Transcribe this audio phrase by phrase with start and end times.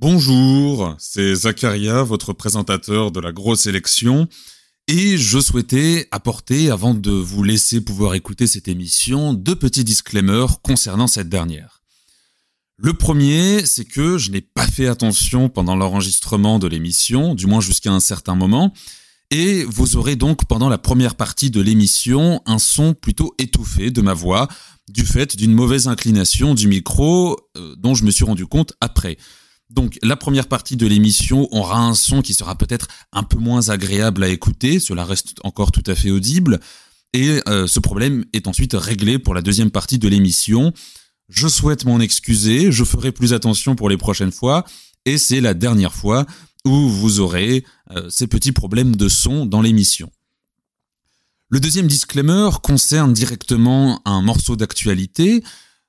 [0.00, 4.28] Bonjour, c'est Zacharia, votre présentateur de la grosse élection.
[4.88, 10.62] Et je souhaitais apporter, avant de vous laisser pouvoir écouter cette émission, deux petits disclaimers
[10.62, 11.82] concernant cette dernière.
[12.78, 17.60] Le premier, c'est que je n'ai pas fait attention pendant l'enregistrement de l'émission, du moins
[17.60, 18.72] jusqu'à un certain moment,
[19.30, 24.00] et vous aurez donc pendant la première partie de l'émission un son plutôt étouffé de
[24.00, 24.48] ma voix,
[24.88, 29.18] du fait d'une mauvaise inclination du micro, euh, dont je me suis rendu compte après.
[29.70, 33.68] Donc la première partie de l'émission aura un son qui sera peut-être un peu moins
[33.68, 36.58] agréable à écouter, cela reste encore tout à fait audible,
[37.12, 40.72] et euh, ce problème est ensuite réglé pour la deuxième partie de l'émission.
[41.28, 44.64] Je souhaite m'en excuser, je ferai plus attention pour les prochaines fois,
[45.04, 46.26] et c'est la dernière fois
[46.64, 50.10] où vous aurez euh, ces petits problèmes de son dans l'émission.
[51.48, 55.42] Le deuxième disclaimer concerne directement un morceau d'actualité,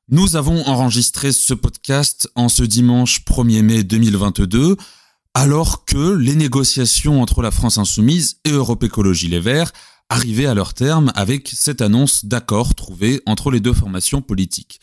[0.09, 4.75] nous avons enregistré ce podcast en ce dimanche 1er mai 2022,
[5.33, 9.71] alors que les négociations entre la France Insoumise et Europe Écologie Les Verts
[10.09, 14.81] arrivaient à leur terme avec cette annonce d'accord trouvé entre les deux formations politiques.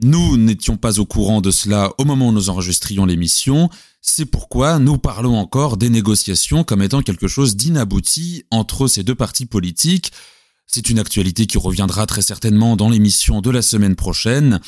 [0.00, 3.68] Nous n'étions pas au courant de cela au moment où nous enregistrions l'émission,
[4.00, 9.16] c'est pourquoi nous parlons encore des négociations comme étant quelque chose d'inabouti entre ces deux
[9.16, 10.12] partis politiques,
[10.68, 14.60] c'est une actualité qui reviendra très certainement dans l'émission de la semaine prochaine.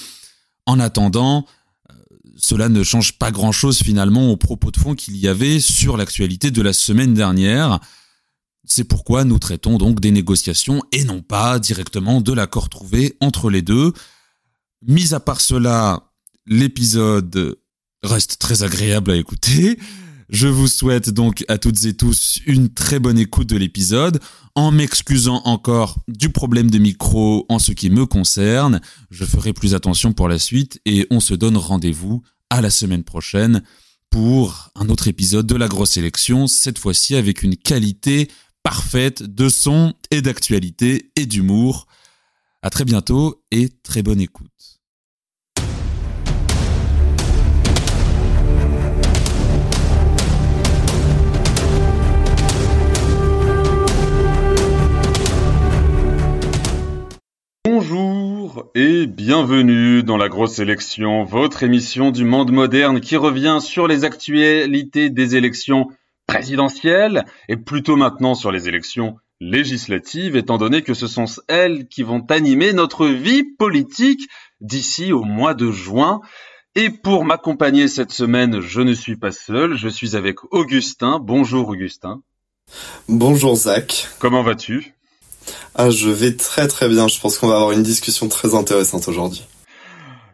[0.66, 1.46] En attendant,
[1.90, 1.94] euh,
[2.36, 6.50] cela ne change pas grand-chose finalement aux propos de fond qu'il y avait sur l'actualité
[6.50, 7.80] de la semaine dernière.
[8.64, 13.50] C'est pourquoi nous traitons donc des négociations et non pas directement de l'accord trouvé entre
[13.50, 13.92] les deux.
[14.86, 16.10] Mis à part cela,
[16.46, 17.58] l'épisode
[18.02, 19.78] reste très agréable à écouter.
[20.30, 24.20] Je vous souhaite donc à toutes et tous une très bonne écoute de l'épisode,
[24.54, 28.80] en m'excusant encore du problème de micro en ce qui me concerne.
[29.10, 33.02] Je ferai plus attention pour la suite et on se donne rendez-vous à la semaine
[33.02, 33.64] prochaine
[34.08, 38.30] pour un autre épisode de la grosse élection, cette fois-ci avec une qualité
[38.62, 41.88] parfaite de son et d'actualité et d'humour.
[42.62, 44.69] À très bientôt et très bonne écoute.
[58.52, 63.86] Bonjour et bienvenue dans la grosse élection, votre émission du monde moderne qui revient sur
[63.86, 65.88] les actualités des élections
[66.26, 72.02] présidentielles et plutôt maintenant sur les élections législatives étant donné que ce sont elles qui
[72.02, 74.28] vont animer notre vie politique
[74.60, 76.20] d'ici au mois de juin.
[76.74, 81.20] Et pour m'accompagner cette semaine, je ne suis pas seul, je suis avec Augustin.
[81.20, 82.20] Bonjour Augustin.
[83.08, 84.08] Bonjour Zach.
[84.18, 84.94] Comment vas-tu?
[85.74, 87.08] Ah, je vais très très bien.
[87.08, 89.44] Je pense qu'on va avoir une discussion très intéressante aujourd'hui.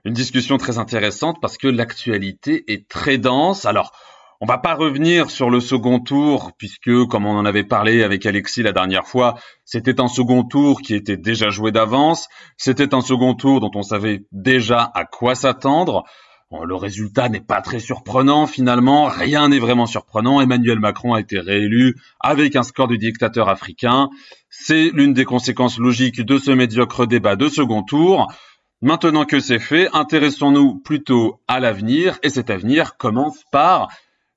[0.05, 3.65] Une discussion très intéressante parce que l'actualité est très dense.
[3.65, 3.93] Alors,
[4.41, 8.27] on va pas revenir sur le second tour puisque, comme on en avait parlé avec
[8.27, 12.29] Alexis la dernière fois, c'était un second tour qui était déjà joué d'avance.
[12.57, 16.05] C'était un second tour dont on savait déjà à quoi s'attendre.
[16.53, 20.41] Le résultat n'est pas très surprenant finalement, rien n'est vraiment surprenant.
[20.41, 24.09] Emmanuel Macron a été réélu avec un score du dictateur africain.
[24.49, 28.33] C'est l'une des conséquences logiques de ce médiocre débat de second tour.
[28.81, 33.89] Maintenant que c'est fait, intéressons-nous plutôt à l'avenir, et cet avenir commence par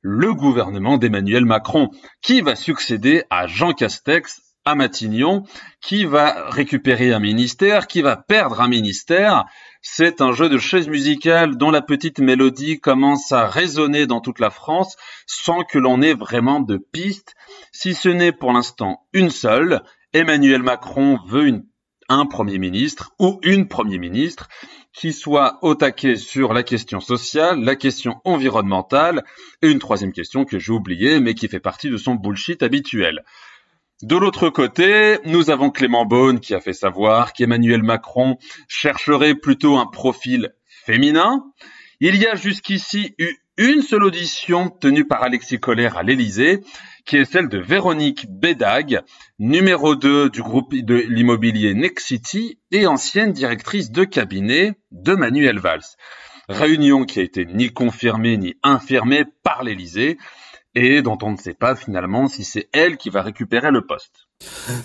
[0.02, 1.90] le gouvernement d'Emmanuel Macron,
[2.22, 5.44] qui va succéder à Jean Castex à Matignon,
[5.82, 9.46] qui va récupérer un ministère, qui va perdre un ministère.
[9.82, 14.40] C'est un jeu de chaises musicales dont la petite mélodie commence à résonner dans toute
[14.40, 17.34] la France sans que l'on ait vraiment de piste,
[17.72, 19.82] si ce n'est pour l'instant une seule,
[20.14, 21.64] Emmanuel Macron veut
[22.10, 24.50] un Premier ministre ou une Premier ministre
[24.94, 29.24] qui soit au taquet sur la question sociale, la question environnementale
[29.62, 33.24] et une troisième question que j'ai oubliée mais qui fait partie de son bullshit habituel.
[34.02, 38.38] De l'autre côté, nous avons Clément Beaune qui a fait savoir qu'Emmanuel Macron
[38.70, 40.54] chercherait plutôt un profil
[40.86, 41.44] féminin.
[42.00, 46.62] Il y a jusqu'ici eu une seule audition tenue par Alexis Collère à l'Élysée
[47.06, 49.02] qui est celle de Véronique Bédag,
[49.38, 55.84] numéro 2 du groupe de l'immobilier Nexity et ancienne directrice de cabinet de Manuel Valls.
[56.48, 60.18] Réunion qui a été ni confirmée ni infirmée par l'Élysée
[60.76, 64.28] et dont on ne sait pas finalement si c'est elle qui va récupérer le poste.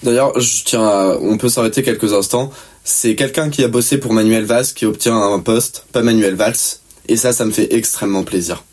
[0.03, 2.51] D'ailleurs, je tiens à, on peut s'arrêter quelques instants.
[2.83, 6.81] C'est quelqu'un qui a bossé pour Manuel Valls qui obtient un poste, pas Manuel Valls.
[7.09, 8.65] Et ça, ça me fait extrêmement plaisir.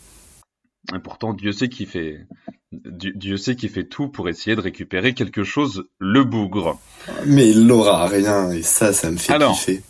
[0.94, 2.26] Et pourtant, Dieu sait qui fait,
[2.72, 6.80] Dieu sait qu'il fait tout pour essayer de récupérer quelque chose, le bougre.
[7.26, 9.82] Mais il n'aura rien, et ça, ça me fait kiffer.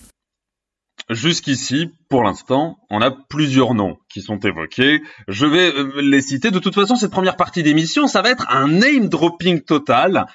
[1.11, 5.03] Jusqu'ici, pour l'instant, on a plusieurs noms qui sont évoqués.
[5.29, 6.51] Je vais euh, les citer.
[6.51, 10.27] De toute façon, cette première partie d'émission, ça va être un name dropping total.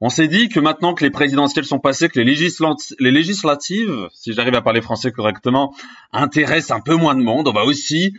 [0.00, 4.54] On s'est dit que maintenant que les présidentielles sont passées, que les, législatives, si j'arrive
[4.54, 5.74] à parler français correctement,
[6.12, 8.14] intéressent un peu moins de monde, on va aussi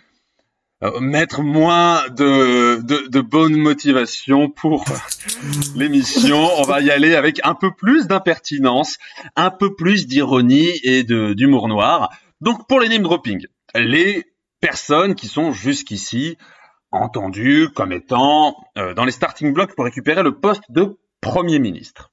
[0.99, 4.85] mettre moins de, de, de bonne motivation pour
[5.75, 6.49] l'émission.
[6.57, 8.97] On va y aller avec un peu plus d'impertinence,
[9.35, 12.09] un peu plus d'ironie et d'humour noir.
[12.41, 13.45] Donc pour les name dropping,
[13.75, 14.25] les
[14.59, 16.37] personnes qui sont jusqu'ici
[16.91, 22.11] entendues comme étant euh, dans les starting blocks pour récupérer le poste de Premier ministre.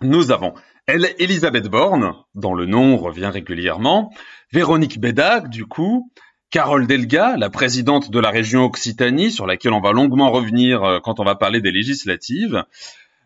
[0.00, 0.54] Nous avons
[0.86, 4.12] elle, Elisabeth Borne, dont le nom revient régulièrement,
[4.52, 6.10] Véronique Bédac, du coup,
[6.54, 11.00] Carole Delga, la présidente de la région Occitanie, sur laquelle on va longuement revenir euh,
[11.02, 12.62] quand on va parler des législatives,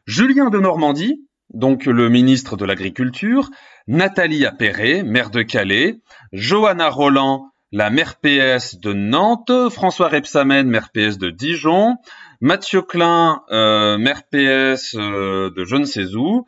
[0.06, 3.50] Julien de Normandie, donc le ministre de l'Agriculture,
[3.86, 6.00] Nathalie Appéré, maire de Calais,
[6.32, 11.96] Johanna Roland, la maire PS de Nantes, François Repsamen, maire PS de Dijon,
[12.40, 16.46] Mathieu Klein, euh, maire PS euh, de je ne sais où,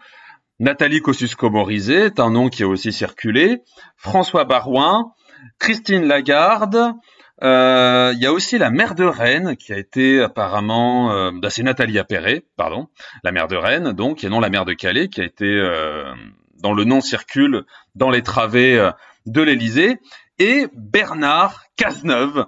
[0.61, 3.61] Nathalie Kosciusko-Morizet un nom qui a aussi circulé,
[3.99, 5.12] François Barouin,
[5.58, 6.94] Christine Lagarde.
[7.42, 11.48] Euh, il y a aussi la mère de Rennes qui a été apparemment, euh, bah,
[11.48, 12.88] c'est Nathalie Appéré, pardon,
[13.25, 16.12] la mère de Rennes, donc, et non la mère de Calais, qui a été, euh,
[16.62, 17.64] dans le nom circule
[17.94, 18.90] dans les travées
[19.25, 19.96] de l'Élysée,
[20.38, 22.44] et Bernard Cazeneuve,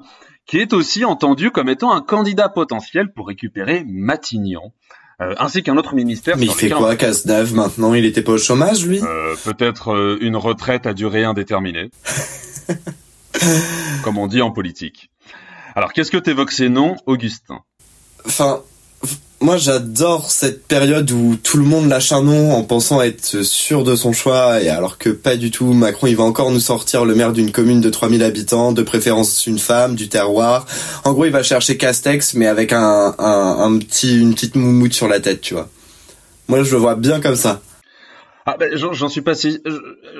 [0.46, 4.72] qui est aussi entendu comme étant un candidat potentiel pour récupérer Matignon.
[5.18, 6.36] ainsi qu'un autre ministère.
[6.36, 7.94] Mais il fait quoi, Cazeneuve, maintenant?
[7.94, 9.00] Il était pas au chômage, lui?
[9.44, 11.90] Peut-être une retraite à durée indéterminée.
[14.04, 15.10] comme on dit en politique.
[15.74, 17.60] Alors, qu'est-ce que t'évoques ces noms, Augustin?
[18.26, 18.62] Enfin,
[19.42, 23.82] moi j'adore cette période où tout le monde lâche un nom en pensant être sûr
[23.82, 27.04] de son choix, et alors que pas du tout, Macron il va encore nous sortir
[27.04, 30.66] le maire d'une commune de 3000 habitants, de préférence une femme, du terroir.
[31.04, 35.08] En gros il va chercher Castex, mais avec un, un petit, une petite moumoute sur
[35.08, 35.68] la tête, tu vois.
[36.48, 37.60] Moi je le vois bien comme ça.
[38.44, 39.60] Ah ben, j'en suis pas si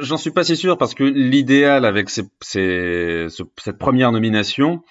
[0.00, 3.26] j'en suis pas si sûr parce que l'idéal avec ces, ces,
[3.58, 4.82] cette première nomination,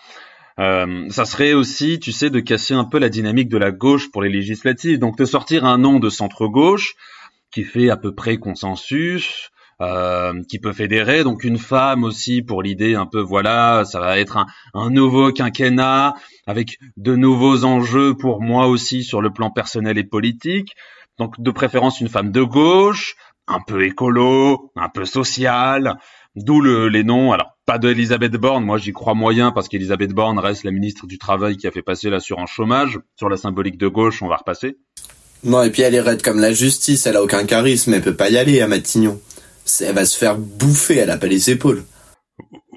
[0.60, 4.12] euh, ça serait aussi, tu sais, de casser un peu la dynamique de la gauche
[4.12, 5.00] pour les législatives.
[5.00, 6.96] Donc de sortir un nom de centre gauche
[7.52, 9.50] qui fait à peu près consensus,
[9.82, 11.24] euh, qui peut fédérer.
[11.24, 15.32] Donc une femme aussi pour l'idée un peu, voilà, ça va être un, un nouveau
[15.32, 16.16] quinquennat
[16.48, 20.76] avec de nouveaux enjeux pour moi aussi sur le plan personnel et politique.
[21.22, 23.16] Donc de préférence une femme de gauche,
[23.48, 26.00] un peu écolo, un peu sociale,
[26.36, 27.32] d'où le, les noms.
[27.32, 31.06] Alors pas de Elisabeth Borne, moi j'y crois moyen parce qu'Elisabeth Borne reste la ministre
[31.06, 32.98] du Travail qui a fait passer l'assurance chômage.
[33.20, 34.80] Sur la symbolique de gauche, on va repasser.
[35.44, 38.16] Non, et puis elle est raide comme la justice, elle a aucun charisme, elle peut
[38.16, 39.22] pas y aller à Matignon.
[39.80, 41.84] Elle va se faire bouffer, elle a pas les épaules.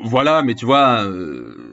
[0.04, 1.63] Voilà, mais tu vois, euh,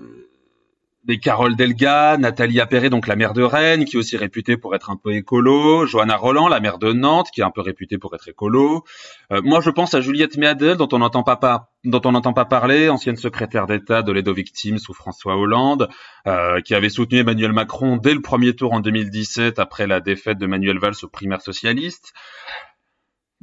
[1.04, 4.76] des Carole Delga, Nathalie Appéré, donc la mère de Rennes, qui est aussi réputée pour
[4.76, 7.98] être un peu écolo, Johanna Roland, la mère de Nantes, qui est un peu réputée
[7.98, 8.84] pour être écolo.
[9.32, 12.46] Euh, moi, je pense à Juliette Méadel, dont on n'entend pas, dont on n'entend pas
[12.46, 15.90] parler, ancienne secrétaire d'État de l'aide aux victimes sous François Hollande,
[16.28, 20.38] euh, qui avait soutenu Emmanuel Macron dès le premier tour en 2017 après la défaite
[20.38, 22.14] de Manuel Valls aux primaires socialistes.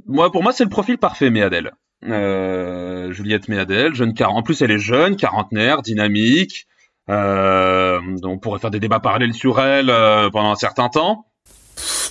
[0.06, 1.72] Moi, pour moi, c'est le profil parfait, Méadel.
[2.04, 6.68] Euh, Juliette Méadel, jeune en plus elle est jeune, quarantenaire, dynamique,
[7.08, 11.26] on pourrait faire des débats parallèles sur elle euh, pendant un certain temps.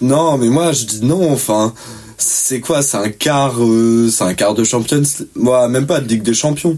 [0.02, 1.32] Non, mais moi je dis non.
[1.32, 1.74] Enfin,
[2.18, 5.04] c'est quoi C'est un quart, euh, c'est un quart de Champions.
[5.36, 6.78] Moi, même pas de Ligue des Champions.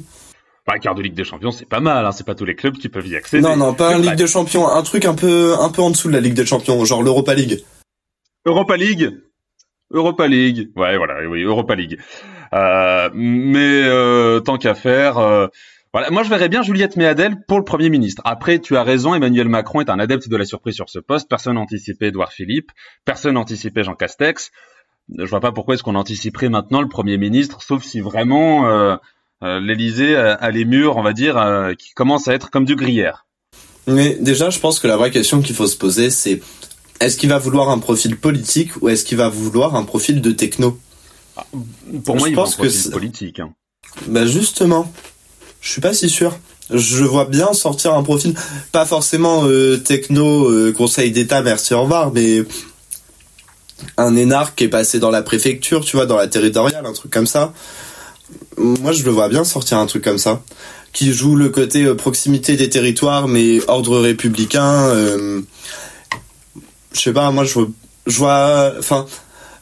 [0.71, 2.05] Un quart de Ligue des Champions, c'est pas mal.
[2.05, 3.41] Hein, c'est pas tous les clubs qui peuvent y accéder.
[3.41, 4.67] Non, non, pas un Ligue des Champions.
[4.67, 7.33] Un truc un peu, un peu en dessous de la Ligue des Champions, genre l'Europa
[7.33, 7.63] League.
[8.45, 9.17] Europa League.
[9.91, 10.69] Europa League.
[10.75, 11.99] Ouais, voilà, oui, Europa League.
[12.53, 15.17] Euh, mais euh, tant qu'à faire,
[15.93, 18.21] voilà, moi je verrais bien Juliette Méadel pour le Premier ministre.
[18.25, 21.27] Après, tu as raison, Emmanuel Macron est un adepte de la surprise sur ce poste.
[21.27, 22.71] Personne n'anticipait Edouard Philippe,
[23.05, 24.51] personne n'anticipait Jean Castex.
[25.17, 28.97] Je vois pas pourquoi est-ce qu'on anticiperait maintenant le Premier ministre, sauf si vraiment euh,
[29.43, 32.75] euh, l'Élysée a, les murs, on va dire, euh, qui commencent à être comme du
[32.75, 33.25] gruyère.
[33.87, 36.41] Mais déjà, je pense que la vraie question qu'il faut se poser, c'est
[36.99, 40.31] est-ce qu'il va vouloir un profil politique ou est-ce qu'il va vouloir un profil de
[40.31, 40.77] techno?
[41.37, 41.45] Ah,
[42.05, 43.39] Pour moi, il pense un profil politique.
[43.39, 43.53] Hein.
[44.07, 44.91] Bah justement,
[45.69, 46.35] je suis pas si sûr.
[46.71, 48.33] Je vois bien sortir un profil,
[48.71, 52.43] pas forcément euh, techno, euh, conseil d'État, merci au revoir, mais
[53.95, 57.11] un énarque qui est passé dans la préfecture, tu vois, dans la territoriale, un truc
[57.11, 57.53] comme ça.
[58.57, 60.41] Moi, je le vois bien sortir un truc comme ça,
[60.91, 64.91] qui joue le côté euh, proximité des territoires, mais ordre républicain.
[66.93, 67.59] je sais pas, moi, je
[68.17, 69.05] vois, enfin,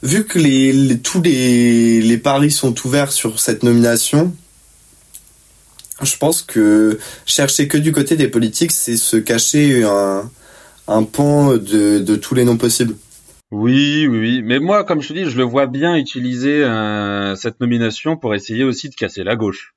[0.03, 4.33] vu que les, tous les paris sont ouverts sur cette nomination,
[6.03, 10.29] je pense que chercher que du côté des politiques, c'est se cacher un,
[10.87, 12.95] un pan de, tous les noms possibles.
[13.51, 14.41] Oui, oui, oui.
[14.43, 18.35] Mais moi, comme je te dis, je le vois bien utiliser euh, cette nomination pour
[18.35, 19.73] essayer aussi de casser la gauche.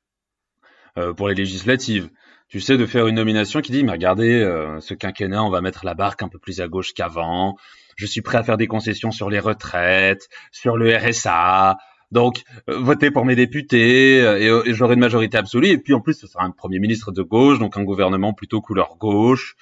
[0.98, 2.10] Euh, pour les législatives.
[2.48, 5.60] Tu sais, de faire une nomination qui dit, mais regardez, euh, ce quinquennat, on va
[5.60, 7.56] mettre la barque un peu plus à gauche qu'avant.
[7.94, 11.76] Je suis prêt à faire des concessions sur les retraites, sur le RSA.
[12.10, 15.68] Donc, votez pour mes députés et, et j'aurai une majorité absolue.
[15.68, 18.60] Et puis, en plus, ce sera un premier ministre de gauche, donc un gouvernement plutôt
[18.60, 19.56] couleur gauche.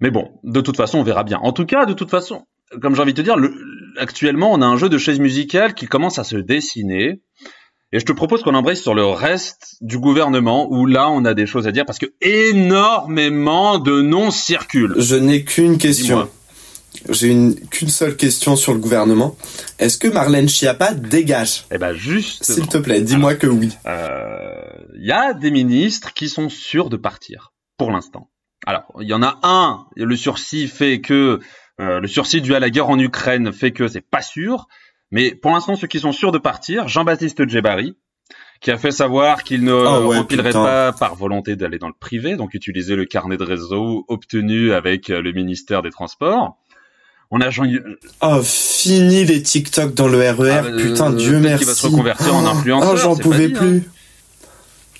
[0.00, 1.38] Mais bon, de toute façon, on verra bien.
[1.42, 2.46] En tout cas, de toute façon,
[2.80, 3.54] comme j'ai envie de te dire, le,
[3.98, 7.20] actuellement, on a un jeu de chaises musicales qui commence à se dessiner.
[7.92, 11.32] Et je te propose qu'on embrasse sur le reste du gouvernement, où là, on a
[11.32, 14.94] des choses à dire, parce que énormément de noms circulent.
[14.98, 16.28] Je n'ai qu'une question.
[17.10, 19.36] J'ai une qu'une seule question sur le gouvernement.
[19.78, 21.64] Est-ce que Marlène Schiappa dégage?
[21.70, 22.44] Eh ben juste.
[22.44, 23.70] S'il te plaît, dis-moi que oui.
[23.84, 24.52] Il euh,
[24.96, 28.30] y a des ministres qui sont sûrs de partir, pour l'instant.
[28.66, 31.40] Alors, il y en a un, le sursis fait que
[31.80, 34.66] euh, le sursis dû à la guerre en Ukraine fait que c'est pas sûr.
[35.10, 37.96] Mais pour l'instant, ceux qui sont sûrs de partir, Jean-Baptiste Djebari,
[38.60, 42.36] qui a fait savoir qu'il ne oh remplirait pas par volonté d'aller dans le privé,
[42.36, 46.56] donc utiliser le carnet de réseau obtenu avec le ministère des Transports.
[47.36, 47.64] On a Jean...
[48.20, 51.64] Oh, fini les TikTok dans le RER, e ah, bah, putain, Dieu merci.
[51.64, 52.92] Qui va se reconvertir en influenceur.
[52.92, 53.78] Oh, j'en pouvais plus.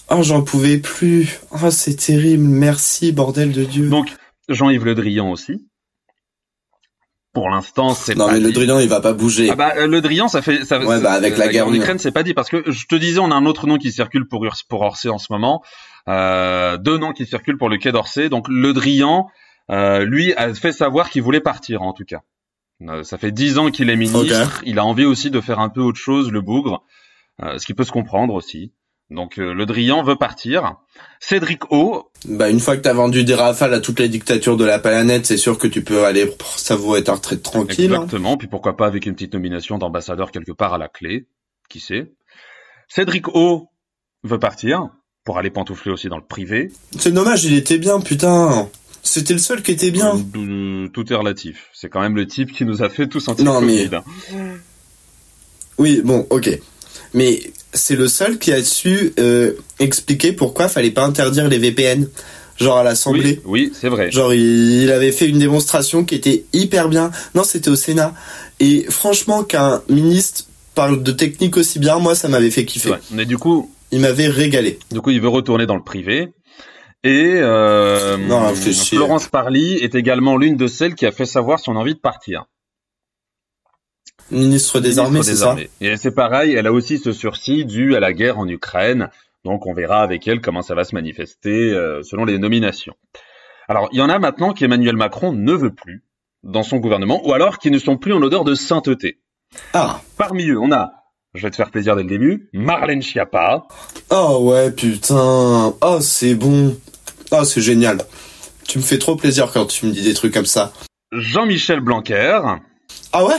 [0.09, 0.17] Hein.
[0.17, 1.39] Oh, j'en pouvais plus.
[1.53, 2.43] Oh, c'est terrible.
[2.43, 3.89] Merci, bordel de Dieu.
[3.89, 4.09] Donc,
[4.49, 5.63] Jean-Yves Le Drian aussi,
[7.33, 9.51] pour l'instant, c'est non mais le Drian il va pas bouger.
[9.51, 10.79] Ah bah le Drian ça fait ça.
[10.79, 13.19] Ouais bah avec la, guerre en Ukraine c'est pas dit parce que je te disais
[13.19, 15.63] on a un autre nom qui circule pour pour Orsay en ce moment,
[16.09, 19.29] euh, deux noms qui circulent pour le Quai d'Orsay donc le Drian
[19.71, 22.23] euh, lui a fait savoir qu'il voulait partir en tout cas.
[22.83, 25.69] Euh, ça fait dix ans qu'il est ministre, il a envie aussi de faire un
[25.69, 26.85] peu autre chose le bougre,
[27.43, 28.73] euh, ce qui peut se comprendre aussi.
[29.11, 30.77] Donc euh, Le Drian veut partir.
[31.21, 32.11] Cédric O.
[32.27, 35.27] Bah une fois que t'as vendu des rafales à toutes les dictatures de la planète,
[35.27, 37.93] c'est sûr que tu peux aller savourer ta retraite tranquille.
[37.93, 38.03] Hein.
[38.03, 38.37] Exactement.
[38.37, 41.27] Puis pourquoi pas avec une petite nomination d'ambassadeur quelque part à la clé.
[41.69, 42.13] Qui sait.
[42.89, 43.69] Cédric O
[44.23, 44.89] veut partir
[45.25, 46.71] pour aller pantoufler aussi dans le privé.
[46.99, 48.69] C'est dommage, il était bien, putain.
[49.05, 50.19] C'était le seul qui était bien.
[50.37, 51.69] Euh, tout est relatif.
[51.73, 53.89] C'est quand même le type qui nous a fait tous sentir non, mais...
[55.79, 56.59] Oui, bon, ok.
[57.13, 57.41] Mais
[57.73, 62.09] c'est le seul qui a su euh, expliquer pourquoi fallait pas interdire les VPN.
[62.57, 63.41] Genre à l'Assemblée.
[63.45, 64.13] Oui, c'est vrai.
[64.13, 67.11] Genre il, avait fait une démonstration qui était hyper bien.
[67.35, 68.15] Non, c'était au Sénat.
[68.61, 70.45] Et franchement, qu'un ministre
[70.77, 72.95] parle de technique aussi bien, moi, ça m'avait fait kiffer.
[73.11, 74.79] Mais du coup, il m'avait régalé.
[74.93, 76.29] Du coup, il veut retourner dans le privé.
[77.05, 78.17] Et euh,
[78.89, 82.47] Florence Parly est également l'une de celles qui a fait savoir son envie de partir.
[84.31, 85.55] Ministre des Armées, c'est ça?
[85.83, 89.11] Et c'est pareil, elle a aussi ce sursis dû à la guerre en Ukraine.
[89.45, 92.95] Donc on verra avec elle comment ça va se manifester euh, selon les nominations.
[93.69, 96.03] Alors il y en a maintenant qu'Emmanuel Macron ne veut plus
[96.43, 99.21] dans son gouvernement, ou alors qui ne sont plus en odeur de sainteté.
[99.75, 100.01] Ah.
[100.17, 100.93] Parmi eux, on a,
[101.35, 103.67] je vais te faire plaisir dès le début, Marlène Schiappa.
[104.11, 105.75] Oh ouais, putain.
[105.83, 106.75] Oh c'est bon.
[107.37, 107.99] Oh c'est génial.
[108.69, 110.73] Tu me fais trop plaisir quand tu me dis des trucs comme ça.
[111.11, 112.41] Jean-Michel Blanquer.
[113.13, 113.37] Ah ouais?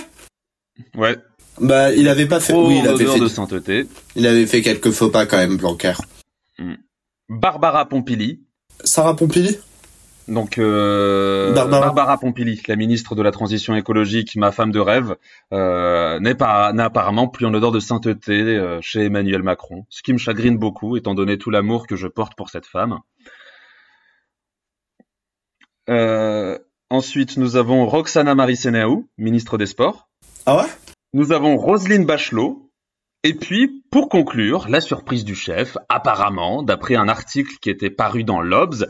[0.96, 1.18] Ouais.
[1.62, 2.54] Bah, il avait pas fait.
[2.54, 3.20] oui, il avait fait.
[3.20, 3.88] de sainteté.
[4.18, 5.94] Il avait fait quelques faux pas quand même, Blanquer.
[6.60, 6.76] Hmm.
[7.30, 8.42] Barbara Pompili.
[8.84, 9.58] Sarah Pompili?
[10.28, 12.18] Donc euh, Barbara.
[12.18, 15.16] Pompili, la ministre de la transition écologique, ma femme de rêve,
[15.54, 20.02] euh, n'est pas n'a apparemment plus en odeur de sainteté euh, chez Emmanuel Macron, ce
[20.02, 23.00] qui me chagrine beaucoup étant donné tout l'amour que je porte pour cette femme.
[25.90, 26.58] Euh,
[26.90, 30.10] ensuite, nous avons Roxana Marisenaou, ministre des Sports.
[30.46, 30.70] Ah ouais?
[31.14, 32.72] Nous avons Roselyne Bachelot.
[33.24, 38.24] Et puis, pour conclure, la surprise du chef, apparemment, d'après un article qui était paru
[38.24, 38.86] dans l'Obs,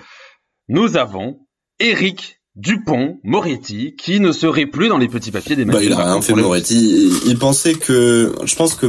[0.68, 1.40] nous avons
[1.80, 6.22] Éric Dupont-Moretti, qui ne serait plus dans les petits papiers des bah, Il a rien
[6.22, 7.12] fait Moretti.
[7.25, 8.34] Il, pensait que...
[8.44, 8.88] Je pense que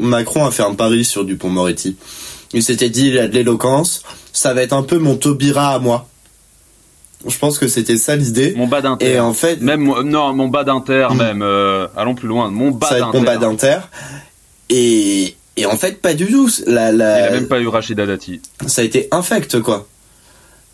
[0.00, 1.96] Macron a fait un pari sur Dupont-Moretti.
[2.52, 5.78] Il s'était dit, il a de l'éloquence, ça va être un peu mon Taubira à
[5.78, 6.08] moi.
[7.26, 8.54] Je pense que c'était ça l'idée.
[8.56, 9.12] Mon bas d'inter.
[9.12, 11.16] Et en fait, même non, mon bas d'inter, hmm.
[11.16, 11.42] même.
[11.42, 12.50] Euh, allons plus loin.
[12.50, 13.18] Mon bas d'inter.
[13.18, 13.78] Mon bas d'inter.
[14.70, 16.48] Et et en fait, pas du tout.
[16.66, 17.18] La, la...
[17.20, 18.40] Il a même pas eu Rachida Dati.
[18.66, 19.88] Ça a été infect, quoi.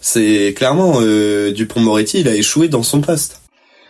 [0.02, 3.40] C'est clairement euh, Dupont-Moretti, il a échoué dans son poste.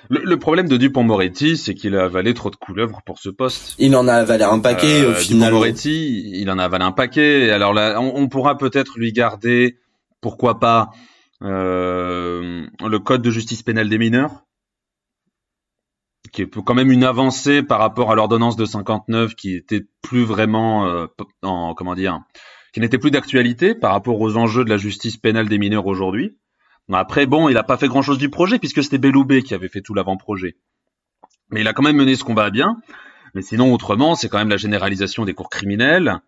[0.08, 3.74] Le, problème de Dupont-Moretti, c'est qu'il a avalé trop de couleuvres pour ce poste.
[3.78, 5.48] Il en a avalé un paquet euh, au final.
[5.48, 7.50] Dupont-Moretti, il en a avalé un paquet.
[7.50, 9.78] Alors là, on pourra peut-être lui garder,
[10.20, 10.96] pourquoi pas, euh,
[11.50, 14.44] le code de justice pénale des mineurs,
[16.32, 20.24] qui est quand même une avancée par rapport à l'ordonnance de 59 qui était plus
[20.24, 21.06] vraiment euh,
[21.42, 22.20] en comment dire
[22.72, 26.36] qui n'était plus d'actualité par rapport aux enjeux de la justice pénale des mineurs aujourd'hui.
[26.92, 29.80] Après, bon, il n'a pas fait grand-chose du projet puisque c'était Belloubet qui avait fait
[29.80, 30.56] tout l'avant-projet.
[31.50, 32.76] Mais il a quand même mené ce combat bien.
[33.34, 36.18] Mais sinon, autrement, c'est quand même la généralisation des cours criminels,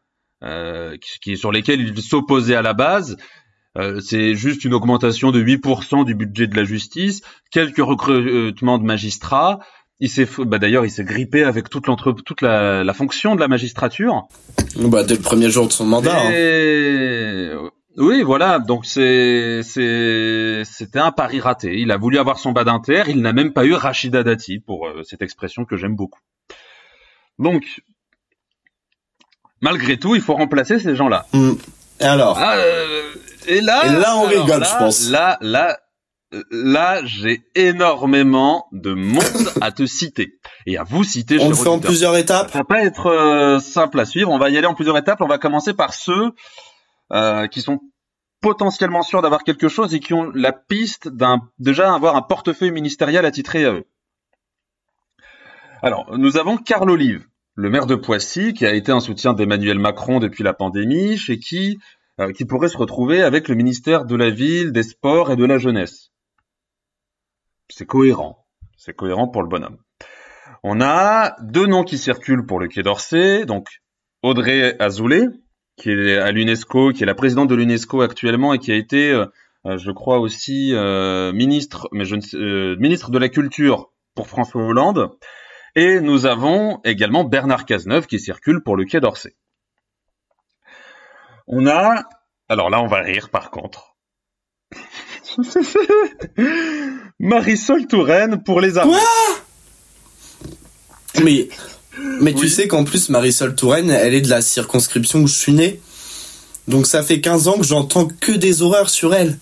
[0.44, 3.16] euh, qui, sur lesquels il s'opposait à la base.
[3.76, 8.84] Euh, c'est juste une augmentation de 8% du budget de la justice, quelques recrutements de
[8.84, 9.60] magistrats.
[10.00, 13.40] Il s'est, bah d'ailleurs, il s'est grippé avec toute l'entre, toute la, la, fonction de
[13.40, 14.28] la magistrature.
[14.76, 16.18] Bah dès le premier jour de son mandat.
[16.26, 17.70] Hein.
[17.96, 18.58] Oui, voilà.
[18.58, 21.78] Donc c'est, c'est, c'était un pari raté.
[21.78, 23.04] Il a voulu avoir son bas d'inter.
[23.08, 26.20] Il n'a même pas eu Rachida Dati pour euh, cette expression que j'aime beaucoup.
[27.38, 27.64] Donc,
[29.60, 31.26] malgré tout, il faut remplacer ces gens-là.
[31.32, 31.52] Mm.
[32.00, 32.38] Et alors?
[32.38, 33.14] Ah, euh,
[33.46, 35.10] et, là, et là, on rigole, je pense.
[35.10, 35.78] Là, là,
[36.50, 41.38] là, j'ai énormément de monde à te citer et à vous citer.
[41.40, 42.50] On le fait en plusieurs étapes.
[42.50, 44.30] Ça va pas être euh, simple à suivre.
[44.30, 45.20] On va y aller en plusieurs étapes.
[45.20, 46.32] On va commencer par ceux
[47.12, 47.80] euh, qui sont
[48.40, 52.70] potentiellement sûrs d'avoir quelque chose et qui ont la piste d'un déjà avoir un portefeuille
[52.70, 53.84] ministériel attitré à eux.
[55.82, 59.78] Alors, nous avons Carl Olive, le maire de Poissy, qui a été un soutien d'Emmanuel
[59.78, 61.80] Macron depuis la pandémie, chez qui, euh,
[62.34, 65.58] qui pourrait se retrouver avec le ministère de la Ville, des Sports et de la
[65.58, 66.12] Jeunesse.
[67.68, 68.46] C'est cohérent.
[68.76, 69.78] C'est cohérent pour le bonhomme.
[70.62, 73.68] On a deux noms qui circulent pour le Quai d'Orsay, donc
[74.22, 75.26] Audrey Azoulay,
[75.76, 79.10] qui est à l'UNESCO, qui est la présidente de l'UNESCO actuellement et qui a été,
[79.10, 79.26] euh,
[79.66, 80.72] euh, je crois aussi
[81.34, 85.10] ministre, mais je ne ministre de la Culture pour François Hollande,
[85.74, 89.36] et nous avons également Bernard Cazeneuve qui circule pour le Quai d'Orsay.
[91.48, 92.02] On a,
[92.48, 93.96] alors là on va rire par contre.
[97.20, 98.94] Marisol Touraine pour les armées.
[101.22, 101.48] mais
[102.20, 105.52] mais tu sais qu'en plus Marisol Touraine, elle est de la circonscription où je suis
[105.52, 105.80] né.
[106.68, 109.38] Donc ça fait 15 ans que j'entends que des horreurs sur elle.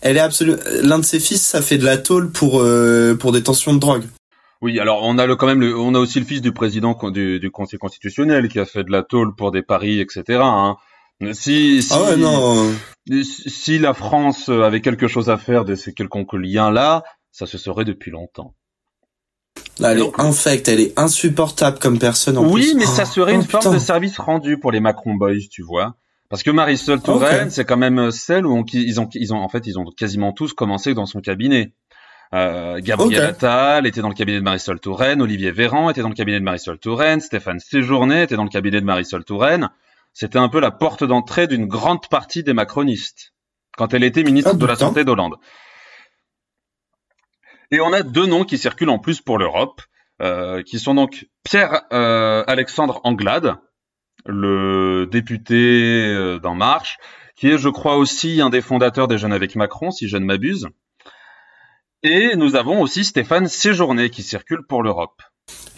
[0.00, 3.32] Elle est absolument l'un de ses fils, ça fait de la tôle pour euh, pour
[3.32, 4.04] détention de drogue.
[4.62, 6.96] Oui, alors on a le, quand même, le, on a aussi le fils du président
[7.10, 10.38] du, du, Conseil constitutionnel qui a fait de la tôle pour des paris, etc.
[10.42, 10.76] Hein.
[11.32, 12.72] Si, si, ah ouais, non.
[13.22, 17.84] si la France avait quelque chose à faire de ces quelconques liens-là, ça se serait
[17.84, 18.54] depuis longtemps.
[19.84, 22.74] elle est infecte, elle est insupportable comme personne en oui, plus.
[22.74, 25.96] mais ça serait une oh, forme de service rendu pour les Macron Boys, tu vois.
[26.30, 29.66] Parce que Marisol Touraine, c'est quand même celle où ils ont, ils ont, en fait,
[29.66, 31.74] ils ont quasiment tous commencé dans son cabinet.
[32.32, 36.14] Euh, Gabriel Attal était dans le cabinet de Marisol Touraine, Olivier Véran était dans le
[36.14, 39.68] cabinet de Marisol Touraine, Stéphane Séjourné était dans le cabinet de Marisol Touraine.
[40.12, 43.32] C'était un peu la porte d'entrée d'une grande partie des macronistes
[43.76, 45.36] quand elle était ministre ah, de la Santé d'Hollande.
[47.70, 49.80] Et on a deux noms qui circulent en plus pour l'Europe,
[50.20, 53.56] euh, qui sont donc Pierre euh, Alexandre Anglade,
[54.26, 56.98] le député euh, d'En Marche,
[57.36, 60.24] qui est, je crois, aussi un des fondateurs des Jeunes avec Macron, si je ne
[60.24, 60.68] m'abuse.
[62.02, 65.22] Et nous avons aussi Stéphane Séjourné qui circule pour l'Europe.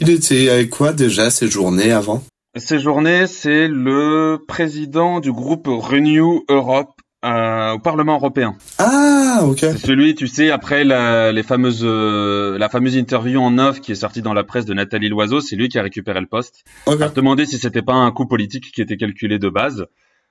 [0.00, 2.24] Il était avec quoi déjà Séjourné avant?
[2.56, 6.90] Séjourné, c'est le président du groupe Renew Europe
[7.24, 8.56] euh, au Parlement européen.
[8.76, 9.60] Ah, ok.
[9.60, 13.92] C'est celui, tu sais, après la, les fameuses, euh, la fameuse interview en off qui
[13.92, 16.64] est sortie dans la presse de Nathalie Loiseau, c'est lui qui a récupéré le poste.
[16.84, 17.02] Okay.
[17.02, 19.86] A demandé si c'était pas un coup politique qui était calculé de base,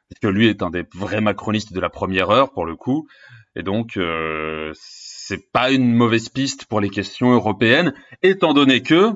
[0.07, 3.07] parce que lui est un des vrais macronistes de la première heure pour le coup,
[3.55, 9.09] et donc euh, c'est pas une mauvaise piste pour les questions européennes, étant donné que,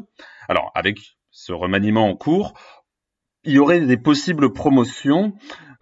[0.49, 0.97] alors avec
[1.29, 2.55] ce remaniement en cours,
[3.45, 5.33] il y aurait des possibles promotions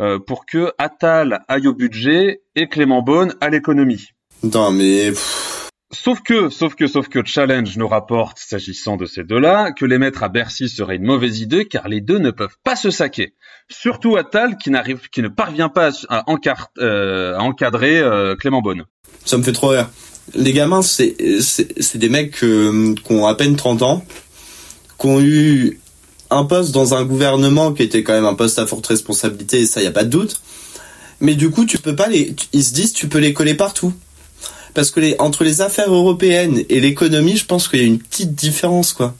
[0.01, 4.09] euh, pour que Attal aille au budget et Clément Beaune à l'économie.
[4.43, 5.13] Non mais...
[5.91, 9.99] Sauf que, sauf que, sauf que Challenge nous rapporte, s'agissant de ces deux-là, que les
[9.99, 13.35] mettre à Bercy serait une mauvaise idée car les deux ne peuvent pas se saquer.
[13.69, 16.25] Surtout Attal qui n'arrive, qui ne parvient pas à,
[16.79, 18.85] euh, encadrer euh, Clément Beaune.
[19.23, 19.87] Ça me fait trop rire
[20.35, 24.05] les gamins, c'est c'est des mecs euh, qui ont à peine 30 ans,
[24.99, 25.79] qui ont eu
[26.33, 29.81] un poste dans un gouvernement qui était quand même un poste à forte responsabilité, ça
[29.81, 30.41] y a pas de doute.
[31.19, 33.93] Mais du coup, tu peux pas les, ils se disent, tu peux les coller partout.
[34.73, 37.99] Parce que les, entre les affaires européennes et l'économie, je pense qu'il y a une
[37.99, 39.15] petite différence, quoi.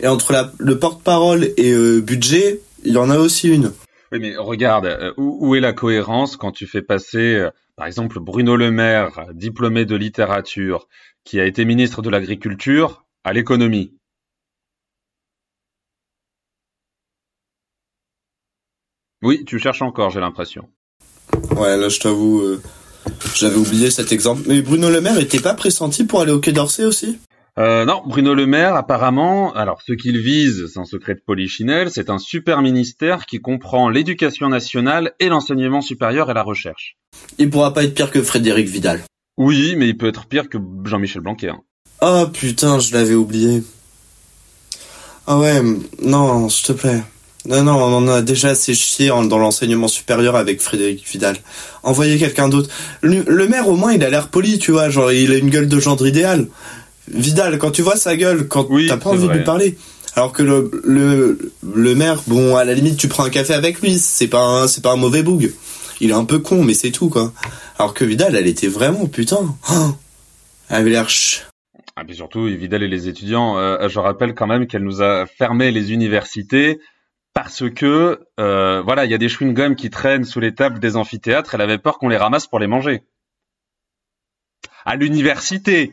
[0.00, 3.72] Et entre le porte-parole et euh, budget, il y en a aussi une.
[4.12, 8.18] Oui, mais regarde, euh, où, où, est la cohérence quand tu fais passer par exemple,
[8.18, 10.88] Bruno Le Maire, diplômé de littérature,
[11.24, 13.94] qui a été ministre de l'Agriculture, à l'économie?
[19.22, 20.68] Oui, tu cherches encore, j'ai l'impression.
[21.56, 22.62] Ouais, là, je t'avoue, euh,
[23.34, 24.42] j'avais oublié cet exemple.
[24.46, 27.18] Mais Bruno Le Maire n'était pas pressenti pour aller au Quai d'Orsay aussi?
[27.58, 31.90] Euh, non, Bruno Le Maire, apparemment, alors ce qu'il vise, c'est un secret de polichinelle,
[31.90, 36.96] c'est un super ministère qui comprend l'éducation nationale et l'enseignement supérieur et la recherche.
[37.38, 39.02] Il pourra pas être pire que Frédéric Vidal.
[39.36, 41.54] Oui, mais il peut être pire que Jean-Michel Blanquer.
[42.00, 43.64] Oh putain, je l'avais oublié.
[45.26, 45.60] Ah ouais,
[46.00, 47.02] non, s'il te plaît.
[47.46, 51.36] Non, non, on en a déjà assez chié dans l'enseignement supérieur avec Frédéric Vidal.
[51.82, 52.68] Envoyez quelqu'un d'autre.
[53.00, 55.48] Le, le, maire, au moins, il a l'air poli, tu vois, genre, il a une
[55.48, 56.48] gueule de gendre idéal.
[57.10, 59.78] Vidal, quand tu vois sa gueule, quand Oui, t'as pas envie de lui parler.
[60.14, 63.80] Alors que le, le, le maire, bon, à la limite, tu prends un café avec
[63.80, 65.52] lui, c'est pas un, c'est pas un mauvais boug.
[66.00, 67.32] Il est un peu con, mais c'est tout, quoi.
[67.78, 69.54] Alors que Vidal, elle était vraiment, putain.
[69.70, 69.94] Oh,
[70.68, 71.46] elle avait l'air ch...
[71.96, 75.26] Ah, puis surtout, Vidal et les étudiants, euh, je rappelle quand même qu'elle nous a
[75.26, 76.78] fermé les universités
[77.40, 80.96] parce que, euh, voilà, il y a des chewing-gums qui traînent sous les tables des
[80.96, 83.04] amphithéâtres, elle avait peur qu'on les ramasse pour les manger.
[84.84, 85.92] À l'université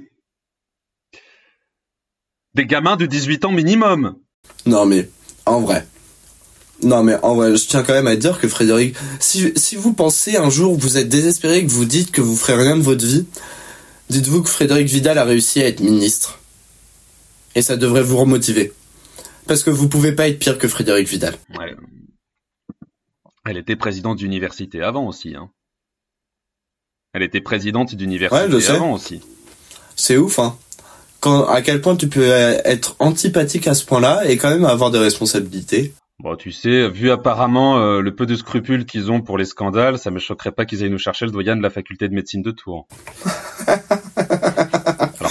[2.56, 4.16] Des gamins de 18 ans minimum
[4.66, 5.08] Non, mais,
[5.46, 5.86] en vrai.
[6.82, 9.94] Non, mais en vrai, je tiens quand même à dire que Frédéric, si, si vous
[9.94, 13.06] pensez un jour, vous êtes désespéré, que vous dites que vous ferez rien de votre
[13.06, 13.28] vie,
[14.10, 16.40] dites-vous que Frédéric Vidal a réussi à être ministre.
[17.54, 18.74] Et ça devrait vous remotiver.
[19.48, 21.36] Parce que vous pouvez pas être pire que Frédéric Vidal.
[21.58, 21.76] Ouais.
[23.46, 25.36] Elle était présidente d'université avant aussi.
[25.36, 25.50] Hein.
[27.14, 29.22] Elle était présidente d'université Ouais, avant aussi.
[29.96, 30.58] C'est ouf, hein.
[31.20, 34.66] Quand, à quel point tu peux euh, être antipathique à ce point-là et quand même
[34.66, 35.94] avoir des responsabilités.
[36.20, 39.98] Bon, tu sais, vu apparemment euh, le peu de scrupules qu'ils ont pour les scandales,
[39.98, 42.42] ça me choquerait pas qu'ils aillent nous chercher le doyen de la faculté de médecine
[42.42, 42.88] de Tours.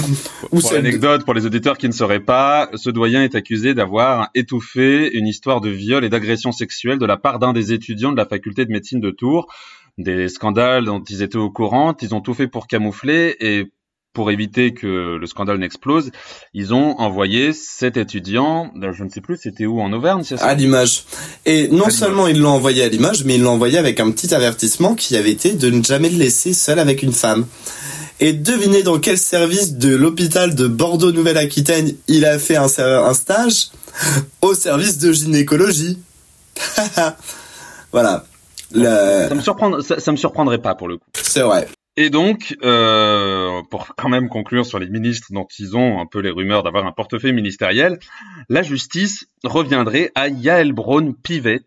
[0.53, 4.31] Ou pour l'anecdote, pour les auditeurs qui ne sauraient pas, ce doyen est accusé d'avoir
[4.35, 8.17] étouffé une histoire de viol et d'agression sexuelle de la part d'un des étudiants de
[8.17, 9.47] la faculté de médecine de Tours.
[9.97, 13.71] Des scandales dont ils étaient au courant, ils ont tout fait pour camoufler et
[14.15, 16.13] pour éviter que le scandale n'explose,
[16.55, 20.47] ils ont envoyé cet étudiant, je ne sais plus, c'était où en Auvergne, c'est ça?
[20.47, 21.05] À l'image.
[21.45, 24.11] Et non À seulement ils l'ont envoyé à l'image, mais ils l'ont envoyé avec un
[24.13, 27.45] petit avertissement qui avait été de ne jamais le laisser seul avec une femme.
[28.21, 33.71] Et devinez dans quel service de l'hôpital de Bordeaux-Nouvelle-Aquitaine il a fait un, stage?
[34.43, 35.99] Au service de gynécologie.
[37.93, 38.25] voilà.
[38.73, 41.07] Ça me surprendre, ça, ça me surprendrait pas pour le coup.
[41.15, 41.69] C'est vrai.
[41.97, 46.19] Et donc, euh, pour quand même conclure sur les ministres dont ils ont un peu
[46.19, 48.01] les rumeurs d'avoir un portefeuille ministériel,
[48.49, 51.63] la justice reviendrait à Yael Braun-Pivet,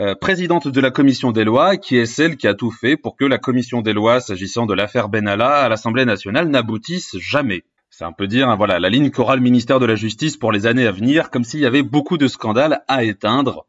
[0.00, 3.16] euh, présidente de la commission des lois, qui est celle qui a tout fait pour
[3.16, 7.64] que la commission des lois, s'agissant de l'affaire Benalla à l'Assemblée nationale, n'aboutisse jamais.
[7.90, 10.52] C'est un peu dire, hein, voilà, la ligne qu'aura le ministère de la Justice pour
[10.52, 13.66] les années à venir, comme s'il y avait beaucoup de scandales à éteindre.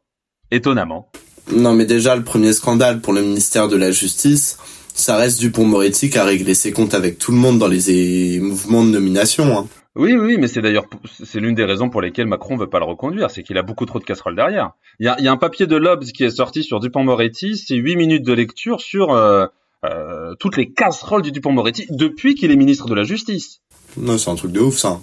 [0.50, 1.10] Étonnamment.
[1.50, 4.58] Non mais déjà le premier scandale pour le ministère de la Justice,
[4.94, 8.40] ça reste Dupont-Moretti qui a réglé ses comptes avec tout le monde dans les eh,
[8.40, 9.58] mouvements de nomination.
[9.58, 9.66] Hein.
[9.98, 12.84] Oui, oui, mais c'est d'ailleurs c'est l'une des raisons pour lesquelles Macron veut pas le
[12.84, 14.70] reconduire, c'est qu'il a beaucoup trop de casseroles derrière.
[15.00, 17.74] Il y a, y a un papier de l'Obs qui est sorti sur Dupont-Moretti, c'est
[17.74, 19.46] huit minutes de lecture sur euh,
[19.84, 23.60] euh, toutes les casseroles du Dupont-Moretti depuis qu'il est ministre de la Justice.
[23.96, 25.00] Non, c'est un truc de ouf ça.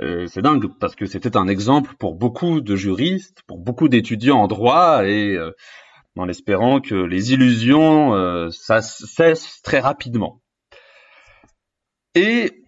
[0.00, 4.38] Euh, c'est dingue parce que c'était un exemple pour beaucoup de juristes, pour beaucoup d'étudiants
[4.38, 5.50] en droit et euh,
[6.16, 10.40] en espérant que les illusions euh, ça cessent très rapidement.
[12.14, 12.59] Et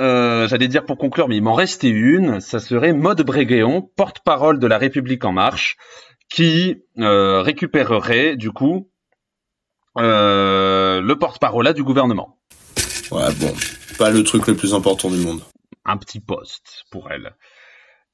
[0.00, 4.58] euh, j'allais dire pour conclure, mais il m'en restait une, ça serait Maude Bréguéon, porte-parole
[4.58, 5.76] de la République en marche,
[6.30, 8.88] qui euh, récupérerait du coup
[9.98, 12.38] euh, le porte-parole du gouvernement.
[13.10, 13.52] Ouais, bon,
[13.98, 15.42] pas le truc le plus important du monde.
[15.84, 17.34] un petit poste pour elle.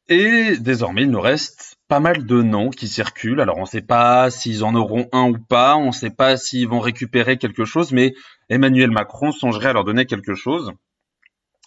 [0.09, 3.41] Et désormais, il nous reste pas mal de noms qui circulent.
[3.41, 6.37] Alors, on ne sait pas s'ils en auront un ou pas, on ne sait pas
[6.37, 8.15] s'ils vont récupérer quelque chose, mais
[8.49, 10.73] Emmanuel Macron songerait à leur donner quelque chose.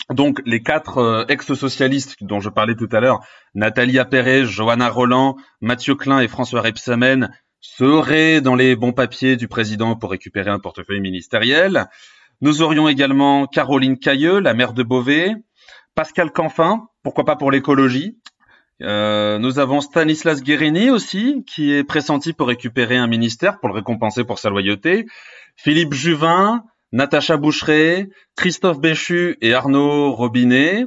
[0.10, 3.20] Donc, les quatre euh, ex-socialistes dont je parlais tout à l'heure,
[3.54, 7.32] Nathalie Appéré, Johanna Roland, Mathieu Klein et François Rebsamen,
[7.62, 11.88] seraient dans les bons papiers du président pour récupérer un portefeuille ministériel.
[12.42, 15.36] Nous aurions également Caroline Cailleux, la maire de Beauvais,
[15.94, 18.18] Pascal Canfin, pourquoi pas pour l'écologie.
[18.82, 23.76] Euh, nous avons Stanislas Guérini aussi, qui est pressenti pour récupérer un ministère pour le
[23.76, 25.06] récompenser pour sa loyauté.
[25.58, 30.86] Philippe Juvin, Natacha Boucheret, Christophe Béchu et Arnaud Robinet.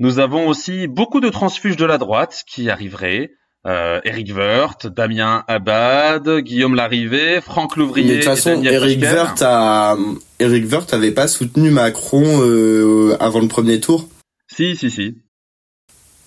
[0.00, 3.30] Nous avons aussi beaucoup de transfuges de la droite qui arriveraient.
[3.66, 9.02] Euh, Eric Woerth, Damien Abad, Guillaume Larrivé, Franck Mais Louvrier de toute façon, Eric.
[9.02, 9.96] Woerth a,
[10.38, 14.08] Eric Woerth avait pas soutenu Macron euh, avant le premier tour.
[14.46, 15.18] Si, si, si.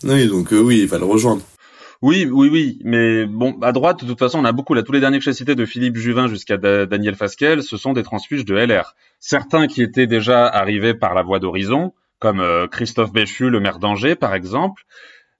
[0.04, 1.42] Oui, donc euh, oui, il va le rejoindre.
[2.02, 4.92] Oui, oui, oui, mais bon, à droite, de toute façon, on a beaucoup, là, tous
[4.92, 8.02] les derniers que j'ai cités, de Philippe Juvin jusqu'à Da- Daniel Fasquelle, ce sont des
[8.04, 8.96] transfuges de LR.
[9.20, 14.16] Certains qui étaient déjà arrivés par la voie d'Horizon, comme Christophe Béchu, le maire d'Angers,
[14.16, 14.84] par exemple,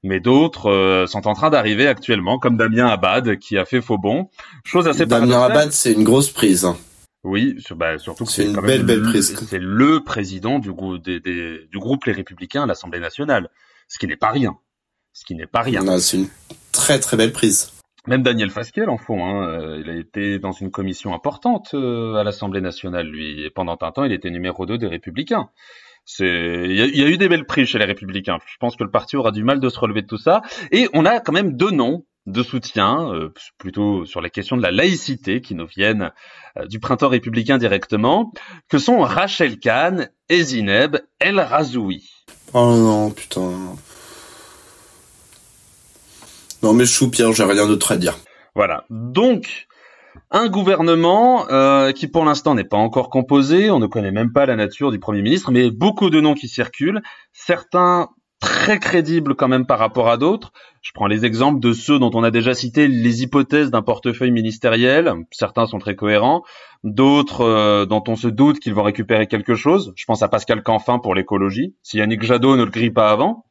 [0.04, 4.30] mais d'autres sont en train d'arriver actuellement, comme Damien Abad, qui a fait faux bon.
[4.64, 6.66] Chose assez Damien Abad, c'est une grosse prise.
[6.66, 6.78] Hein.
[7.24, 9.36] Oui, bah, surtout que c'est une belle, belle prise.
[9.48, 13.50] C'est le président du groupe, des, du groupe Les Républicains à l'Assemblée nationale,
[13.88, 14.58] ce qui n'est pas rien.
[15.14, 16.00] Ce qui n'est pas rien.
[16.00, 16.28] C'est une
[16.72, 17.72] très très belle prise.
[18.08, 22.16] Même Daniel Fasquelle en fond, hein, euh, il a été dans une commission importante euh,
[22.16, 25.50] à l'Assemblée nationale, lui, et pendant un temps, il était numéro 2 des Républicains.
[26.04, 28.40] C'est, il y, a eu des belles prises chez les Républicains.
[28.48, 30.42] Je pense que le parti aura du mal de se relever de tout ça.
[30.72, 34.62] Et on a quand même deux noms de soutien, euh, plutôt sur la question de
[34.62, 36.12] la laïcité, qui nous viennent
[36.58, 38.32] euh, du printemps républicain directement,
[38.68, 42.10] que sont Rachel Kahn et Zineb El Razoui.
[42.54, 43.76] Oh non, putain.
[46.64, 48.18] Non mais chou Pierre, j'ai rien d'autre à dire.
[48.56, 48.86] Voilà.
[48.90, 49.68] Donc,
[50.30, 54.46] un gouvernement euh, qui pour l'instant n'est pas encore composé, on ne connaît même pas
[54.46, 57.02] la nature du Premier ministre, mais beaucoup de noms qui circulent,
[57.34, 58.10] certains
[58.42, 60.52] très crédibles quand même par rapport à d'autres.
[60.82, 64.32] Je prends les exemples de ceux dont on a déjà cité les hypothèses d'un portefeuille
[64.32, 65.14] ministériel.
[65.32, 66.44] Certains sont très cohérents,
[66.84, 69.94] d'autres euh, dont on se doute qu'ils vont récupérer quelque chose.
[69.96, 73.46] Je pense à Pascal Canfin pour l'écologie, si Yannick Jadot ne le grille pas avant.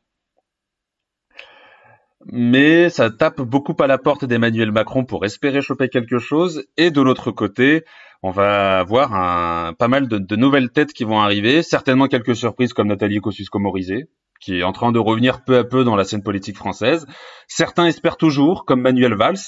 [2.27, 6.65] Mais ça tape beaucoup à la porte d'Emmanuel Macron pour espérer choper quelque chose.
[6.77, 7.85] Et de l'autre côté,
[8.23, 11.63] on va avoir un, pas mal de, nouvelles têtes qui vont arriver.
[11.63, 14.09] Certainement quelques surprises comme Nathalie Kosciusko-Morizet,
[14.41, 17.07] qui est en train de revenir peu à peu dans la scène politique française.
[17.49, 19.39] Certains espèrent toujours, comme Manuel Valls.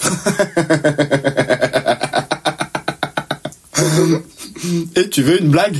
[4.96, 5.76] Et tu veux une blague?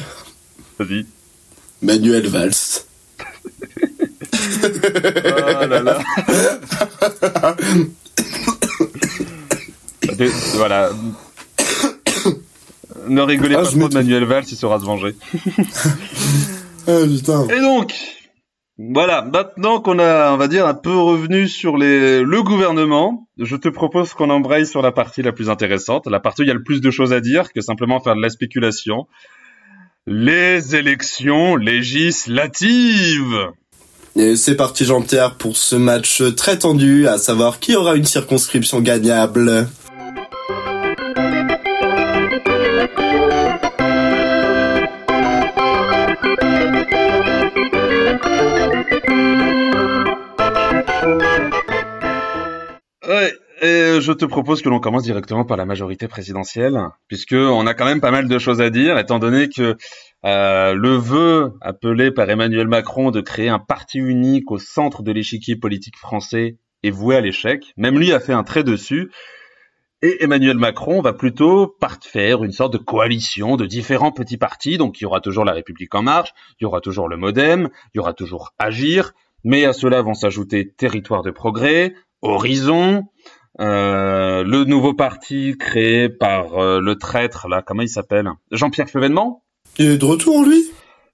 [0.78, 1.04] Vas-y.
[1.82, 2.87] Manuel Valls.
[4.48, 5.98] Oh là là.
[10.54, 10.90] voilà.
[13.08, 15.14] Ne rigolez ah, pas trop de Manuel Valls, il saura se venger.
[16.86, 17.48] ah, putain.
[17.48, 17.94] Et donc,
[18.78, 23.56] voilà, maintenant qu'on a, on va dire, un peu revenu sur les, le gouvernement, je
[23.56, 26.52] te propose qu'on embraye sur la partie la plus intéressante, la partie où il y
[26.52, 29.08] a le plus de choses à dire que simplement faire de la spéculation.
[30.06, 33.48] Les élections législatives.
[34.16, 38.80] Et c'est parti Jean-Pierre pour ce match très tendu, à savoir qui aura une circonscription
[38.80, 39.68] gagnable.
[54.08, 57.84] je te propose que l'on commence directement par la majorité présidentielle, puisque on a quand
[57.84, 59.76] même pas mal de choses à dire, étant donné que
[60.24, 65.12] euh, le vœu appelé par Emmanuel Macron de créer un parti unique au centre de
[65.12, 67.72] l'échiquier politique français est voué à l'échec.
[67.76, 69.10] Même lui a fait un trait dessus.
[70.00, 74.78] Et Emmanuel Macron va plutôt faire une sorte de coalition de différents petits partis.
[74.78, 77.68] Donc il y aura toujours la République en marche, il y aura toujours le MoDem,
[77.94, 83.08] il y aura toujours Agir, mais à cela vont s'ajouter Territoire de progrès, Horizon,
[83.60, 88.30] euh, le nouveau parti créé par euh, le traître, là, comment il s'appelle?
[88.52, 89.42] Jean-Pierre Fevènement
[89.78, 90.70] Il est de retour, lui?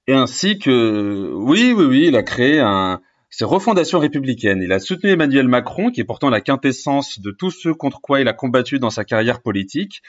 [0.06, 4.62] Et ainsi que, oui, oui, oui, il a créé un, c'est Refondation républicaine.
[4.62, 8.20] Il a soutenu Emmanuel Macron, qui est pourtant la quintessence de tout ce contre quoi
[8.20, 10.02] il a combattu dans sa carrière politique,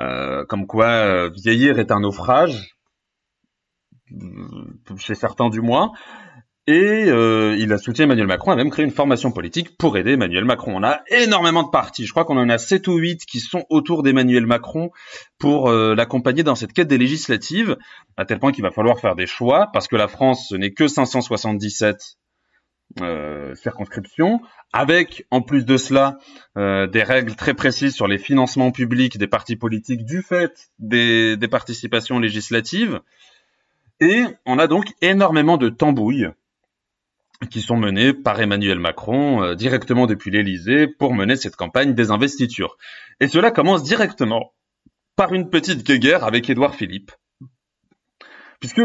[0.00, 2.76] euh, comme quoi vieillir est un naufrage,
[4.96, 5.92] chez certains du moins.
[6.68, 10.12] Et euh, il a soutenu Emmanuel Macron, a même créé une formation politique pour aider
[10.12, 10.76] Emmanuel Macron.
[10.76, 13.64] On a énormément de partis, je crois qu'on en a 7 ou 8 qui sont
[13.68, 14.90] autour d'Emmanuel Macron
[15.38, 17.76] pour euh, l'accompagner dans cette quête des législatives,
[18.16, 20.72] à tel point qu'il va falloir faire des choix, parce que la France, ce n'est
[20.72, 22.16] que 577
[23.00, 24.40] euh, circonscriptions,
[24.72, 26.18] avec en plus de cela
[26.56, 31.36] euh, des règles très précises sur les financements publics des partis politiques du fait des,
[31.36, 33.00] des participations législatives.
[33.98, 36.30] Et on a donc énormément de tambouilles
[37.48, 42.10] qui sont menés par Emmanuel Macron euh, directement depuis l'Élysée pour mener cette campagne des
[42.10, 42.76] investitures.
[43.20, 44.52] Et cela commence directement
[45.16, 47.12] par une petite guerre avec Édouard Philippe.
[48.60, 48.82] Puisque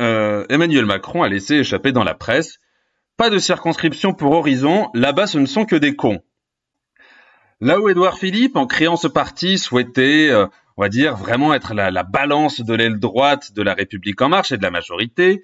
[0.00, 2.58] euh, Emmanuel Macron a laissé échapper dans la presse
[3.16, 6.20] pas de circonscription pour Horizon, là-bas ce ne sont que des cons.
[7.62, 11.72] Là où Édouard Philippe, en créant ce parti, souhaitait, euh, on va dire, vraiment être
[11.72, 15.42] la balance de l'aile droite de la République en marche et de la majorité,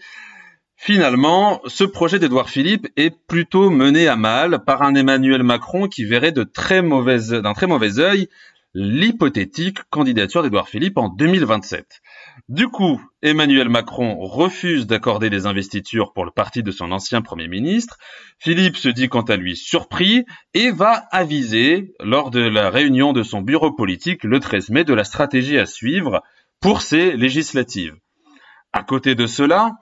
[0.84, 6.04] Finalement, ce projet d'Edouard Philippe est plutôt mené à mal par un Emmanuel Macron qui
[6.04, 8.28] verrait d'un très mauvais œil
[8.74, 12.02] l'hypothétique candidature d'Edouard Philippe en 2027.
[12.48, 17.46] Du coup, Emmanuel Macron refuse d'accorder des investitures pour le parti de son ancien Premier
[17.46, 17.96] ministre.
[18.40, 23.22] Philippe se dit quant à lui surpris et va aviser lors de la réunion de
[23.22, 26.24] son bureau politique le 13 mai de la stratégie à suivre
[26.60, 27.94] pour ces législatives.
[28.72, 29.74] À côté de cela,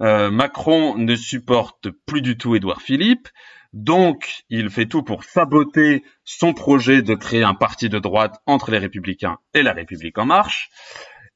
[0.00, 3.28] euh, Macron ne supporte plus du tout Édouard Philippe,
[3.72, 8.70] donc il fait tout pour saboter son projet de créer un parti de droite entre
[8.70, 10.70] les Républicains et la République en marche,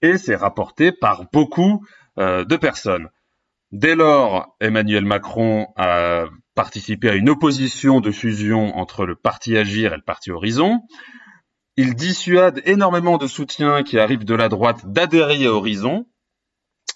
[0.01, 1.85] et c'est rapporté par beaucoup
[2.18, 3.09] euh, de personnes.
[3.70, 9.94] Dès lors, Emmanuel Macron a participé à une opposition de fusion entre le parti Agir
[9.94, 10.83] et le parti Horizon.
[11.79, 16.07] Il dissuade énormément de soutiens qui arrivent de la droite d'adhérer à Horizon.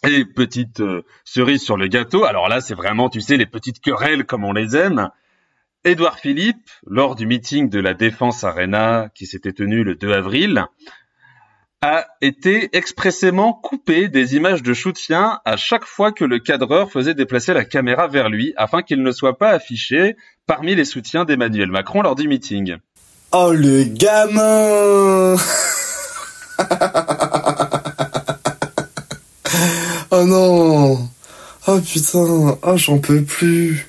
[0.09, 3.81] Et petite euh, cerise sur le gâteau, alors là c'est vraiment, tu sais, les petites
[3.81, 5.11] querelles comme on les aime.
[5.85, 10.67] Édouard Philippe, lors du meeting de la Défense Arena qui s'était tenu le 2 avril,
[11.83, 17.15] a été expressément coupé des images de soutien à chaque fois que le cadreur faisait
[17.15, 21.71] déplacer la caméra vers lui afin qu'il ne soit pas affiché parmi les soutiens d'Emmanuel
[21.71, 22.77] Macron lors du meeting.
[23.33, 25.37] Oh le gamin
[30.19, 31.09] Oh non
[31.67, 33.87] Oh putain Oh j'en peux plus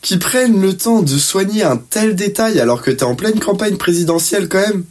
[0.00, 3.76] qui prennent le temps de soigner un tel détail alors que t'es en pleine campagne
[3.76, 4.84] présidentielle quand même.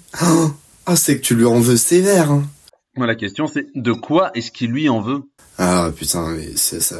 [0.85, 2.29] Ah, c'est que tu lui en veux sévère.
[2.29, 2.43] Hein.
[2.95, 5.23] Moi, la question c'est de quoi est-ce qu'il lui en veut?
[5.57, 6.99] Ah putain, mais c'est ça.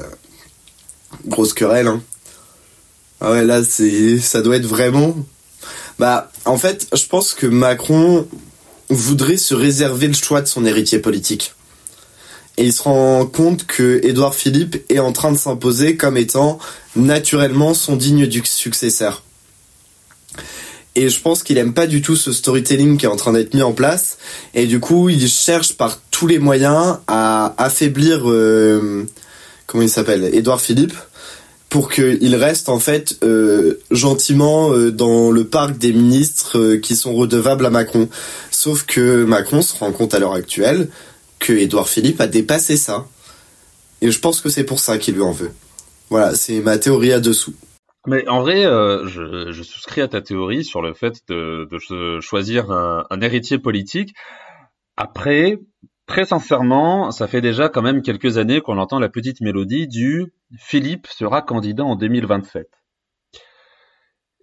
[1.28, 1.88] Grosse querelle.
[1.88, 2.02] Hein.
[3.22, 5.16] Ah ouais, là c'est, ça doit être vraiment.
[6.00, 8.28] Bah, en fait, je pense que Macron
[8.90, 11.54] voudrait se réserver le choix de son héritier politique
[12.58, 16.58] et il se rend compte que Édouard Philippe est en train de s'imposer comme étant
[16.96, 19.24] naturellement son digne successeur.
[20.96, 23.54] Et je pense qu'il aime pas du tout ce storytelling qui est en train d'être
[23.54, 24.18] mis en place.
[24.56, 29.06] Et du coup, il cherche par tous les moyens à affaiblir, euh,
[29.68, 30.96] comment il s'appelle, Édouard Philippe,
[31.70, 37.14] pour qu'il reste en fait euh, gentiment euh, dans le parc des ministres qui sont
[37.14, 38.10] redevables à Macron.
[38.50, 40.88] Sauf que Macron se rend compte à l'heure actuelle
[41.48, 43.06] que Édouard Philippe a dépassé ça.
[44.02, 45.52] Et je pense que c'est pour ça qu'il lui en veut.
[46.10, 47.56] Voilà, c'est ma théorie à dessous.
[48.06, 53.22] Mais en vrai, euh, je, souscris à ta théorie sur le fait de, choisir un,
[53.22, 54.14] héritier politique.
[54.98, 55.60] Après,
[56.06, 60.34] très sincèrement, ça fait déjà quand même quelques années qu'on entend la petite mélodie du
[60.58, 62.68] Philippe sera candidat en 2027.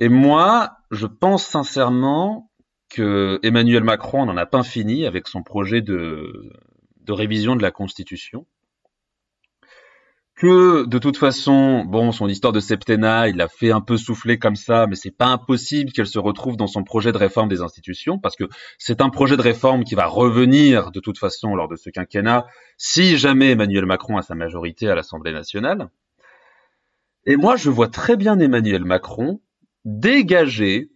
[0.01, 2.51] Et moi, je pense sincèrement
[2.89, 6.51] que Emmanuel Macron n'en a pas fini avec son projet de,
[7.05, 8.47] de révision de la Constitution.
[10.37, 14.37] Que de toute façon, bon, son histoire de septennat, il l'a fait un peu souffler
[14.37, 17.61] comme ça, mais c'est pas impossible qu'elle se retrouve dans son projet de réforme des
[17.61, 18.45] institutions, parce que
[18.79, 22.47] c'est un projet de réforme qui va revenir de toute façon lors de ce quinquennat,
[22.79, 25.89] si jamais Emmanuel Macron a sa majorité à l'Assemblée nationale.
[27.27, 29.41] Et moi, je vois très bien Emmanuel Macron
[29.85, 30.91] dégager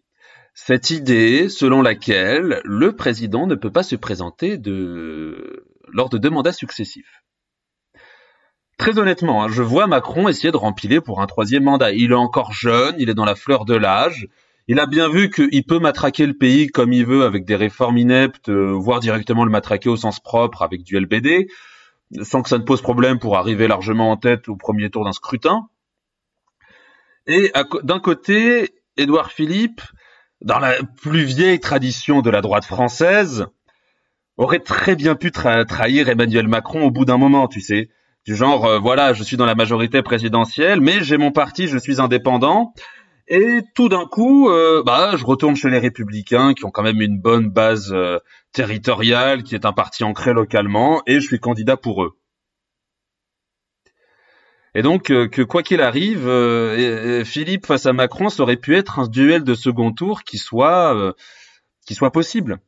[0.53, 6.31] cette idée selon laquelle le président ne peut pas se présenter de lors de deux
[6.31, 7.23] mandats successifs.
[8.79, 11.93] Très honnêtement, hein, je vois Macron essayer de rempiler pour un troisième mandat.
[11.93, 14.29] Il est encore jeune, il est dans la fleur de l'âge.
[14.69, 17.99] Il a bien vu qu'il peut matraquer le pays comme il veut avec des réformes
[17.99, 21.49] ineptes, euh, voire directement le matraquer au sens propre avec du LBD,
[22.23, 25.13] sans que ça ne pose problème pour arriver largement en tête au premier tour d'un
[25.13, 25.69] scrutin.
[27.27, 29.83] Et d'un côté, Édouard Philippe,
[30.41, 33.47] dans la plus vieille tradition de la droite française,
[34.39, 37.91] aurait très bien pu trahir Emmanuel Macron au bout d'un moment, tu sais.
[38.25, 41.77] Du genre, euh, voilà, je suis dans la majorité présidentielle, mais j'ai mon parti, je
[41.77, 42.73] suis indépendant.
[43.27, 47.01] Et tout d'un coup, euh, bah, je retourne chez les Républicains, qui ont quand même
[47.01, 48.19] une bonne base euh,
[48.53, 52.19] territoriale, qui est un parti ancré localement, et je suis candidat pour eux.
[54.75, 56.31] Et donc, que quoi qu'il arrive,
[57.25, 61.15] Philippe face à Macron, ça aurait pu être un duel de second tour qui soit,
[61.87, 62.61] qui soit possible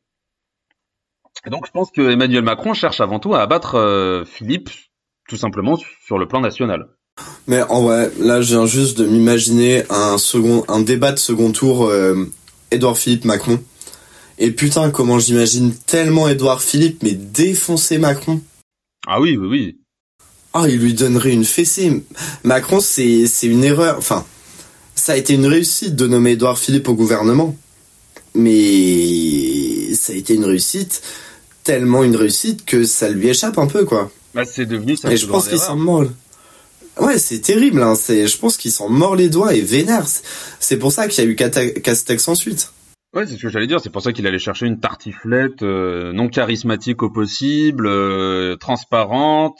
[1.48, 4.68] donc je pense que Emmanuel Macron cherche avant tout à abattre euh, Philippe,
[5.28, 6.88] tout simplement sur le plan national.
[7.46, 11.52] Mais en vrai, là je viens juste de m'imaginer un second, un débat de second
[11.52, 12.30] tour euh,
[12.70, 13.62] Édouard Philippe Macron.
[14.38, 18.40] Et putain comment j'imagine tellement Édouard Philippe mais défoncer Macron.
[19.06, 19.80] Ah oui oui oui.
[20.52, 22.04] Ah il lui donnerait une fessée.
[22.44, 23.96] Macron c'est une erreur.
[23.98, 24.24] Enfin
[24.94, 27.56] ça a été une réussite de nommer Édouard Philippe au gouvernement.
[28.34, 31.02] Mais ça a été une réussite
[31.64, 34.10] tellement une réussite que ça lui échappe un peu, quoi.
[34.34, 35.10] Bah, c'est devenu ça.
[35.10, 36.06] Et je pense qu'il s'en mord.
[36.98, 37.82] Ouais, c'est terrible.
[37.82, 37.94] Hein.
[37.94, 40.04] C'est, je pense qu'il s'en mord les doigts et vénère.
[40.58, 42.72] C'est pour ça qu'il y a eu Castex ensuite.
[43.14, 43.80] Ouais, c'est ce que j'allais dire.
[43.80, 49.58] C'est pour ça qu'il allait chercher une tartiflette euh, non charismatique au possible, euh, transparente,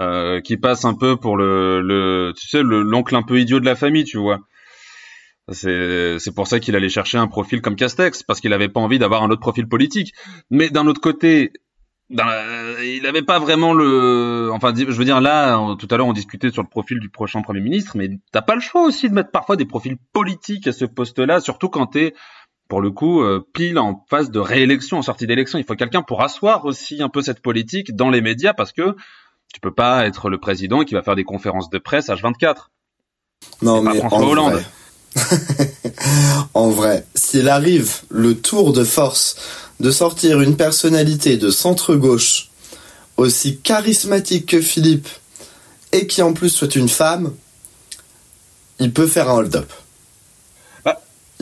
[0.00, 3.66] euh, qui passe un peu pour le, le tu sais, l'oncle un peu idiot de
[3.66, 4.40] la famille, tu vois.
[5.50, 8.98] C'est pour ça qu'il allait chercher un profil comme Castex, parce qu'il n'avait pas envie
[8.98, 10.12] d'avoir un autre profil politique.
[10.50, 11.52] Mais d'un autre côté,
[12.10, 14.50] il n'avait pas vraiment le.
[14.52, 17.42] Enfin, je veux dire, là, tout à l'heure, on discutait sur le profil du prochain
[17.42, 20.72] Premier ministre, mais t'as pas le choix aussi de mettre parfois des profils politiques à
[20.72, 22.14] ce poste-là, surtout quand t'es,
[22.68, 25.58] pour le coup, euh, pile en phase de réélection, en sortie d'élection.
[25.58, 28.96] Il faut quelqu'un pour asseoir aussi un peu cette politique dans les médias, parce que
[29.52, 32.68] tu peux pas être le président qui va faire des conférences de presse H24.
[33.62, 34.62] Non, mais en Hollande.
[36.54, 39.36] en vrai, s'il arrive le tour de force
[39.80, 42.48] de sortir une personnalité de centre-gauche
[43.16, 45.08] aussi charismatique que Philippe
[45.92, 47.34] et qui en plus soit une femme,
[48.78, 49.70] il peut faire un hold-up.
[50.84, 51.00] Bah,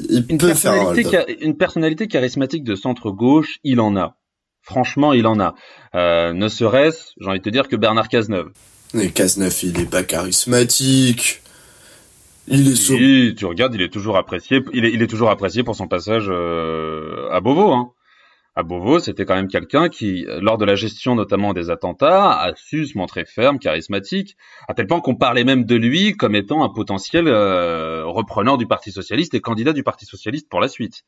[0.08, 4.16] il une, peut personnalité faire un une personnalité charismatique de centre-gauche, il en a.
[4.62, 5.54] Franchement, il en a.
[5.94, 8.50] Euh, ne serait-ce, j'ai envie de te dire, que Bernard Cazeneuve.
[8.94, 11.42] Mais Cazeneuve, il n'est pas charismatique.
[12.48, 14.62] Il est oui, tu regardes, il est toujours apprécié.
[14.72, 17.72] Il est, il est toujours apprécié pour son passage euh, à Beauvau.
[17.72, 17.92] Hein
[18.56, 22.52] à Beauvau, c'était quand même quelqu'un qui, lors de la gestion notamment des attentats, a
[22.56, 24.34] su se montrer ferme, charismatique,
[24.66, 28.66] à tel point qu'on parlait même de lui comme étant un potentiel euh, repreneur du
[28.66, 31.04] Parti socialiste et candidat du Parti socialiste pour la suite.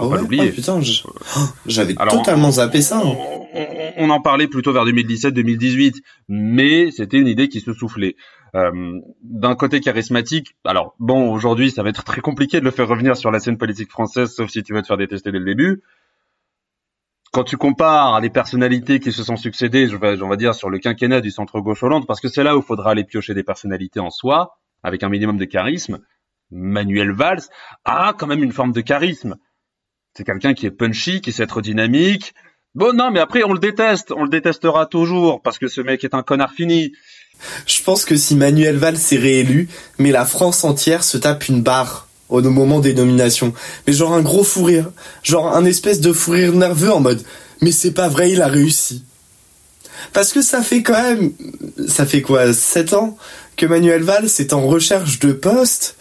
[0.00, 2.98] Ah ouais, oh, putain, oh, j'avais totalement zappé ça.
[2.98, 3.14] Hein.
[3.96, 5.94] On, en parlait plutôt vers 2017-2018,
[6.28, 8.16] mais c'était une idée qui se soufflait.
[8.54, 12.88] Euh, D'un côté charismatique, alors bon, aujourd'hui, ça va être très compliqué de le faire
[12.88, 15.44] revenir sur la scène politique française, sauf si tu veux te faire détester dès le
[15.44, 15.82] début
[17.34, 20.70] quand tu compares les personnalités qui se sont succédées, je vais, on va dire, sur
[20.70, 23.34] le quinquennat du centre gauche Hollande, parce que c'est là où il faudra aller piocher
[23.34, 25.98] des personnalités en soi, avec un minimum de charisme,
[26.52, 27.42] Manuel Valls
[27.84, 29.34] a quand même une forme de charisme.
[30.12, 32.34] C'est quelqu'un qui est punchy, qui sait être dynamique.
[32.76, 34.12] Bon, non, mais après, on le déteste.
[34.12, 36.92] On le détestera toujours, parce que ce mec est un connard fini.
[37.66, 39.68] Je pense que si Manuel Valls est réélu,
[39.98, 43.52] mais la France entière se tape une barre au moment des nominations.
[43.86, 44.90] Mais genre un gros fou rire.
[45.22, 47.22] Genre un espèce de fou rire nerveux en mode
[47.64, 49.04] mais c'est pas vrai, il a réussi.
[50.12, 51.32] Parce que ça fait quand même,
[51.88, 53.16] ça fait quoi, 7 ans
[53.56, 55.96] que Manuel Valls est en recherche de poste,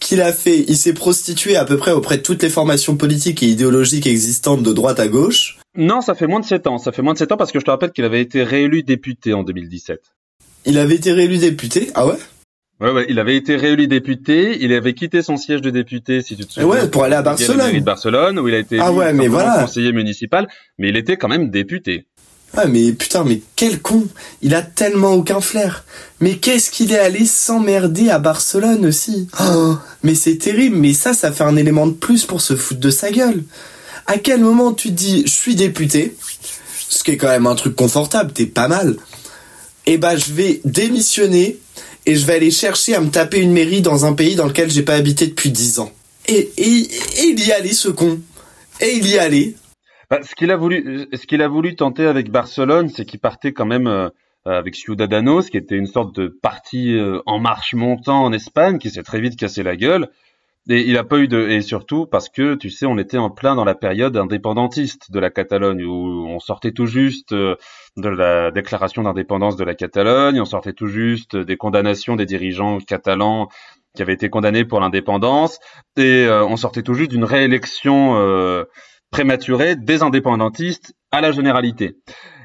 [0.00, 3.42] qu'il a fait, il s'est prostitué à peu près auprès de toutes les formations politiques
[3.42, 5.58] et idéologiques existantes de droite à gauche.
[5.76, 6.78] Non, ça fait moins de 7 ans.
[6.78, 8.82] Ça fait moins de 7 ans parce que je te rappelle qu'il avait été réélu
[8.82, 10.00] député en 2017.
[10.66, 12.16] Il avait été réélu député Ah ouais?
[12.80, 16.36] Ouais, ouais, il avait été réélu député, il avait quitté son siège de député, si
[16.36, 16.68] tu te souviens.
[16.68, 17.72] Ouais, pour aller à Barcelone.
[17.72, 19.62] de Barcelone, où il a été ah ouais, mais voilà.
[19.62, 20.48] conseiller municipal,
[20.78, 22.06] mais il était quand même député.
[22.56, 24.06] Ah mais putain, mais quel con
[24.42, 25.84] Il a tellement aucun flair.
[26.20, 29.28] Mais qu'est-ce qu'il est allé s'emmerder à Barcelone aussi?
[29.40, 32.80] Oh, Mais c'est terrible, mais ça, ça fait un élément de plus pour se foutre
[32.80, 33.42] de sa gueule.
[34.06, 36.16] À quel moment tu te dis, je suis député,
[36.88, 38.96] ce qui est quand même un truc confortable, t'es pas mal.
[39.86, 41.58] Eh ben, je vais démissionner
[42.06, 44.70] et je vais aller chercher à me taper une mairie dans un pays dans lequel
[44.70, 45.92] j'ai pas habité depuis dix ans.
[46.26, 46.88] Et, et,
[47.22, 48.20] il y allait ce con.
[48.80, 49.54] Et il y allait.
[50.10, 53.52] Bah, ce qu'il a voulu, ce qu'il a voulu tenter avec Barcelone, c'est qu'il partait
[53.52, 54.08] quand même euh,
[54.46, 58.90] avec Ciudadanos, qui était une sorte de parti euh, en marche montant en Espagne, qui
[58.90, 60.08] s'est très vite cassé la gueule.
[60.70, 63.28] Et il a pas eu de et surtout parce que tu sais on était en
[63.28, 67.56] plein dans la période indépendantiste de la Catalogne où on sortait tout juste euh,
[67.98, 72.78] de la déclaration d'indépendance de la Catalogne, on sortait tout juste des condamnations des dirigeants
[72.78, 73.48] catalans
[73.94, 75.58] qui avaient été condamnés pour l'indépendance
[75.98, 78.64] et euh, on sortait tout juste d'une réélection euh,
[79.10, 81.98] prématurée des indépendantistes à la généralité.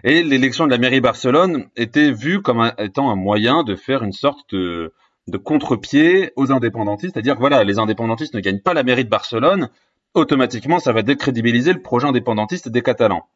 [0.04, 4.12] Et l'élection de la mairie Barcelone était vue comme étant un moyen de faire une
[4.12, 4.94] sorte de
[5.30, 9.70] de contre-pied aux indépendantistes, c'est-à-dire voilà, les indépendantistes ne gagnent pas la mairie de Barcelone,
[10.14, 13.28] automatiquement ça va décrédibiliser le projet indépendantiste des Catalans.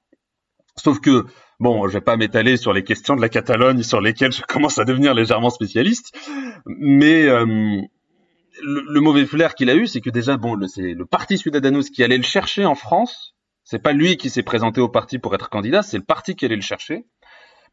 [0.75, 1.25] Sauf que,
[1.59, 4.79] bon, je vais pas m'étaler sur les questions de la Catalogne sur lesquelles je commence
[4.79, 6.17] à devenir légèrement spécialiste,
[6.65, 7.81] mais euh,
[8.61, 12.03] le, mauvais flair qu'il a eu, c'est que déjà, bon, c'est le parti Ciudadanos qui
[12.03, 13.35] allait le chercher en France.
[13.63, 16.45] C'est pas lui qui s'est présenté au parti pour être candidat, c'est le parti qui
[16.45, 17.05] allait le chercher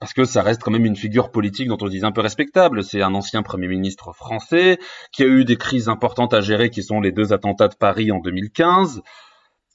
[0.01, 2.83] parce que ça reste quand même une figure politique dont on dit un peu respectable.
[2.83, 4.79] C'est un ancien Premier ministre français
[5.13, 8.11] qui a eu des crises importantes à gérer, qui sont les deux attentats de Paris
[8.11, 9.03] en 2015.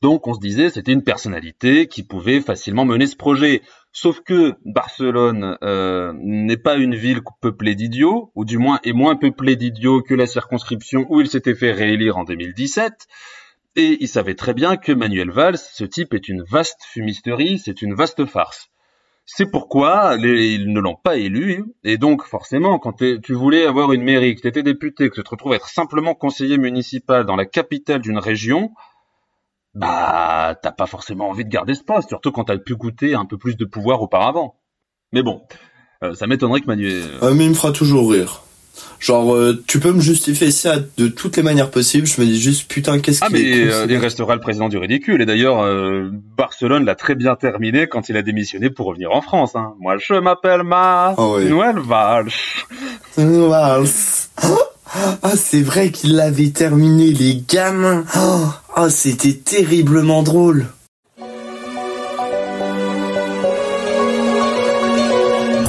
[0.02, 3.62] Donc on se disait c'était une personnalité qui pouvait facilement mener ce projet.
[3.92, 9.16] Sauf que Barcelone euh, n'est pas une ville peuplée d'idiots, ou du moins est moins
[9.16, 13.08] peuplée d'idiots que la circonscription où il s'était fait réélire en 2017.
[13.78, 17.84] Et il savait très bien que Manuel Valls, ce type est une vaste fumisterie, c'est
[17.84, 18.70] une vaste farce.
[19.26, 21.66] C'est pourquoi ils ne l'ont pas élu.
[21.84, 25.24] Et donc, forcément, quand tu voulais avoir une mairie, que tu étais député, que tu
[25.24, 28.72] te retrouves être simplement conseiller municipal dans la capitale d'une région,
[29.74, 33.26] bah, t'as pas forcément envie de garder ce poste, surtout quand t'as pu goûter un
[33.26, 34.60] peu plus de pouvoir auparavant.
[35.12, 35.42] Mais bon,
[36.04, 37.04] euh, ça m'étonnerait que Manuel...
[37.22, 38.44] Ah, mais il me fera toujours rire.
[39.00, 42.08] Genre, euh, tu peux me justifier ça de toutes les manières possibles.
[42.08, 44.70] Je me dis juste, putain, qu'est-ce ah, qui est mais euh, il restera le président
[44.70, 45.22] du ridicule.
[45.22, 49.22] Et d'ailleurs, euh, Barcelone l'a très bien terminé quand il a démissionné pour revenir en
[49.22, 49.56] France.
[49.56, 49.74] Hein.
[49.80, 52.32] Moi, je m'appelle Manuel ah, Valls.
[55.24, 58.06] Ah, c'est vrai qu'il l'avait terminé, les gamins.
[58.76, 60.66] Ah, c'était terriblement drôle.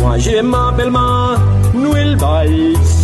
[0.00, 2.95] Moi, je m'appelle Manuel Valls.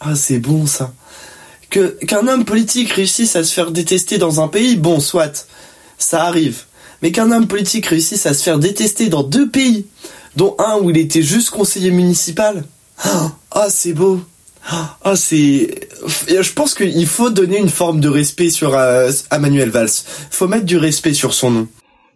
[0.00, 0.92] Ah, c'est bon ça.
[1.68, 5.46] Que qu'un homme politique réussisse à se faire détester dans un pays, bon, soit,
[5.98, 6.64] ça arrive
[7.02, 9.86] mais qu'un homme politique réussisse à se faire détester dans deux pays,
[10.36, 12.64] dont un où il était juste conseiller municipal.
[12.98, 14.20] Ah, oh, c'est beau.
[14.70, 15.88] Ah, c'est.
[16.28, 19.90] Je pense qu'il faut donner une forme de respect sur euh, à Manuel Valls.
[20.30, 21.68] Faut mettre du respect sur son nom.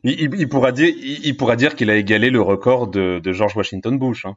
[0.04, 4.24] Il, pourra dire, il, pourra dire qu'il a égalé le record de, George Washington Bush.
[4.24, 4.36] Hein.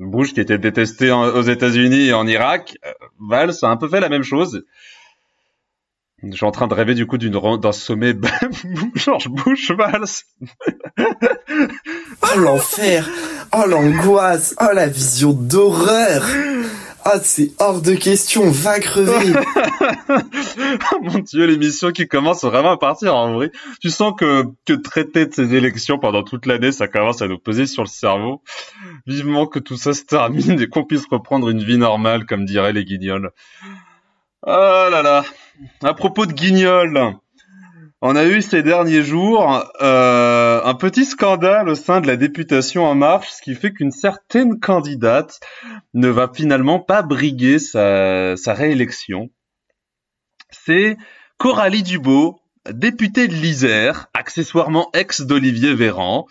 [0.00, 2.90] Bush qui était détesté aux États-Unis et en Irak, euh,
[3.20, 4.64] Valls a un peu fait la même chose.
[6.22, 8.14] Je suis en train de rêver du coup d'une d'un sommet
[8.94, 10.24] George Bush Valls.
[10.98, 13.08] oh l'enfer,
[13.52, 16.22] oh l'angoisse, oh la vision d'horreur.
[17.02, 19.32] Ah, c'est hors de question, va crever.
[20.10, 23.50] oh mon dieu, l'émission qui commence vraiment à partir en vrai.
[23.80, 27.38] Tu sens que, que traiter de ces élections pendant toute l'année, ça commence à nous
[27.38, 28.42] peser sur le cerveau.
[29.06, 32.74] Vivement que tout ça se termine et qu'on puisse reprendre une vie normale, comme diraient
[32.74, 33.30] les guignols.
[34.42, 35.22] Oh là là.
[35.82, 37.14] À propos de Guignol,
[38.00, 42.86] on a eu ces derniers jours euh, un petit scandale au sein de la députation
[42.86, 45.40] En Marche, ce qui fait qu'une certaine candidate
[45.92, 49.28] ne va finalement pas briguer sa, réélection.
[50.48, 50.96] C'est
[51.36, 56.26] Coralie Dubot, députée de l'Isère, accessoirement ex d'Olivier Véran,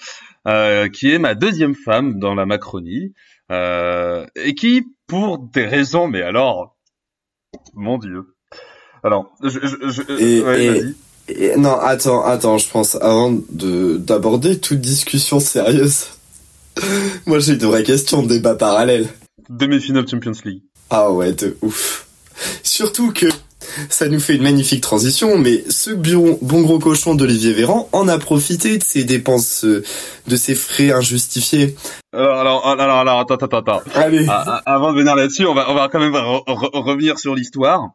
[0.48, 3.14] euh, qui est ma deuxième femme dans la Macronie,
[3.52, 6.79] euh, et qui, pour des raisons, mais alors
[7.74, 8.36] mon Dieu.
[9.04, 10.94] Alors, je, je,
[11.30, 16.08] et, non, attends, attends, je pense avant de d'aborder toute discussion sérieuse.
[17.26, 19.08] Moi, j'ai une vraie question, débat parallèle.
[19.50, 20.64] Demi-finale Champions League.
[20.90, 22.08] Ah ouais, de ouf.
[22.64, 23.28] Surtout que
[23.90, 28.08] ça nous fait une magnifique transition, mais ce bon, bon gros cochon d'Olivier Véran en
[28.08, 29.84] a profité de ses dépenses, euh,
[30.28, 31.76] de ses frais injustifiés.
[32.14, 33.82] Alors, alors, alors, alors attends, attends, attends.
[33.96, 34.26] Allez.
[34.28, 37.90] Ah, ah, avant de venir là-dessus, on va, on va quand même revenir sur l'histoire.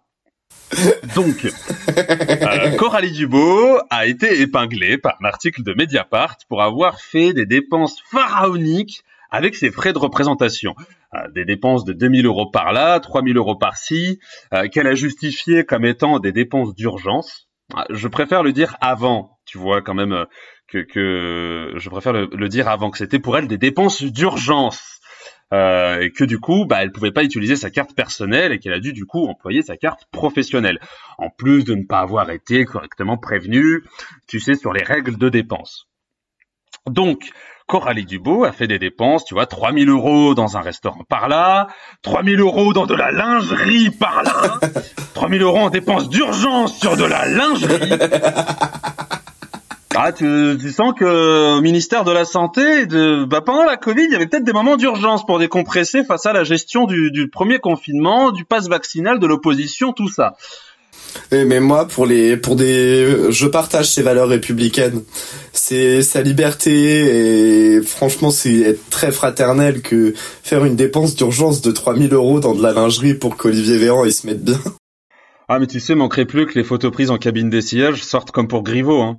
[1.14, 1.46] Donc,
[1.96, 7.46] euh, Coralie Dubot a été épinglée par un article de Mediapart pour avoir fait des
[7.46, 10.74] dépenses pharaoniques avec ses frais de représentation.
[11.14, 14.18] Euh, des dépenses de 2000 euros par là, 3000 euros par-ci,
[14.52, 17.48] euh, qu'elle a justifié comme étant des dépenses d'urgence.
[17.76, 20.26] Euh, je préfère le dire avant, tu vois, quand même,
[20.68, 25.00] que, que je préfère le, dire avant, que c'était pour elle des dépenses d'urgence.
[25.52, 28.72] Euh, et que du coup, bah, elle pouvait pas utiliser sa carte personnelle et qu'elle
[28.72, 30.80] a dû du coup employer sa carte professionnelle.
[31.18, 33.84] En plus de ne pas avoir été correctement prévenue,
[34.26, 35.86] tu sais, sur les règles de dépenses.
[36.86, 37.30] Donc,
[37.66, 41.68] Coralie Dubot a fait des dépenses, tu vois, 3000 euros dans un restaurant par là,
[42.02, 44.60] 3000 euros dans de la lingerie par là,
[45.14, 47.90] 3000 euros en dépenses d'urgence sur de la lingerie.
[49.96, 54.12] Ah, tu, sens que au ministère de la Santé, de, bah, pendant la Covid, il
[54.12, 57.60] y avait peut-être des moments d'urgence pour décompresser face à la gestion du, du premier
[57.60, 60.34] confinement, du pass vaccinal, de l'opposition, tout ça.
[61.32, 65.02] Eh, mais moi, pour les, pour des, je partage ces valeurs républicaines.
[65.52, 71.70] C'est sa liberté et franchement, c'est être très fraternel que faire une dépense d'urgence de
[71.70, 74.60] 3000 euros dans de la lingerie pour qu'Olivier Véran il se mette bien.
[75.48, 78.48] Ah, mais tu sais, manquerait plus que les photos prises en cabine d'essayage sortent comme
[78.48, 79.18] pour Griveaux, hein.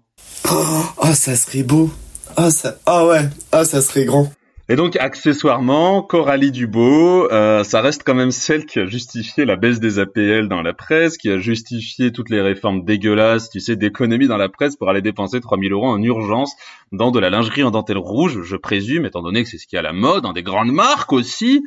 [0.52, 1.91] Oh, oh, ça serait beau.
[2.36, 4.32] Ah, ça, ah ouais, ah, ça serait grand.
[4.68, 9.57] Et donc, accessoirement, Coralie Dubot, euh, ça reste quand même celle qui a justifié la
[9.57, 13.76] baisse des APL dans la presse, qui a justifié toutes les réformes dégueulasses, tu sais,
[13.76, 16.55] d'économie dans la presse pour aller dépenser 3000 euros en urgence
[16.91, 19.76] dans de la lingerie en dentelle rouge, je présume, étant donné que c'est ce qui
[19.76, 21.63] est à la mode, dans des grandes marques aussi,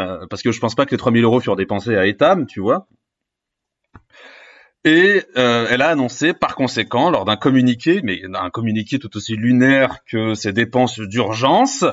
[0.00, 2.58] euh, parce que je pense pas que les 3000 euros furent dépensés à Etam, tu
[2.58, 2.88] vois.
[4.84, 9.36] Et euh, elle a annoncé par conséquent, lors d'un communiqué, mais un communiqué tout aussi
[9.36, 11.84] lunaire que ses dépenses d'urgence,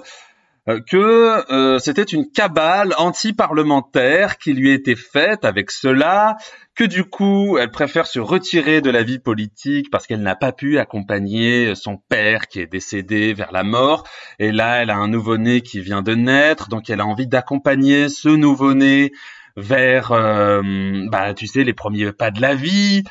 [0.86, 6.38] que euh, c'était une cabale anti-parlementaire qui lui était faite avec cela,
[6.76, 10.52] que du coup elle préfère se retirer de la vie politique parce qu'elle n'a pas
[10.52, 14.04] pu accompagner son père qui est décédé vers la mort,
[14.40, 18.10] et là elle a un nouveau-né qui vient de naître, donc elle a envie d'accompagner
[18.10, 19.14] ce nouveau-né
[19.58, 20.62] vers, euh,
[21.10, 23.04] bah tu sais, les premiers pas de la vie.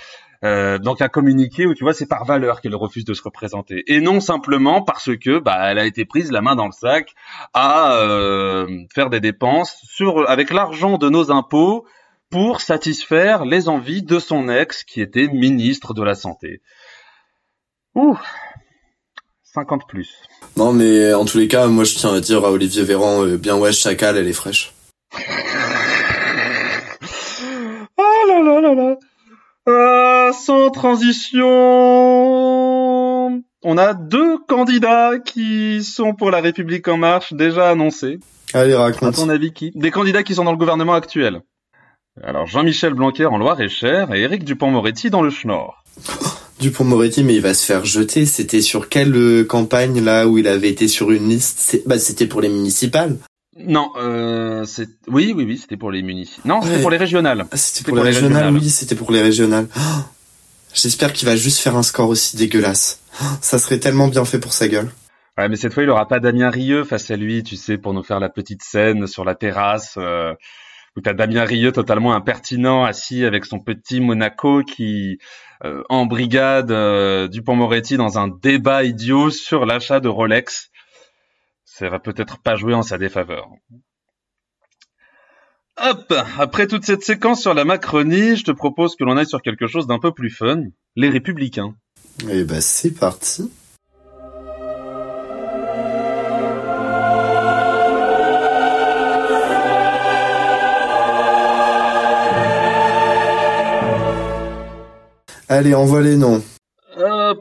[0.44, 3.84] Euh, donc un communiqué où tu vois c'est par valeur qu'elle refuse de se représenter
[3.86, 7.14] et non simplement parce que bah elle a été prise la main dans le sac
[7.54, 11.86] à euh, faire des dépenses sur avec l'argent de nos impôts
[12.30, 16.60] pour satisfaire les envies de son ex qui était ministre de la santé.
[17.94, 18.18] Ouh
[19.54, 20.16] 50 plus.
[20.56, 23.38] Non mais en tous les cas moi je tiens à dire à Olivier Véran euh,
[23.38, 24.74] bien ouais chacal elle est fraîche.
[27.96, 28.96] oh là là là là
[29.68, 31.46] euh, sans transition,
[33.62, 38.18] on a deux candidats qui sont pour la République en marche déjà annoncés.
[38.54, 39.16] Allez, À raconte.
[39.16, 39.72] ton avis qui?
[39.74, 41.40] Des candidats qui sont dans le gouvernement actuel.
[42.22, 45.82] Alors Jean-Michel Blanquer en Loire-et-Cher et Éric Dupont-Moretti dans le Schnorr.
[46.60, 48.24] Dupont-Moretti, mais il va se faire jeter.
[48.24, 51.82] C'était sur quelle euh, campagne là où il avait été sur une liste?
[51.86, 53.16] Bah c'était pour les municipales.
[53.58, 56.46] Non, euh, c'est oui, oui, oui, c'était pour les municipaux.
[56.46, 56.82] Non, c'était Ouais.
[56.82, 57.46] pour les régionales.
[57.50, 59.66] Ah, c'était pour, les régionales, oui, c'était pour les régionales.
[59.76, 59.80] Oh,
[60.74, 63.00] J'espère qu'il va juste faire un score aussi dégueulasse.
[63.22, 64.90] Oh, Ça serait tellement bien fait pour sa gueule.
[65.38, 67.94] Ouais, mais cette fois, il aura pas Damien Rieu face à lui, tu sais, pour
[67.94, 70.34] nous faire la petite scène sur la terrasse, euh,
[70.96, 75.18] où t'as Damien Rieu totalement impertinent, assis avec son petit Monaco qui
[75.64, 80.68] euh, embrigade euh, Dupont-Moretti dans un débat idiot sur l'achat de Rolex.
[81.78, 83.50] Ça va peut-être pas jouer en sa défaveur.
[85.76, 89.42] Hop, après toute cette séquence sur la Macronie, je te propose que l'on aille sur
[89.42, 90.62] quelque chose d'un peu plus fun,
[90.94, 91.74] les Républicains.
[92.30, 93.52] Et bah c'est parti.
[105.50, 106.42] Allez, envoie les noms.
[106.96, 107.34] Euh,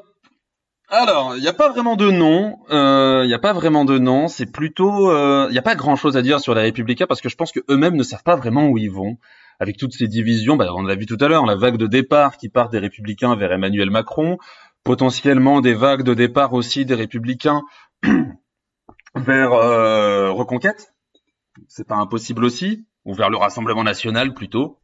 [0.87, 2.59] alors, il n'y a pas vraiment de nom.
[2.69, 4.27] Il n'y a pas vraiment de nom.
[4.27, 5.11] C'est plutôt,
[5.47, 7.59] il n'y a pas grand-chose à dire sur les Républicains parce que je pense que
[7.69, 9.17] eux-mêmes ne savent pas vraiment où ils vont.
[9.59, 12.37] Avec toutes ces divisions, bah, on l'a vu tout à l'heure, la vague de départ
[12.37, 14.37] qui part des Républicains vers Emmanuel Macron,
[14.83, 17.63] potentiellement des vagues de départ aussi des Républicains
[19.15, 20.93] vers euh, Reconquête.
[21.67, 24.79] C'est pas impossible aussi, ou vers le Rassemblement national plutôt.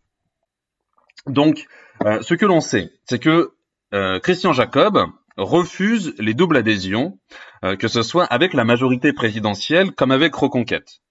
[1.28, 1.68] Donc,
[2.06, 3.52] euh, ce que l'on sait, c'est que
[3.94, 5.06] euh, Christian Jacob
[5.42, 7.20] refuse les doubles adhésions,
[7.64, 11.02] euh, que ce soit avec la majorité présidentielle comme avec Reconquête.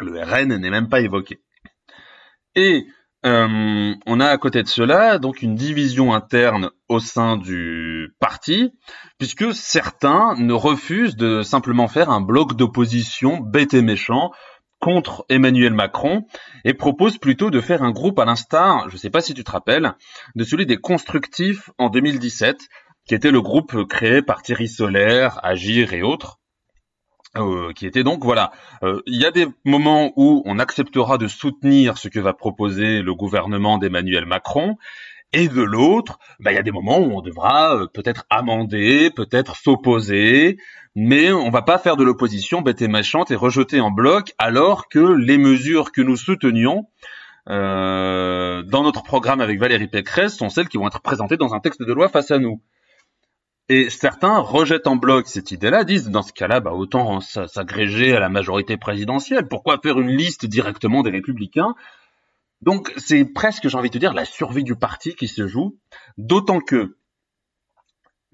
[0.00, 1.40] Le RN n'est même pas évoqué.
[2.54, 2.86] Et
[3.24, 8.72] euh, on a à côté de cela donc une division interne au sein du parti,
[9.18, 14.30] puisque certains ne refusent de simplement faire un bloc d'opposition bête et méchant
[14.84, 16.26] contre Emmanuel Macron
[16.64, 19.42] et proposent plutôt de faire un groupe à l'instar, je ne sais pas si tu
[19.42, 19.94] te rappelles,
[20.34, 22.68] de celui des constructifs en 2017,
[23.06, 26.38] qui était le groupe créé par Thierry Solaire, Agir et autres.
[27.36, 28.52] Euh, qui était donc voilà,
[28.84, 33.02] euh, il y a des moments où on acceptera de soutenir ce que va proposer
[33.02, 34.76] le gouvernement d'Emmanuel Macron,
[35.32, 39.10] et de l'autre, bah, il y a des moments où on devra euh, peut-être amender,
[39.10, 40.58] peut-être s'opposer,
[40.94, 44.88] mais on va pas faire de l'opposition bête et méchante et rejeter en bloc, alors
[44.88, 46.86] que les mesures que nous soutenions
[47.46, 51.82] dans notre programme avec Valérie Pécresse sont celles qui vont être présentées dans un texte
[51.82, 52.62] de loi face à nous.
[53.68, 58.20] Et certains rejettent en bloc cette idée-là, disent dans ce cas-là, bah, autant s'agréger à
[58.20, 59.48] la majorité présidentielle.
[59.48, 61.74] Pourquoi faire une liste directement des républicains?
[62.60, 65.78] Donc c'est presque, j'ai envie de dire, la survie du parti qui se joue,
[66.18, 66.96] d'autant que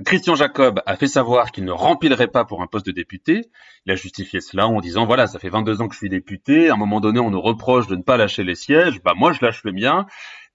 [0.05, 3.51] Christian Jacob a fait savoir qu'il ne remplirait pas pour un poste de député.
[3.85, 6.70] Il a justifié cela en disant voilà, ça fait 22 ans que je suis député.
[6.70, 9.03] À un moment donné, on nous reproche de ne pas lâcher les sièges.
[9.03, 10.07] Bah moi, je lâche le mien.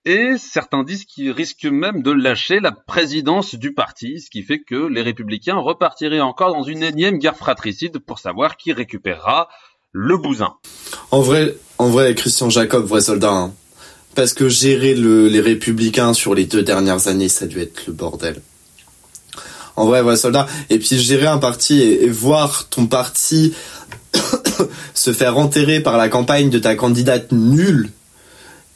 [0.08, 4.60] Et certains disent qu'il risque même de lâcher la présidence du parti, ce qui fait
[4.60, 9.50] que les républicains repartiraient encore dans une énième guerre fratricide pour savoir qui récupérera
[9.94, 10.54] le bousin.
[11.10, 13.32] En vrai, en vrai, Christian Jacob, vrai soldat.
[13.32, 13.54] hein.
[14.14, 17.88] Parce que gérer le- les républicains sur les deux dernières années, ça a dû être
[17.88, 18.42] le bordel.
[19.76, 20.46] En vrai, vrai soldat.
[20.70, 23.56] Et puis gérer un parti et, voir ton parti
[24.94, 27.90] se faire enterrer par la campagne de ta candidate nulle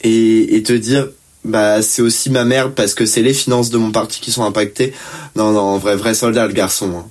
[0.02, 1.10] et te dire
[1.46, 4.44] bah c'est aussi ma merde parce que c'est les finances de mon parti qui sont
[4.44, 4.94] impactées.
[5.36, 6.92] Non non, vrai vrai soldat le garçon.
[6.98, 7.06] hein.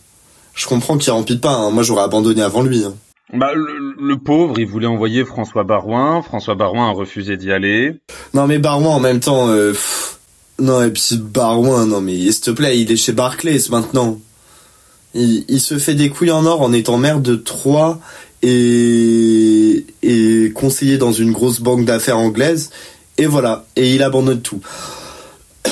[0.55, 1.53] Je comprends qu'il remplit pas.
[1.55, 1.70] hein.
[1.70, 2.85] Moi j'aurais abandonné avant lui.
[2.85, 2.95] hein.
[3.33, 6.22] Bah, le, le pauvre, il voulait envoyer François Barouin.
[6.22, 7.95] François Barouin a refusé d'y aller.
[8.35, 9.49] Non mais Barouin en même temps.
[9.49, 10.18] euh, pff,
[10.61, 14.18] non et puis Barouin, non mais s'il te plaît, il est chez Barclays maintenant.
[15.14, 17.99] Il, il se fait des couilles en or en étant maire de Troyes
[18.43, 22.70] et, et conseiller dans une grosse banque d'affaires anglaise.
[23.19, 24.61] Et voilà, et il abandonne tout.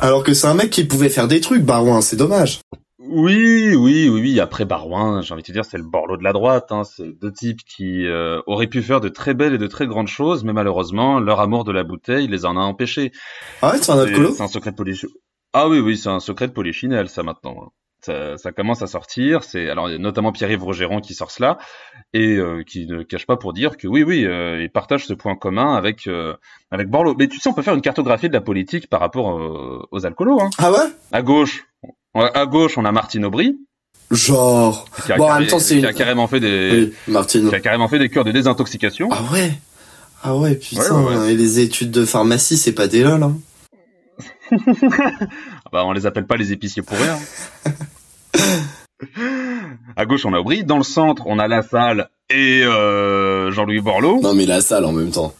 [0.00, 2.60] Alors que c'est un mec qui pouvait faire des trucs, Barouin, c'est dommage.
[2.98, 4.40] Oui, oui, oui, oui.
[4.40, 6.72] Après Barouin, j'ai envie de te dire, c'est le Borloo de la droite.
[6.72, 6.84] Hein.
[6.84, 10.08] C'est deux types qui euh, auraient pu faire de très belles et de très grandes
[10.08, 13.12] choses, mais malheureusement, leur amour de la bouteille les en a empêchés.
[13.60, 15.14] Ah ouais, c'est un alcoolo C'est un secret de polichinelle.
[15.52, 17.70] Ah oui, oui, c'est un secret de polichinelle, ça maintenant.
[18.04, 19.44] Ça, ça, commence à sortir.
[19.44, 21.58] C'est alors notamment Pierre-Yves Rogeron qui sort cela
[22.12, 25.14] et euh, qui ne cache pas pour dire que oui, oui, euh, il partage ce
[25.14, 26.34] point commun avec euh,
[26.70, 27.14] avec Borloo.
[27.16, 29.40] Mais tu sais, on peut faire une cartographie de la politique par rapport
[29.90, 30.40] aux alcoolos.
[30.40, 30.50] Hein.
[30.58, 30.78] Ah ouais?
[31.12, 31.64] À gauche,
[32.14, 33.56] à gauche, on a Martine Aubry.
[34.10, 34.84] Genre.
[35.06, 35.86] Qui a, bon, en même temps, c'est une.
[35.86, 37.48] a carrément fait des, Oui, Martine.
[37.48, 39.08] qui a carrément fait des cures de désintoxication.
[39.10, 39.52] Ah ouais?
[40.22, 41.02] Ah ouais, putain.
[41.02, 43.36] Ouais, ouais, Et les études de pharmacie, c'est pas des lol, hein.
[45.64, 47.18] Ah Bah, on les appelle pas les épiciers pour rien.
[49.96, 50.64] à gauche, on a Aubry.
[50.64, 54.20] Dans le centre, on a La Salle et euh, Jean-Louis Borloo.
[54.22, 55.34] Non, mais la salle en même temps.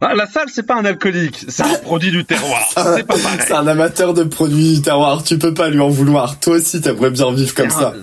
[0.00, 2.62] Ah, la Salle, c'est pas un alcoolique, c'est un produit du terroir.
[2.76, 3.40] C'est pas pareil.
[3.44, 6.38] C'est un amateur de produits du terroir, tu peux pas lui en vouloir.
[6.38, 7.94] Toi aussi, t'aimerais bien vivre comme ça.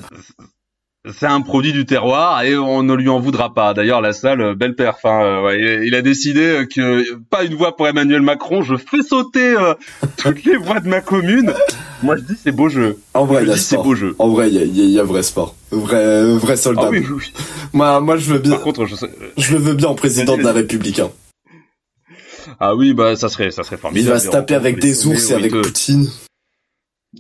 [1.13, 3.73] C'est un produit du terroir et on ne lui en voudra pas.
[3.75, 5.05] D'ailleurs, la salle, euh, belle perf.
[5.05, 8.63] hein, euh, ouais, il- il a décidé euh, que pas une voix pour Emmanuel Macron.
[8.63, 9.75] Je fais sauter euh,
[10.17, 11.53] toutes les voix de ma commune.
[12.01, 12.97] Moi, je dis c'est beau jeu.
[13.13, 13.83] En vrai, Je il y a dis c'est sport.
[13.83, 14.15] beau jeu.
[14.17, 15.55] En vrai, il y a, il y a- il y a vrai sport.
[15.71, 16.81] Vrai, vrai soldat.
[16.85, 17.31] Ah oui, oui.
[17.73, 19.09] Moi, moi, je veux bien, Par contre, je sais.
[19.37, 20.53] je le veux bien en président de la.
[20.53, 20.99] République.
[20.99, 21.11] hein.
[22.59, 24.13] Ah oui, bah ça serait, ça serait Il formidable.
[24.13, 25.61] va se taper avec des ours et avec te...
[25.61, 26.07] Poutine.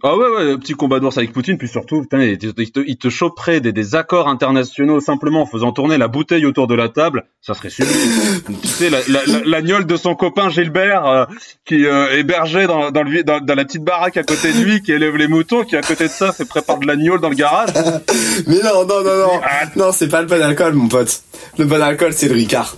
[0.03, 2.79] Ah ouais, ouais, petit combat d'ours avec Poutine, puis surtout, putain, il te, il te,
[2.85, 6.75] il te choperait des, des accords internationaux simplement en faisant tourner la bouteille autour de
[6.75, 8.41] la table, ça serait sublime.
[8.61, 11.25] tu sais, la, la, la, de son copain Gilbert, euh,
[11.65, 14.81] qui euh, hébergeait dans, dans, le, dans, dans la petite baraque à côté de lui,
[14.81, 17.29] qui élève les moutons, qui à côté de ça fait prépare de la gnôle dans
[17.29, 17.69] le garage.
[18.47, 19.41] Mais non, non, non, non.
[19.43, 21.21] Ah, Non, c'est pas le bon alcool, mon pote.
[21.57, 22.77] Le bon alcool, c'est le Ricard.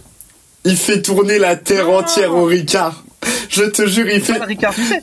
[0.66, 3.04] Il fait tourner la terre entière au Ricard.
[3.50, 4.34] Je te jure, il fait...
[4.34, 5.02] Pas le Ricard, tu sais,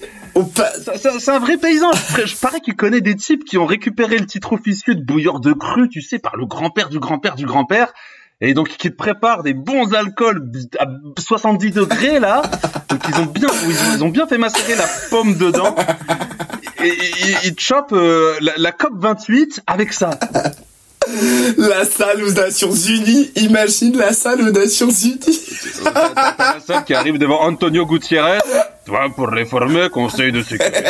[0.57, 1.91] c'est un vrai paysan.
[1.93, 5.53] Je, parais qu'il connaît des types qui ont récupéré le titre officieux de bouilleur de
[5.53, 7.93] cru, tu sais, par le grand-père du grand-père du grand-père.
[8.41, 10.87] Et donc, qui te préparent des bons alcools à
[11.18, 12.43] 70 degrés, là.
[12.89, 13.49] Donc, ils ont bien,
[13.95, 15.74] ils ont, bien fait macérer la pomme dedans.
[16.82, 16.93] Et,
[17.45, 20.11] ils chopent euh, la, la COP 28 avec ça.
[21.59, 23.31] La salle aux Nations Unies.
[23.37, 25.41] Imagine la salle aux Nations Unies.
[25.85, 28.39] La salle qui arrive devant Antonio Gutiérrez.
[28.87, 30.83] Toi, pour réformer Conseil de sécurité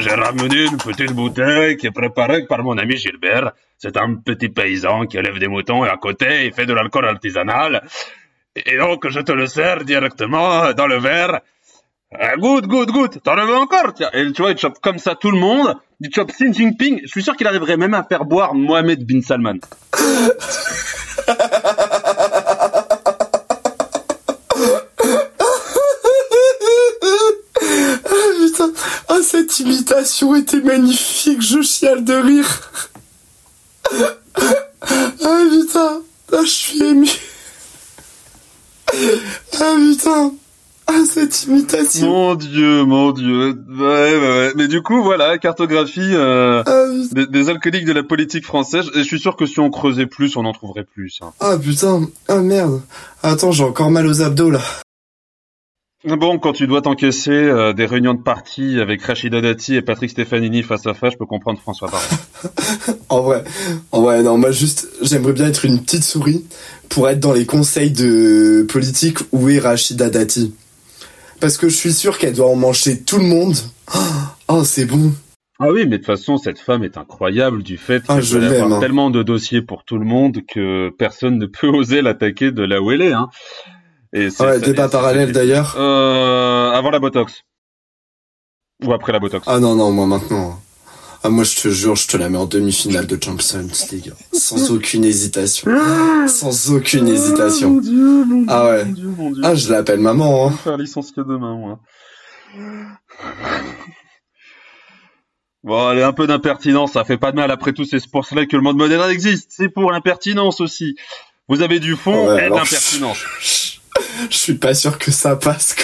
[0.00, 3.52] j'ai ramené une petite bouteille qui est préparée par mon ami Gilbert.
[3.78, 7.06] C'est un petit paysan qui élève des moutons et à côté, il fait de l'alcool
[7.06, 7.82] artisanal.
[8.56, 11.40] Et donc, je te le sers directement dans le verre.
[12.38, 13.22] Goûte, goûte, goûte.
[13.22, 13.94] T'en veux encore?
[13.94, 14.10] Tiens.
[14.12, 15.76] Et tu vois, il chope comme ça tout le monde.
[16.02, 17.00] Il chope Xi Jinping.
[17.02, 19.58] Je suis sûr qu'il arriverait même à faire boire Mohamed bin Salman.
[28.02, 28.72] Ah putain.
[29.08, 31.42] Ah, cette imitation était magnifique.
[31.42, 32.72] Je chiale de rire.
[33.92, 36.02] Ah putain.
[36.32, 37.10] Ah, je suis ému.
[39.60, 40.32] Ah putain.
[40.92, 42.08] Ah, cette imitation.
[42.08, 43.50] Mon dieu, mon dieu.
[43.68, 44.52] Ouais, ouais, ouais.
[44.56, 48.86] Mais du coup, voilà, cartographie euh, Ah des alcooliques de la politique française.
[48.96, 51.20] Et je suis sûr que si on creusait plus, on en trouverait plus.
[51.22, 51.32] hein.
[51.38, 52.08] Ah putain.
[52.26, 52.80] Ah merde.
[53.22, 54.60] Attends, j'ai encore mal aux abdos là.
[56.04, 60.10] Bon, quand tu dois t'encaisser euh, des réunions de parti avec Rachida Dati et Patrick
[60.10, 62.96] Stefanini face à face, je peux comprendre François Baron.
[63.10, 63.44] En vrai,
[63.92, 66.44] en vrai, non, moi juste, j'aimerais bien être une petite souris
[66.88, 70.54] pour être dans les conseils de politique où est Rachida Dati.
[71.40, 73.54] Parce que je suis sûr qu'elle doit en manger tout le monde.
[74.48, 75.12] Oh, c'est bon.
[75.58, 78.72] Ah oui, mais de toute façon, cette femme est incroyable du fait Ah, qu'elle avoir
[78.72, 78.80] hein.
[78.80, 82.80] tellement de dossiers pour tout le monde que personne ne peut oser l'attaquer de là
[82.80, 83.12] où elle est.
[83.12, 83.28] Hein.
[84.12, 85.76] Et c'est- Ouais, débat parallèle d'ailleurs.
[85.78, 87.42] Euh, avant la Botox.
[88.84, 89.44] Ou après la Botox.
[89.46, 90.58] Ah non, non, moi maintenant.
[91.22, 94.12] Ah, moi je te jure, je te la mets en demi-finale de Champions League.
[94.32, 95.70] Sans aucune hésitation.
[96.26, 97.70] Sans aucune hésitation.
[97.72, 98.84] Mon Dieu, mon Dieu, Ah ouais.
[98.86, 99.42] mon Dieu, mon Dieu.
[99.44, 100.48] Ah, je l'appelle maman, Je hein.
[100.48, 101.78] vais me faire licencier demain, moi.
[105.62, 107.50] Bon, allez, un peu d'impertinence, ça fait pas de mal.
[107.50, 109.50] Après tout, c'est pour cela que le monde moderne existe.
[109.50, 110.96] C'est pour l'impertinence aussi.
[111.48, 113.18] Vous avez du fond Ouais, et de l'impertinence.
[114.30, 115.76] Je suis pas sûr que ça passe.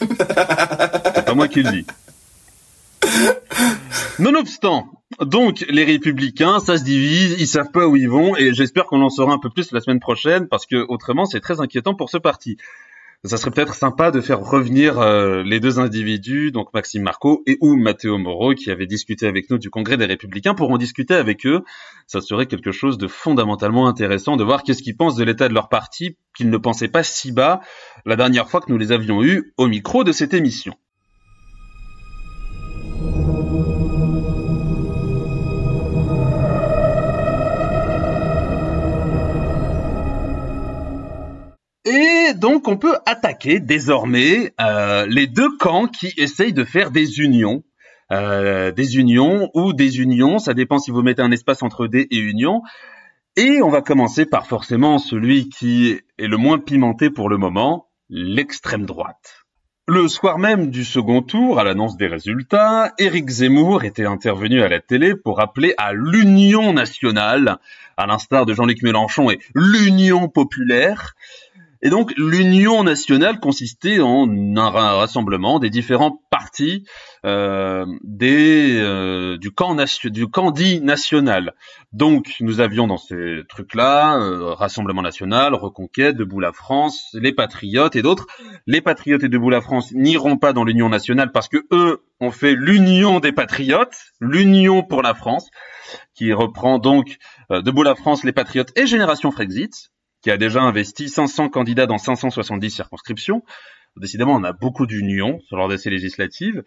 [0.00, 1.86] C'est pas moi qui le dis.
[4.18, 8.84] Nonobstant, donc les républicains, ça se divise, ils savent pas où ils vont, et j'espère
[8.86, 11.94] qu'on en saura un peu plus la semaine prochaine, parce que autrement c'est très inquiétant
[11.94, 12.56] pour ce parti.
[13.24, 17.58] ça serait peut-être sympa de faire revenir euh, les deux individus, donc Maxime Marco et
[17.60, 21.14] ou Matteo Moro, qui avaient discuté avec nous du Congrès des Républicains, pour en discuter
[21.14, 21.62] avec eux.
[22.06, 25.54] Ça serait quelque chose de fondamentalement intéressant de voir qu'est-ce qu'ils pensent de l'état de
[25.54, 27.60] leur parti, qu'ils ne pensaient pas si bas
[28.04, 30.74] la dernière fois que nous les avions eus au micro de cette émission.
[41.88, 47.20] Et donc on peut attaquer désormais euh, les deux camps qui essayent de faire des
[47.20, 47.62] unions.
[48.10, 52.06] Euh, des unions ou des unions, ça dépend si vous mettez un espace entre des
[52.10, 52.62] et union.
[53.36, 57.88] Et on va commencer par forcément celui qui est le moins pimenté pour le moment,
[58.10, 59.46] l'extrême droite.
[59.90, 64.68] Le soir même du second tour, à l'annonce des résultats, Éric Zemmour était intervenu à
[64.68, 67.56] la télé pour appeler à l'union nationale,
[67.96, 71.14] à l'instar de Jean-Luc Mélenchon et l'union populaire.
[71.82, 76.84] Et donc l'union nationale consistait en un rassemblement des différents partis
[77.24, 79.74] euh, des, euh, du camp
[80.50, 81.54] du national.
[81.92, 87.96] Donc nous avions dans ces trucs-là euh, Rassemblement national, Reconquête, Debout la France, les Patriotes
[87.96, 88.26] et d'autres.
[88.66, 92.30] Les Patriotes et Debout la France n'iront pas dans l'union nationale parce que eux ont
[92.30, 95.48] fait l'union des Patriotes, l'union pour la France,
[96.14, 97.18] qui reprend donc
[97.50, 99.90] Debout la France, les Patriotes et Génération Frexit
[100.22, 103.42] qui a déjà investi 500 candidats dans 570 circonscriptions.
[103.96, 106.62] Décidément, on a beaucoup d'unions sur l'ordre d'essai législative.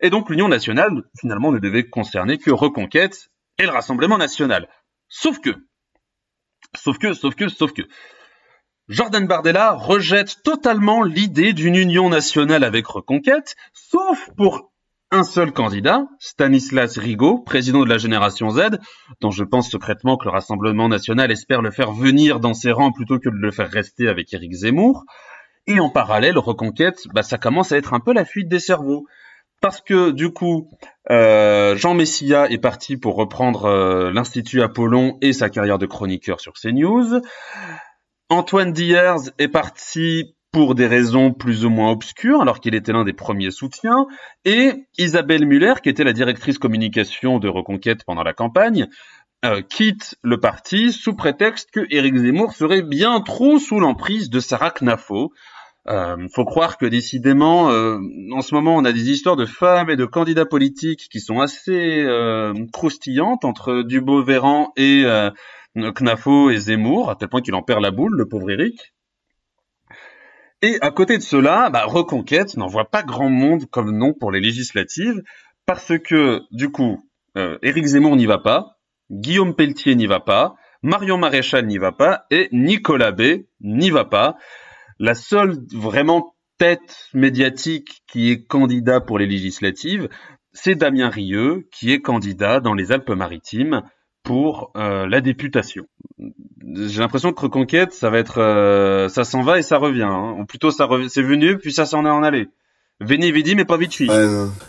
[0.00, 4.68] Et donc, l'Union nationale, finalement, ne devait concerner que Reconquête et le Rassemblement national.
[5.08, 5.50] Sauf que,
[6.74, 7.82] sauf que, sauf que, sauf que,
[8.88, 14.70] Jordan Bardella rejette totalement l'idée d'une union nationale avec Reconquête, sauf pour
[15.16, 18.78] un seul candidat, Stanislas Rigaud, président de la génération Z,
[19.22, 22.92] dont je pense secrètement que le Rassemblement national espère le faire venir dans ses rangs
[22.92, 25.04] plutôt que de le faire rester avec Éric Zemmour.
[25.66, 29.06] Et en parallèle, Reconquête, bah, ça commence à être un peu la fuite des cerveaux.
[29.62, 30.68] Parce que du coup,
[31.10, 36.40] euh, Jean Messia est parti pour reprendre euh, l'Institut Apollon et sa carrière de chroniqueur
[36.40, 37.22] sur CNews.
[38.28, 43.04] Antoine Diers est parti pour des raisons plus ou moins obscures, alors qu'il était l'un
[43.04, 44.06] des premiers soutiens,
[44.46, 48.86] et Isabelle Muller, qui était la directrice communication de Reconquête pendant la campagne,
[49.44, 54.40] euh, quitte le parti sous prétexte que Éric Zemmour serait bien trop sous l'emprise de
[54.40, 55.30] Sarah Knafo.
[55.88, 57.98] Euh, faut croire que décidément, euh,
[58.32, 61.40] en ce moment, on a des histoires de femmes et de candidats politiques qui sont
[61.40, 65.04] assez euh, croustillantes entre Dubos-Véran et
[65.74, 68.95] Knafo et Zemmour, à tel point qu'il en perd la boule, le pauvre Éric.
[70.62, 74.40] Et à côté de cela, bah, Reconquête n'envoie pas grand monde comme nom pour les
[74.40, 75.22] législatives,
[75.66, 77.02] parce que, du coup,
[77.36, 78.78] euh, Éric Zemmour n'y va pas,
[79.10, 84.04] Guillaume Pelletier n'y va pas, Marion Maréchal n'y va pas, et Nicolas B n'y va
[84.04, 84.36] pas.
[84.98, 90.08] La seule vraiment tête médiatique qui est candidat pour les législatives,
[90.52, 93.82] c'est Damien Rieu, qui est candidat dans les Alpes-Maritimes
[94.26, 95.86] pour euh, la députation.
[96.18, 100.02] J'ai l'impression que Reconquête, ça va être, euh, ça s'en va et ça revient.
[100.02, 100.34] Hein.
[100.40, 102.48] Ou plutôt, ça c'est venu puis ça s'en est en allé.
[102.98, 104.08] Veni vidi mais pas vite ouais,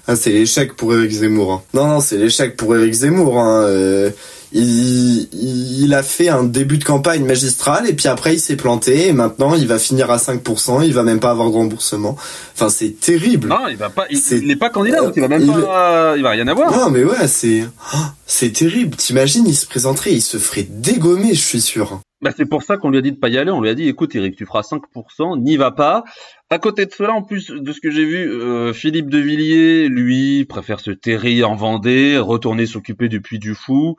[0.05, 1.53] ah, c'est l'échec pour Eric Zemmour.
[1.53, 1.61] Hein.
[1.73, 3.39] Non non, c'est l'échec pour Eric Zemmour.
[3.39, 3.63] Hein.
[3.63, 4.11] Euh,
[4.51, 9.07] il, il, a fait un début de campagne magistrale et puis après il s'est planté
[9.07, 12.15] et maintenant il va finir à 5%, il va même pas avoir de remboursement.
[12.53, 13.49] Enfin c'est terrible.
[13.49, 16.29] Non, il va pas il, n'est pas candidat donc il va même pas il va
[16.29, 16.71] rien avoir.
[16.71, 17.63] Non mais ouais, c'est
[17.95, 18.95] oh, c'est terrible.
[18.95, 21.99] T'imagines, il se présenterait, il se ferait dégommer, je suis sûr.
[22.21, 23.75] Bah c'est pour ça qu'on lui a dit de pas y aller, on lui a
[23.75, 26.03] dit écoute Eric, tu feras 5%, n'y va pas.
[26.49, 29.89] À côté de cela, en plus de ce que j'ai vu, euh, Philippe de Villiers,
[29.89, 33.97] lui, préfère se terrer en Vendée, retourner s'occuper du Puy du Fou.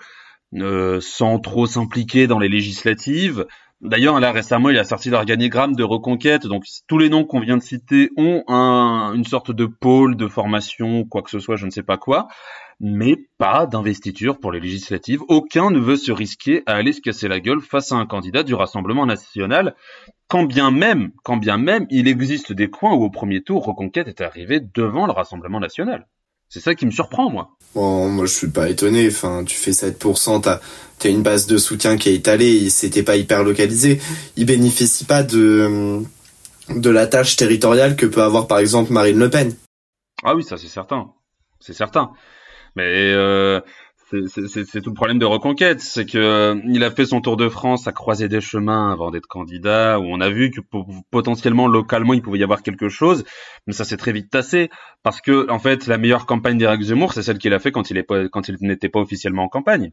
[0.55, 3.47] Euh, sans trop s'impliquer dans les législatives.
[3.83, 6.47] D'ailleurs, là récemment, il a sorti l'organigramme de Reconquête.
[6.47, 10.27] Donc, tous les noms qu'on vient de citer ont un, une sorte de pôle de
[10.27, 12.29] formation, quoi que ce soit, je ne sais pas quoi,
[12.81, 15.21] mais pas d'investiture pour les législatives.
[15.29, 18.43] Aucun ne veut se risquer à aller se casser la gueule face à un candidat
[18.43, 19.77] du Rassemblement national,
[20.29, 24.09] quand bien même, quand bien même, il existe des coins où au premier tour, Reconquête
[24.09, 26.07] est arrivé devant le Rassemblement national.
[26.49, 27.51] C'est ça qui me surprend, moi.
[27.75, 29.09] Bon, moi, je suis pas étonné.
[29.09, 30.61] Enfin, tu fais 7%, t'as
[31.05, 34.01] as une base de soutien qui est étalée, c'était pas hyper localisé.
[34.37, 36.03] Il bénéficie pas de,
[36.71, 39.55] de la tâche territoriale que peut avoir, par exemple, Marine Le Pen.
[40.25, 41.13] Ah oui, ça, c'est certain.
[41.61, 42.11] C'est certain.
[42.77, 43.61] Mais euh,
[44.11, 47.49] c'est tout le problème de Reconquête, c'est que euh, il a fait son tour de
[47.49, 50.61] France à croiser des chemins avant d'être candidat, où on a vu que
[51.11, 53.25] potentiellement localement il pouvait y avoir quelque chose,
[53.67, 54.71] mais ça s'est très vite tassé
[55.03, 57.91] parce que en fait la meilleure campagne d'Éric Zemmour, c'est celle qu'il a fait quand
[57.91, 59.93] il n'était pas officiellement en campagne.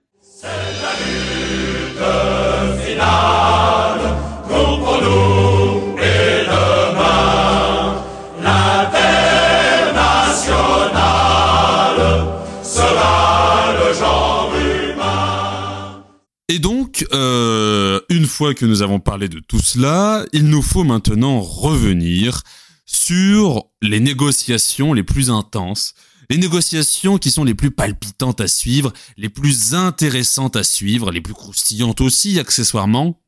[16.48, 20.84] Et donc, euh, une fois que nous avons parlé de tout cela, il nous faut
[20.84, 22.44] maintenant revenir
[22.86, 25.96] sur les négociations les plus intenses,
[26.30, 31.22] les négociations qui sont les plus palpitantes à suivre, les plus intéressantes à suivre, les
[31.22, 33.20] plus croustillantes aussi accessoirement,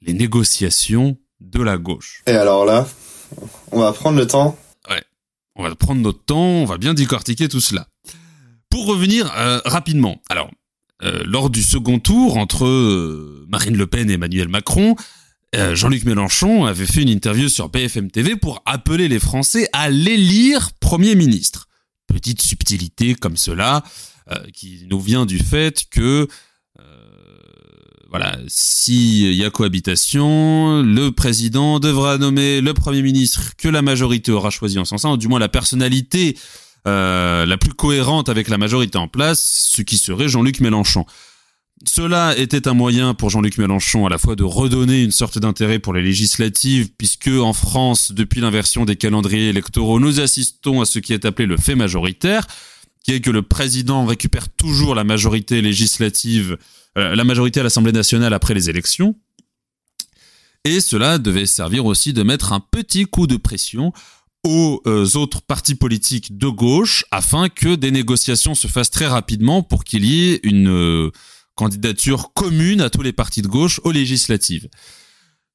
[0.00, 2.22] les négociations de la gauche.
[2.26, 2.88] Et alors là,
[3.72, 4.56] on va prendre le temps.
[4.88, 5.04] Ouais,
[5.54, 7.88] on va prendre notre temps, on va bien décortiquer tout cela.
[8.70, 10.50] Pour revenir euh, rapidement, alors
[11.02, 14.94] euh, lors du second tour entre euh, Marine Le Pen et Emmanuel Macron,
[15.56, 19.90] euh, Jean-Luc Mélenchon avait fait une interview sur BFM TV pour appeler les Français à
[19.90, 21.68] l'élire Premier ministre.
[22.06, 23.82] Petite subtilité comme cela,
[24.54, 26.28] qui nous vient du fait que
[28.08, 34.30] voilà, s'il y a cohabitation, le président devra nommer le Premier ministre que la majorité
[34.30, 36.36] aura choisi en son sein, ou du moins la personnalité
[36.86, 41.06] euh, la plus cohérente avec la majorité en place, ce qui serait Jean-Luc Mélenchon.
[41.86, 45.78] Cela était un moyen pour Jean-Luc Mélenchon à la fois de redonner une sorte d'intérêt
[45.78, 50.98] pour les législatives, puisque en France, depuis l'inversion des calendriers électoraux, nous assistons à ce
[50.98, 52.46] qui est appelé le fait majoritaire,
[53.02, 56.56] qui est que le président récupère toujours la majorité législative,
[56.96, 59.16] euh, la majorité à l'Assemblée nationale après les élections.
[60.64, 63.92] Et cela devait servir aussi de mettre un petit coup de pression
[64.44, 69.62] aux euh, autres partis politiques de gauche afin que des négociations se fassent très rapidement
[69.62, 71.10] pour qu'il y ait une euh,
[71.54, 74.68] candidature commune à tous les partis de gauche aux législatives.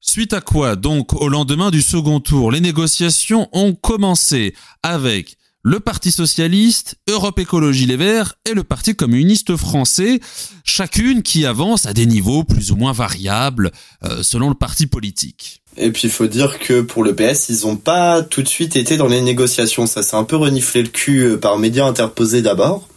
[0.00, 5.78] Suite à quoi, donc, au lendemain du second tour, les négociations ont commencé avec le
[5.78, 10.18] Parti socialiste, Europe Écologie Les Verts et le Parti communiste français,
[10.64, 13.70] chacune qui avance à des niveaux plus ou moins variables
[14.04, 15.59] euh, selon le parti politique.
[15.76, 18.76] Et puis il faut dire que pour le PS, ils ont pas tout de suite
[18.76, 19.86] été dans les négociations.
[19.86, 22.88] Ça s'est un peu reniflé le cul euh, par médias interposés d'abord,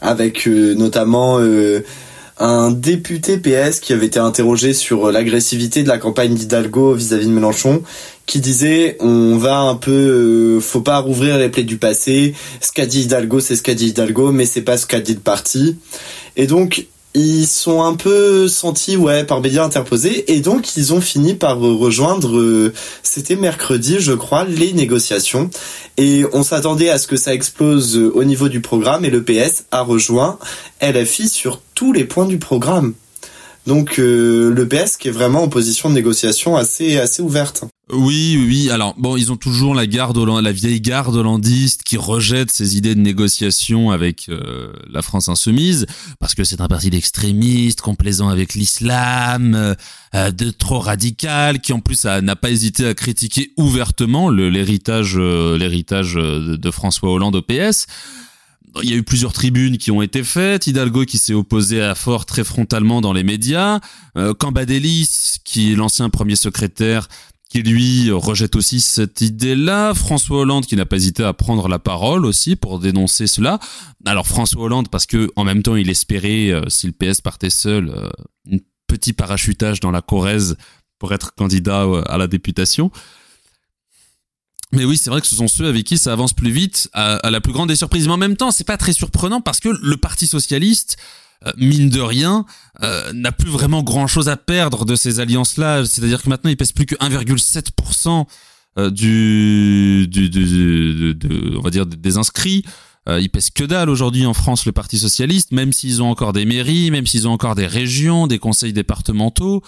[0.00, 1.82] avec euh, notamment euh,
[2.38, 7.32] un député PS qui avait été interrogé sur l'agressivité de la campagne d'Hidalgo vis-à-vis de
[7.32, 7.82] Mélenchon,
[8.26, 12.34] qui disait on va un peu, faut pas rouvrir les plaies du passé.
[12.60, 15.14] Ce qu'a dit Hidalgo, c'est ce qu'a dit Hidalgo, mais c'est pas ce qu'a dit
[15.14, 15.78] le parti.
[16.36, 21.00] Et donc ils sont un peu sentis ouais par médias interposés et donc ils ont
[21.00, 25.50] fini par rejoindre euh, c'était mercredi je crois les négociations
[25.96, 29.24] et on s'attendait à ce que ça explose euh, au niveau du programme et le
[29.24, 30.38] PS a rejoint
[30.80, 32.94] LFI sur tous les points du programme.
[33.66, 37.64] Donc euh, le PS qui est vraiment en position de négociation assez assez ouverte.
[37.92, 38.70] Oui, oui.
[38.70, 42.94] Alors bon, ils ont toujours la garde, la vieille garde hollandiste qui rejette ces idées
[42.94, 45.86] de négociation avec euh, la France insoumise
[46.20, 49.74] parce que c'est un parti d'extrémistes, complaisant avec l'islam,
[50.14, 56.14] euh, de trop radical, qui en plus n'a pas hésité à critiquer ouvertement l'héritage, l'héritage
[56.14, 57.86] de François Hollande au PS
[58.82, 60.66] il y a eu plusieurs tribunes qui ont été faites.
[60.66, 63.80] Hidalgo qui s'est opposé à Fort très frontalement dans les médias.
[64.16, 67.08] Euh, Cambadélis, qui est l'ancien premier secrétaire,
[67.50, 69.92] qui lui rejette aussi cette idée-là.
[69.92, 73.58] François Hollande qui n'a pas hésité à prendre la parole aussi pour dénoncer cela.
[74.06, 77.50] Alors François Hollande parce que en même temps il espérait, euh, si le PS partait
[77.50, 78.08] seul, euh,
[78.52, 80.56] un petit parachutage dans la Corrèze
[81.00, 82.92] pour être candidat euh, à la députation.
[84.72, 87.30] Mais oui, c'est vrai que ce sont ceux avec qui ça avance plus vite, à,
[87.30, 88.06] la plus grande des surprises.
[88.06, 90.96] Mais en même temps, c'est pas très surprenant parce que le Parti socialiste,
[91.46, 92.44] euh, mine de rien,
[92.82, 95.84] euh, n'a plus vraiment grand-chose à perdre de ces alliances-là.
[95.86, 98.26] C'est-à-dire que maintenant, il pèse plus que 1,7%
[98.78, 101.16] euh, du, du, du,
[101.56, 102.64] on va dire, des inscrits.
[103.08, 106.44] il pèse que dalle aujourd'hui en France, le Parti socialiste, même s'ils ont encore des
[106.44, 109.64] mairies, même s'ils ont encore des régions, des conseils départementaux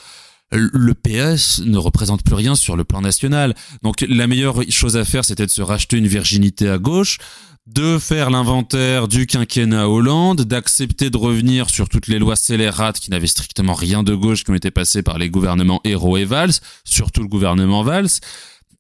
[0.53, 3.55] le PS ne représente plus rien sur le plan national.
[3.83, 7.19] Donc la meilleure chose à faire, c'était de se racheter une virginité à gauche,
[7.67, 13.11] de faire l'inventaire du quinquennat Hollande, d'accepter de revenir sur toutes les lois scélérates qui
[13.11, 16.53] n'avaient strictement rien de gauche, qui ont été passées par les gouvernements Hérault et Valls,
[16.85, 18.09] surtout le gouvernement Valls,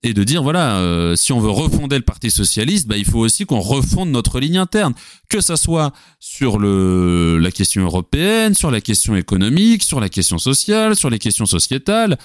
[0.02, 3.20] et de dire voilà, euh, si on veut refonder le Parti socialiste, bah, il faut
[3.20, 4.94] aussi qu'on refonde notre ligne interne,
[5.28, 10.38] que ça soit sur le la question européenne, sur la question économique, sur la question
[10.38, 12.18] sociale, sur les questions sociétales,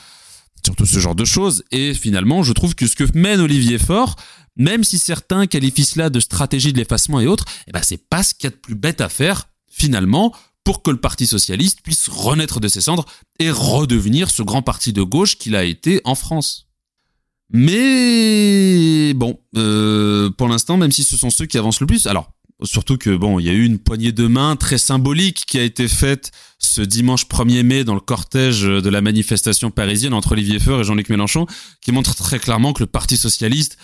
[0.65, 1.63] sur tout ce genre de choses.
[1.71, 4.15] Et finalement, je trouve que ce que mène Olivier Faure,
[4.55, 8.23] même si certains qualifient cela de stratégie de l'effacement et autres, eh ben c'est pas
[8.23, 11.81] ce qu'il y a de plus bête à faire finalement pour que le Parti socialiste
[11.81, 13.05] puisse renaître de ses cendres
[13.39, 16.66] et redevenir ce grand parti de gauche qu'il a été en France.
[17.51, 22.31] Mais bon, euh, pour l'instant, même si ce sont ceux qui avancent le plus, alors
[22.63, 25.63] surtout que bon, il y a eu une poignée de main très symbolique qui a
[25.63, 30.59] été faite ce dimanche 1er mai dans le cortège de la manifestation parisienne entre Olivier
[30.59, 31.45] Faure et Jean-Luc Mélenchon,
[31.81, 33.77] qui montre très clairement que le Parti socialiste,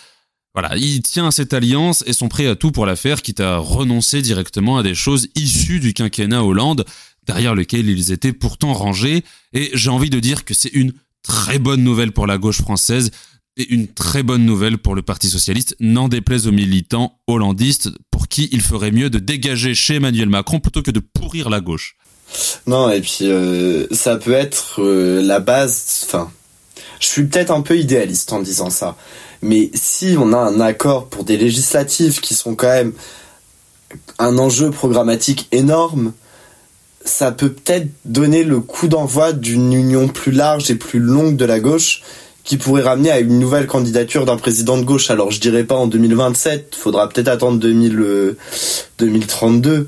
[0.55, 3.39] voilà, il tient à cette alliance et sont prêts à tout pour la faire, quitte
[3.39, 6.85] à renoncer directement à des choses issues du quinquennat Hollande,
[7.25, 9.23] derrière lequel ils étaient pourtant rangés.
[9.53, 10.93] Et j'ai envie de dire que c'est une
[11.23, 13.09] très bonne nouvelle pour la gauche française
[13.57, 18.27] et une très bonne nouvelle pour le Parti socialiste, n'en déplaise aux militants hollandistes pour
[18.27, 21.95] qui il ferait mieux de dégager chez Emmanuel Macron plutôt que de pourrir la gauche.
[22.65, 26.31] Non, et puis euh, ça peut être euh, la base, enfin,
[26.99, 28.95] je suis peut-être un peu idéaliste en disant ça,
[29.41, 32.93] mais si on a un accord pour des législatives qui sont quand même
[34.17, 36.13] un enjeu programmatique énorme,
[37.05, 41.45] ça peut peut-être donner le coup d'envoi d'une union plus large et plus longue de
[41.45, 42.01] la gauche
[42.43, 45.09] qui pourrait ramener à une nouvelle candidature d'un président de gauche.
[45.09, 48.35] Alors je dirais pas en 2027, faudra peut-être attendre 2000,
[48.99, 49.87] 2032, euh,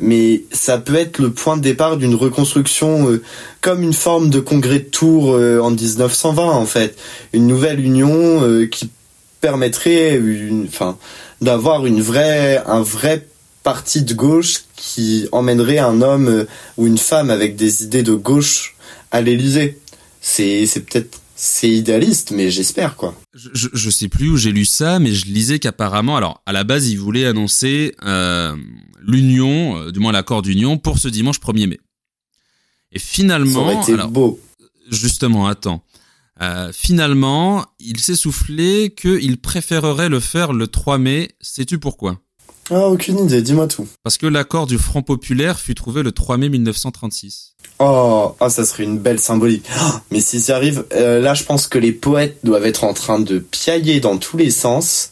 [0.00, 3.22] mais ça peut être le point de départ d'une reconstruction euh,
[3.62, 6.96] comme une forme de congrès de Tours euh, en 1920 en fait,
[7.32, 8.90] une nouvelle union qui
[9.40, 10.20] permettrait
[10.66, 10.98] enfin,
[11.40, 13.26] d'avoir une vraie, un vrai
[13.62, 16.44] parti de gauche qui emmènerait un homme
[16.76, 18.76] ou une femme avec des idées de gauche
[19.10, 19.78] à l'Élysée.
[20.20, 23.14] C'est, c'est peut-être c'est idéaliste, mais j'espère quoi.
[23.34, 26.64] Je, je, sais plus où j'ai lu ça, mais je lisais qu'apparemment, alors à la
[26.64, 28.56] base, ils voulaient annoncer euh,
[29.00, 31.80] l'union, euh, du moins l'accord d'union, pour ce dimanche 1er mai.
[32.92, 34.40] Et finalement, ça été beau.
[34.90, 35.84] Justement, attends.
[36.40, 41.30] Euh, finalement, il s'est soufflé qu'il préférerait le faire le 3 mai.
[41.40, 42.20] Sais-tu pourquoi?
[42.70, 43.86] Ah, aucune idée, dis-moi tout.
[44.02, 47.54] Parce que l'accord du Front Populaire fut trouvé le 3 mai 1936.
[47.78, 49.66] Oh, oh, ça serait une belle symbolique.
[50.10, 53.18] Mais s'ils y arrivent, euh, là, je pense que les poètes doivent être en train
[53.18, 55.10] de piailler dans tous les sens.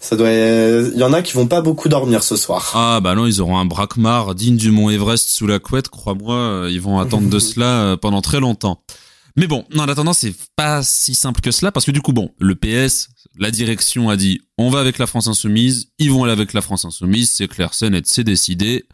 [0.00, 2.72] Ça doit, il y en a qui vont pas beaucoup dormir ce soir.
[2.74, 6.34] Ah bah non, ils auront un braquemar digne du mont Everest sous la couette, crois-moi,
[6.34, 8.82] euh, ils vont attendre de cela euh, pendant très longtemps.
[9.36, 12.32] Mais bon, en attendant, c'est pas si simple que cela parce que du coup, bon,
[12.38, 16.32] le PS, la direction a dit, on va avec la France insoumise, ils vont aller
[16.32, 18.86] avec la France insoumise, c'est clair, c'est net, c'est décidé,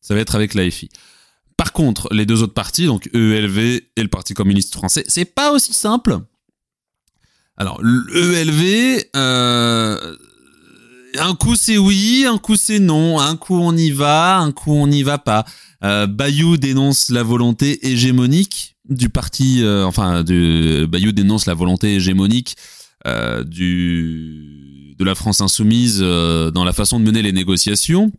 [0.00, 0.88] ça va être avec la FI.
[1.58, 5.52] Par contre, les deux autres partis, donc EELV et le Parti communiste français, c'est pas
[5.52, 6.18] aussi simple.
[7.58, 10.16] Alors, l'EELV, euh,
[11.18, 14.72] un coup c'est oui, un coup c'est non, un coup on y va, un coup
[14.72, 15.44] on n'y va pas.
[15.84, 21.94] Euh, Bayou dénonce la volonté hégémonique du parti, euh, enfin, de, Bayou dénonce la volonté
[21.96, 22.56] hégémonique
[23.06, 28.12] euh, du, de la France insoumise euh, dans la façon de mener les négociations.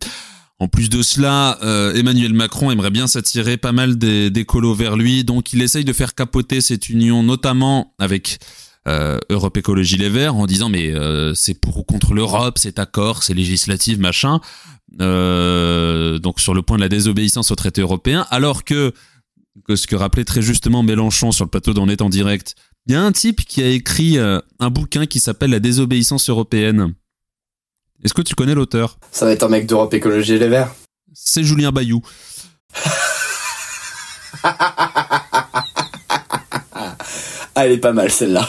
[0.60, 1.58] En plus de cela,
[1.96, 5.92] Emmanuel Macron aimerait bien s'attirer pas mal des, colos vers lui, donc il essaye de
[5.92, 8.38] faire capoter cette union, notamment avec
[8.86, 10.94] Europe Écologie Les Verts, en disant mais
[11.34, 14.40] c'est pour ou contre l'Europe, cet accord, c'est législatif, machin.
[14.96, 18.94] donc sur le point de la désobéissance au traité européen, alors que,
[19.66, 22.54] que ce que rappelait très justement Mélenchon sur le plateau d'On est en direct,
[22.86, 26.94] il y a un type qui a écrit un bouquin qui s'appelle La désobéissance européenne.
[28.04, 28.98] Est-ce que tu connais l'auteur?
[29.10, 30.74] Ça va être un mec d'Europe Écologie Les Verts.
[31.14, 32.02] C'est Julien Bayou.
[37.54, 38.46] Elle est pas mal celle-là.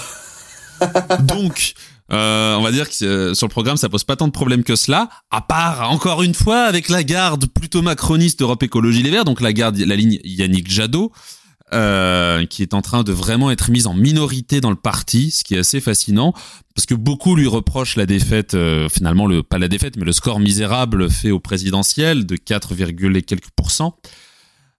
[1.21, 1.73] Donc,
[2.11, 4.63] euh, on va dire que euh, sur le programme, ça pose pas tant de problèmes
[4.63, 9.09] que cela, à part, encore une fois, avec la garde plutôt macroniste Europe Écologie Les
[9.09, 11.11] Verts, donc la garde, la ligne Yannick Jadot,
[11.73, 15.43] euh, qui est en train de vraiment être mise en minorité dans le parti, ce
[15.43, 16.31] qui est assez fascinant,
[16.75, 20.11] parce que beaucoup lui reprochent la défaite, euh, finalement, le, pas la défaite, mais le
[20.11, 22.73] score misérable fait au présidentiel de 4,
[23.15, 23.97] et quelques pourcents.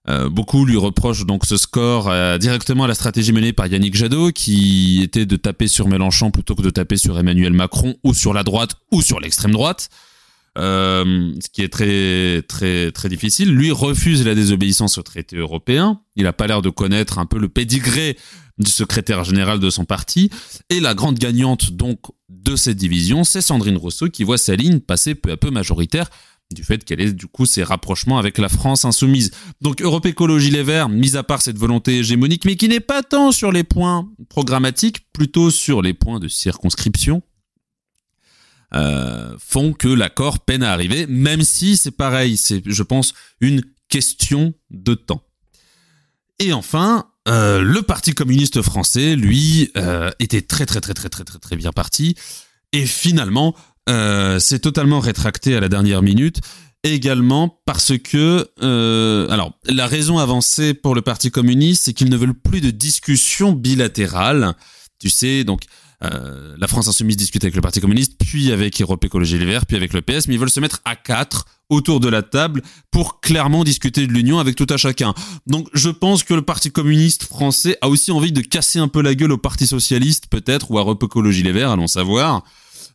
[0.09, 3.95] Euh, beaucoup lui reprochent donc ce score euh, directement à la stratégie menée par Yannick
[3.95, 8.13] Jadot, qui était de taper sur Mélenchon plutôt que de taper sur Emmanuel Macron, ou
[8.13, 9.89] sur la droite, ou sur l'extrême droite.
[10.57, 13.53] Euh, ce qui est très très très difficile.
[13.53, 16.01] Lui refuse la désobéissance au traité européen.
[16.15, 18.17] Il a pas l'air de connaître un peu le pédigré
[18.57, 20.31] du secrétaire général de son parti.
[20.69, 21.99] Et la grande gagnante donc
[22.29, 26.09] de cette division, c'est Sandrine Rousseau qui voit sa ligne passer peu à peu majoritaire
[26.53, 29.31] du fait qu'elle ait du coup ses rapprochements avec la France insoumise.
[29.61, 33.03] Donc Europe Écologie Les Verts, mis à part cette volonté hégémonique, mais qui n'est pas
[33.03, 37.21] tant sur les points programmatiques, plutôt sur les points de circonscription,
[38.73, 43.61] euh, font que l'accord peine à arriver, même si c'est pareil, c'est, je pense, une
[43.89, 45.23] question de temps.
[46.39, 51.23] Et enfin, euh, le Parti communiste français, lui, euh, était très très très très très
[51.23, 52.15] très très bien parti,
[52.73, 53.55] et finalement,
[53.87, 56.39] euh, s'est totalement rétracté à la dernière minute.
[56.83, 62.17] Également parce que, euh, alors, la raison avancée pour le Parti communiste, c'est qu'ils ne
[62.17, 64.53] veulent plus de discussions bilatérales.
[64.99, 65.63] Tu sais, donc
[66.03, 69.65] euh, la France Insoumise discute avec le Parti communiste, puis avec Europe Écologie Les Verts,
[69.65, 72.61] puis avec le PS, mais ils veulent se mettre à quatre autour de la table
[72.91, 75.13] pour clairement discuter de l'union avec tout à chacun.
[75.47, 79.01] Donc je pense que le Parti communiste français a aussi envie de casser un peu
[79.01, 82.43] la gueule au Parti socialiste peut-être, ou à Europe Écologie Les Verts, allons savoir.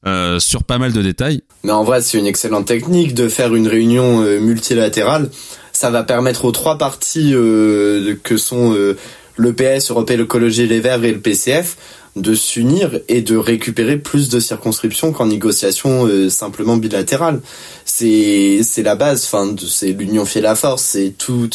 [0.04, 1.42] Euh, sur pas mal de détails.
[1.62, 5.30] Mais en vrai, c'est une excellente technique de faire une réunion euh, multilatérale.
[5.72, 8.96] ça va permettre aux trois partis euh, que sont euh,
[9.36, 11.76] le PS, Europe Écologie Les Verts et le PCF
[12.16, 17.40] de s'unir et de récupérer plus de circonscriptions qu'en négociation euh, simplement bilatérale.
[17.84, 19.24] C'est c'est la base.
[19.24, 20.82] Enfin, c'est l'union fait la force.
[20.82, 21.48] C'est tout.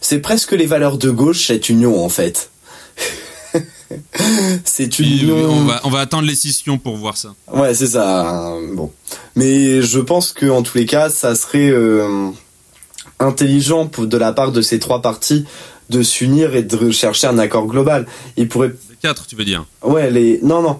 [0.00, 2.50] C'est presque les valeurs de gauche cette union en fait.
[4.64, 7.34] c'est une Oui, on, va, on va attendre les scissions pour voir ça.
[7.52, 8.56] Ouais, c'est ça.
[8.74, 8.90] Bon,
[9.36, 12.28] mais je pense que en tous les cas, ça serait euh,
[13.18, 15.44] intelligent pour- de la part de ces trois partis
[15.90, 18.06] de s'unir et de rechercher un accord global.
[18.36, 19.66] Ils pourraient Les quatre, tu veux dire?
[19.82, 20.40] Ouais, les.
[20.42, 20.78] Non, non.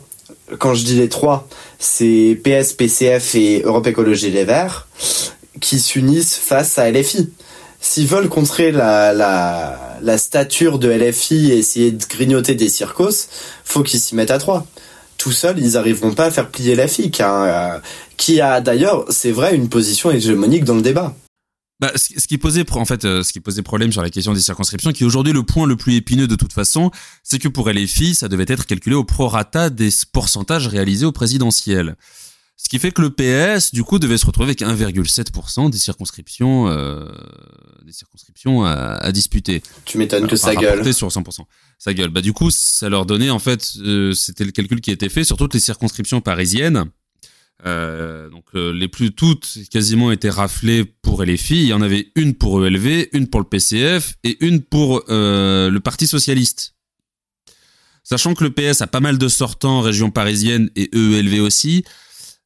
[0.59, 1.49] Quand je dis les trois,
[1.79, 4.87] c'est PS, PCF et Europe Écologie Les Verts
[5.61, 7.31] qui s'unissent face à LFI.
[7.85, 13.29] S'ils veulent contrer la, la, la stature de LFI et essayer de grignoter des circos,
[13.65, 14.67] faut qu'ils s'y mettent à trois.
[15.19, 17.81] Tout seuls, ils arriveront pas à faire plier LFI, qui a, euh,
[18.17, 21.17] qui a d'ailleurs, c'est vrai, une position hégémonique dans le débat.
[21.81, 24.41] Bah, ce qui posait en fait, euh, ce qui posait problème sur la question des
[24.41, 26.93] circonscriptions, qui est aujourd'hui le point le plus épineux de toute façon,
[27.25, 31.97] c'est que pour LFI, ça devait être calculé au prorata des pourcentages réalisés au présidentiel.
[32.63, 36.69] Ce qui fait que le PS, du coup, devait se retrouver avec 1,7% des circonscriptions,
[36.69, 37.05] euh,
[37.85, 39.65] des circonscriptions à, à disputer.
[39.85, 40.95] Tu m'étonnes que Enfin, ça gueule.
[40.95, 41.41] sur 100%.
[41.79, 42.11] Ça gueule.
[42.11, 45.25] Bah du coup, ça leur donnait en fait, euh, c'était le calcul qui était fait
[45.25, 46.85] sur toutes les circonscriptions parisiennes.
[47.67, 51.63] Euh, donc euh, les plus toutes quasiment étaient raflées pour LFI.
[51.63, 55.69] Il y en avait une pour ELV, une pour le PCF et une pour euh,
[55.69, 56.75] le Parti socialiste.
[58.05, 61.85] Sachant que le PS a pas mal de sortants région parisienne et EELV aussi,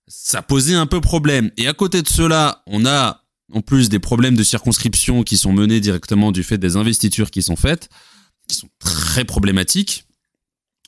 [0.08, 1.50] ça posait un peu problème.
[1.56, 3.22] Et à côté de cela, on a
[3.52, 7.42] en plus des problèmes de circonscription qui sont menés directement du fait des investitures qui
[7.42, 7.88] sont faites,
[8.48, 10.04] qui sont très problématiques.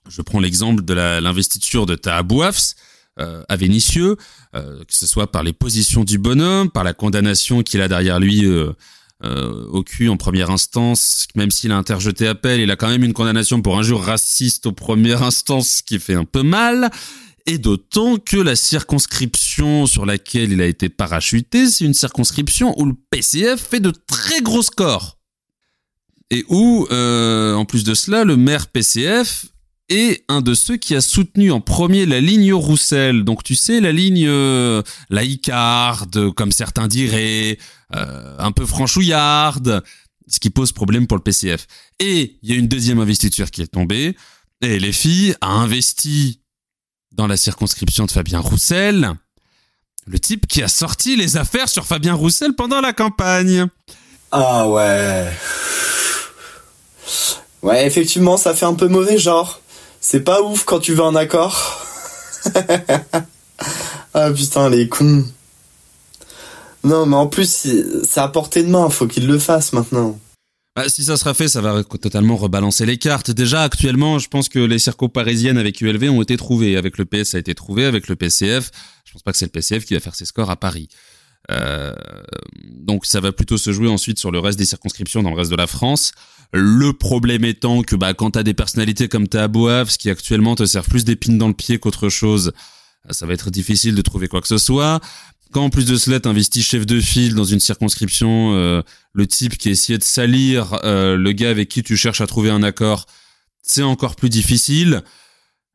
[0.08, 2.74] Je prends l'exemple de l'investiture de Tahabouafs
[3.20, 4.16] euh, à Vénissieux,
[4.54, 8.18] euh, que ce soit par les positions du bonhomme, par la condamnation qu'il a derrière
[8.18, 8.72] lui euh,
[9.24, 13.02] euh, au cul en première instance, même s'il a interjeté appel, il a quand même
[13.02, 16.90] une condamnation pour injure raciste aux premières instances, ce qui fait un peu mal.
[17.48, 22.84] Et d'autant que la circonscription sur laquelle il a été parachuté, c'est une circonscription où
[22.84, 25.18] le PCF fait de très gros scores.
[26.30, 29.46] Et où, euh, en plus de cela, le maire PCF
[29.88, 33.24] est un de ceux qui a soutenu en premier la ligne Roussel.
[33.24, 37.56] Donc tu sais, la ligne euh, laïcarde, comme certains diraient,
[37.96, 39.82] euh, un peu franchouillarde,
[40.26, 41.66] ce qui pose problème pour le PCF.
[41.98, 44.18] Et il y a une deuxième investiture qui est tombée,
[44.60, 46.42] et les filles a investi
[47.18, 49.12] dans la circonscription de Fabien Roussel,
[50.06, 53.66] le type qui a sorti les affaires sur Fabien Roussel pendant la campagne.
[54.30, 55.28] Ah ouais.
[57.62, 59.60] Ouais, effectivement, ça fait un peu mauvais genre.
[60.00, 61.84] C'est pas ouf quand tu veux un accord.
[64.14, 65.24] ah putain, les cons.
[66.84, 67.66] Non, mais en plus,
[68.08, 70.16] c'est à portée de main, faut qu'ils le fassent maintenant.
[70.78, 73.32] Bah, si ça sera fait, ça va totalement rebalancer les cartes.
[73.32, 76.76] Déjà, actuellement, je pense que les circos parisiennes avec ULV ont été trouvées.
[76.76, 77.84] Avec le PS, ça a été trouvé.
[77.84, 78.70] Avec le PCF,
[79.04, 80.88] je pense pas que c'est le PCF qui va faire ses scores à Paris.
[81.50, 81.92] Euh,
[82.62, 85.50] donc ça va plutôt se jouer ensuite sur le reste des circonscriptions dans le reste
[85.50, 86.12] de la France.
[86.52, 90.64] Le problème étant que bah, quand t'as des personnalités comme Tahabouaf, ce qui actuellement te
[90.64, 92.52] servent plus d'épines dans le pied qu'autre chose,
[93.10, 95.00] ça va être difficile de trouver quoi que ce soit.
[95.52, 99.56] Quand en plus de cela, t'investis chef de file dans une circonscription, euh, le type
[99.56, 103.06] qui essayait de salir euh, le gars avec qui tu cherches à trouver un accord,
[103.62, 105.02] c'est encore plus difficile.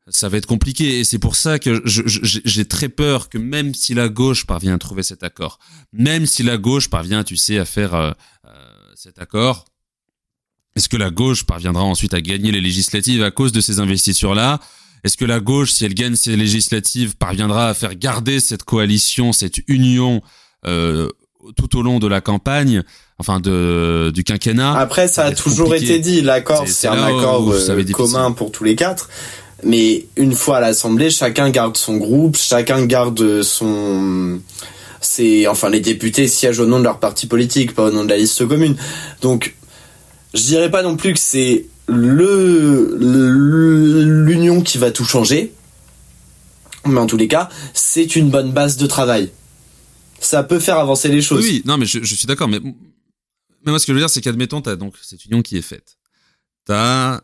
[0.08, 3.94] Ça va être compliqué et c'est pour ça que j'ai très peur que même si
[3.94, 5.58] la gauche parvient à trouver cet accord,
[5.92, 8.12] même si la gauche parvient, tu sais, à faire euh,
[8.44, 8.50] euh,
[8.96, 9.64] cet accord,
[10.76, 14.60] est-ce que la gauche parviendra ensuite à gagner les législatives à cause de ces investitures-là
[15.04, 19.32] Est-ce que la gauche, si elle gagne ces législatives, parviendra à faire garder cette coalition,
[19.32, 20.22] cette union
[20.66, 21.08] euh,
[21.56, 22.82] tout au long de la campagne,
[23.18, 24.78] enfin de du quinquennat?
[24.78, 25.96] Après, ça a toujours compliqué.
[25.96, 29.10] été dit, l'accord, C'est- un accord euh, commun pour tous les quatre.
[29.62, 34.40] Mais une fois à l'Assemblée, chacun garde son groupe, chacun garde son...
[35.00, 38.08] C'est enfin les députés siègent au nom de leur parti politique, pas au nom de
[38.08, 38.76] la liste commune.
[39.20, 39.54] Donc,
[40.32, 43.42] je dirais pas non plus que c'est l'union
[44.62, 45.52] qui va tout changer,
[46.86, 49.30] mais en tous les cas, c'est une bonne base de travail.
[50.20, 51.44] Ça peut faire avancer les choses.
[51.44, 52.48] Oui, non, mais je, suis d'accord.
[52.48, 52.72] Mais, mais
[53.66, 55.96] moi, ce que je veux dire, c'est qu'admettons, t'as donc cette union qui est faite.
[56.64, 57.20] T'as euh,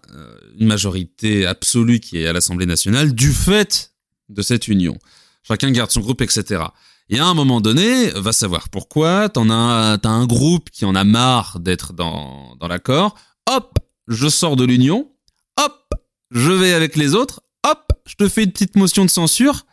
[0.59, 3.93] une majorité absolue qui est à l'Assemblée nationale du fait
[4.29, 4.99] de cette union.
[5.43, 6.65] Chacun garde son groupe, etc.
[7.09, 10.95] Et à un moment donné, va savoir pourquoi, t'en as, t'as un groupe qui en
[10.95, 13.17] a marre d'être dans l'accord.
[13.51, 13.80] Hop,
[14.11, 15.09] je sors de l'union.
[15.57, 15.95] Hop,
[16.31, 17.43] je vais avec les autres.
[17.67, 19.65] Hop, je te fais une petite motion de censure.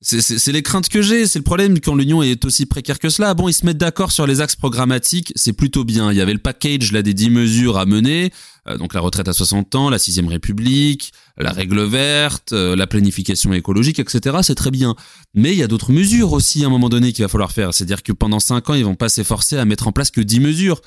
[0.00, 1.28] c'est les craintes que j'ai.
[1.28, 3.34] C'est le problème quand l'Union est aussi précaire que cela.
[3.34, 6.10] Bon, ils se mettent d'accord sur les axes programmatiques, c'est plutôt bien.
[6.10, 8.32] Il y avait le package là des 10 mesures à mener,
[8.66, 12.88] euh, donc la retraite à 60 ans, la sixième République, la règle verte, euh, la
[12.88, 14.38] planification écologique, etc.
[14.42, 14.96] C'est très bien.
[15.34, 17.72] Mais il y a d'autres mesures aussi à un moment donné qu'il va falloir faire.
[17.72, 20.40] C'est-à-dire que pendant 5 ans, ils vont pas s'efforcer à mettre en place que 10
[20.40, 20.80] mesures.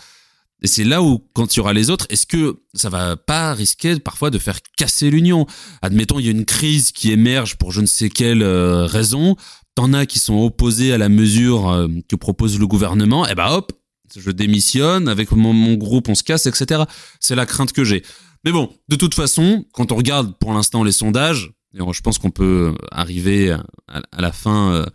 [0.61, 3.53] Et c'est là où, quand il y aura les autres, est-ce que ça va pas
[3.53, 5.45] risquer parfois de faire casser l'union?
[5.81, 9.37] Admettons, il y a une crise qui émerge pour je ne sais quelle euh, raison.
[9.75, 13.25] T'en as qui sont opposés à la mesure euh, que propose le gouvernement.
[13.25, 13.71] Et eh ben hop,
[14.13, 15.07] je démissionne.
[15.07, 16.83] Avec mon, groupe, on se casse, etc.
[17.21, 18.03] C'est la crainte que j'ai.
[18.43, 22.17] Mais bon, de toute façon, quand on regarde pour l'instant les sondages, et je pense
[22.17, 23.51] qu'on peut arriver
[23.87, 24.85] à, la fin euh,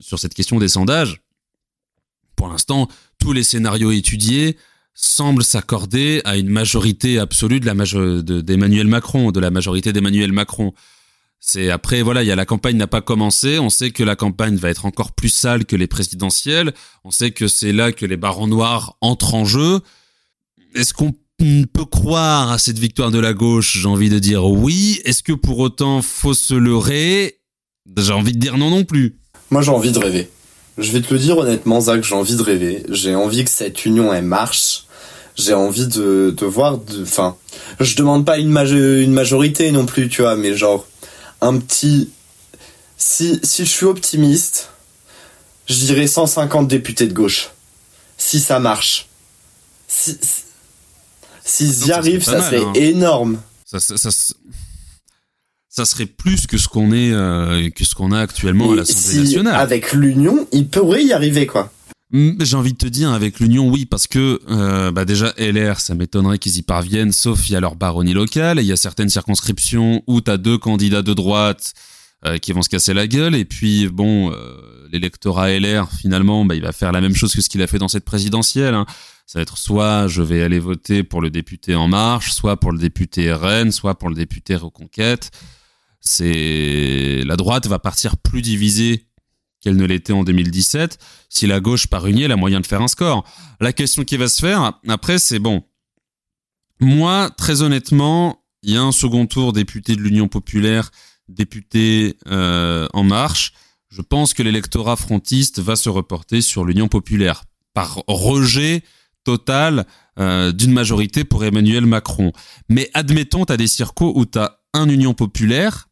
[0.00, 1.22] sur cette question des sondages.
[2.34, 4.56] Pour l'instant, tous les scénarios étudiés
[5.00, 10.74] semble s'accorder à une majorité absolue de la d'Emmanuel Macron, de la majorité d'Emmanuel Macron.
[11.38, 14.16] C'est après voilà, il y a la campagne n'a pas commencé, on sait que la
[14.16, 18.06] campagne va être encore plus sale que les présidentielles, on sait que c'est là que
[18.06, 19.80] les barons noirs entrent en jeu.
[20.74, 25.00] Est-ce qu'on peut croire à cette victoire de la gauche J'ai envie de dire oui.
[25.04, 27.38] Est-ce que pour autant faut se leurrer?
[27.96, 29.20] J'ai envie de dire non non plus.
[29.52, 30.28] Moi j'ai envie de rêver.
[30.76, 32.82] Je vais te le dire honnêtement, Zach, j'ai envie de rêver.
[32.88, 34.87] J'ai envie que cette union elle marche
[35.38, 37.36] j'ai envie de, de voir enfin
[37.80, 40.86] je demande pas une, une majorité non plus tu vois mais genre
[41.40, 42.10] un petit
[42.96, 44.70] si si je suis optimiste
[45.68, 47.50] je dirais 150 députés de gauche.
[48.16, 49.08] Si ça marche.
[49.86, 50.18] Si
[51.44, 52.72] s'ils y arrivent ça, serait hein.
[52.74, 53.40] énorme.
[53.64, 58.72] Ça, ça, ça, serait plus que ce qu'on est euh, que ce qu'on a actuellement
[58.72, 59.56] à l'Assemblée nationale.
[59.60, 61.70] avec l'union il pourrait y arriver quoi
[62.10, 65.94] j'ai envie de te dire avec l'Union, oui, parce que euh, bah déjà LR, ça
[65.94, 68.58] m'étonnerait qu'ils y parviennent, sauf il y a leur baronnie locale.
[68.60, 71.74] Il y a certaines circonscriptions où tu as deux candidats de droite
[72.24, 73.34] euh, qui vont se casser la gueule.
[73.34, 74.56] Et puis bon, euh,
[74.90, 77.78] l'électorat LR, finalement, bah, il va faire la même chose que ce qu'il a fait
[77.78, 78.74] dans cette présidentielle.
[78.74, 78.86] Hein.
[79.26, 82.72] Ça va être soit je vais aller voter pour le député En Marche, soit pour
[82.72, 85.30] le député RN, soit pour le député Reconquête.
[86.00, 89.07] C'est la droite va partir plus divisée
[89.68, 90.98] qu'elle ne l'était en 2017.
[91.28, 93.24] Si la gauche part unie, elle a moyen de faire un score.
[93.60, 95.62] La question qui va se faire, après, c'est bon.
[96.80, 100.90] Moi, très honnêtement, il y a un second tour député de l'Union populaire,
[101.28, 103.52] député euh, En Marche.
[103.90, 108.82] Je pense que l'électorat frontiste va se reporter sur l'Union populaire par rejet
[109.24, 109.86] total
[110.18, 112.32] euh, d'une majorité pour Emmanuel Macron.
[112.70, 115.88] Mais admettons, tu as des circos où tu as un Union populaire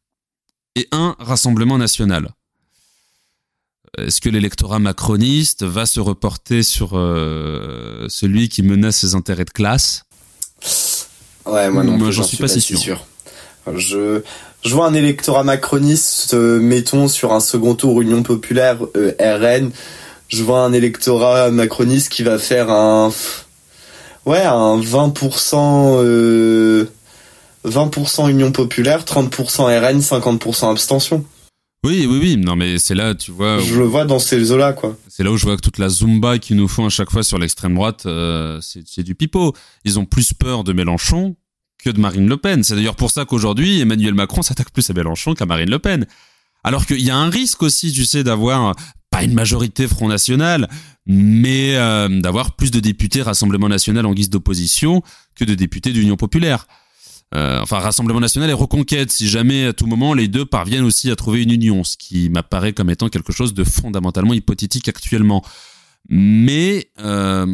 [0.76, 2.30] et un Rassemblement national.
[3.98, 9.50] Est-ce que l'électorat macroniste va se reporter sur euh, celui qui menace ses intérêts de
[9.50, 10.04] classe?
[11.46, 13.06] Ouais, moi non, j'en suis, pas, si sûr.
[13.74, 14.20] Je,
[14.62, 19.70] je vois un électorat macroniste, euh, mettons sur un second tour Union populaire euh, RN.
[20.28, 23.10] Je vois un électorat macroniste qui va faire un,
[24.26, 26.86] ouais, un 20%,
[27.64, 31.24] 20% Union populaire, 30% RN, 50% abstention.
[31.86, 32.36] Oui, oui, oui.
[32.36, 33.60] Non, mais c'est là, tu vois.
[33.60, 34.96] Je le vois dans ces eaux-là, quoi.
[35.08, 37.22] C'est là où je vois que toute la zumba qu'ils nous font à chaque fois
[37.22, 39.54] sur l'extrême droite, euh, c'est du pipeau.
[39.84, 41.36] Ils ont plus peur de Mélenchon
[41.78, 42.64] que de Marine Le Pen.
[42.64, 46.06] C'est d'ailleurs pour ça qu'aujourd'hui, Emmanuel Macron s'attaque plus à Mélenchon qu'à Marine Le Pen.
[46.64, 48.74] Alors qu'il y a un risque aussi, tu sais, d'avoir
[49.10, 50.68] pas une majorité Front National,
[51.06, 55.02] mais euh, d'avoir plus de députés Rassemblement National en guise d'opposition
[55.36, 56.66] que de députés d'Union Populaire.
[57.34, 61.10] Euh, enfin Rassemblement National et Reconquête, si jamais à tout moment les deux parviennent aussi
[61.10, 65.44] à trouver une union, ce qui m'apparaît comme étant quelque chose de fondamentalement hypothétique actuellement.
[66.08, 67.46] Mais euh,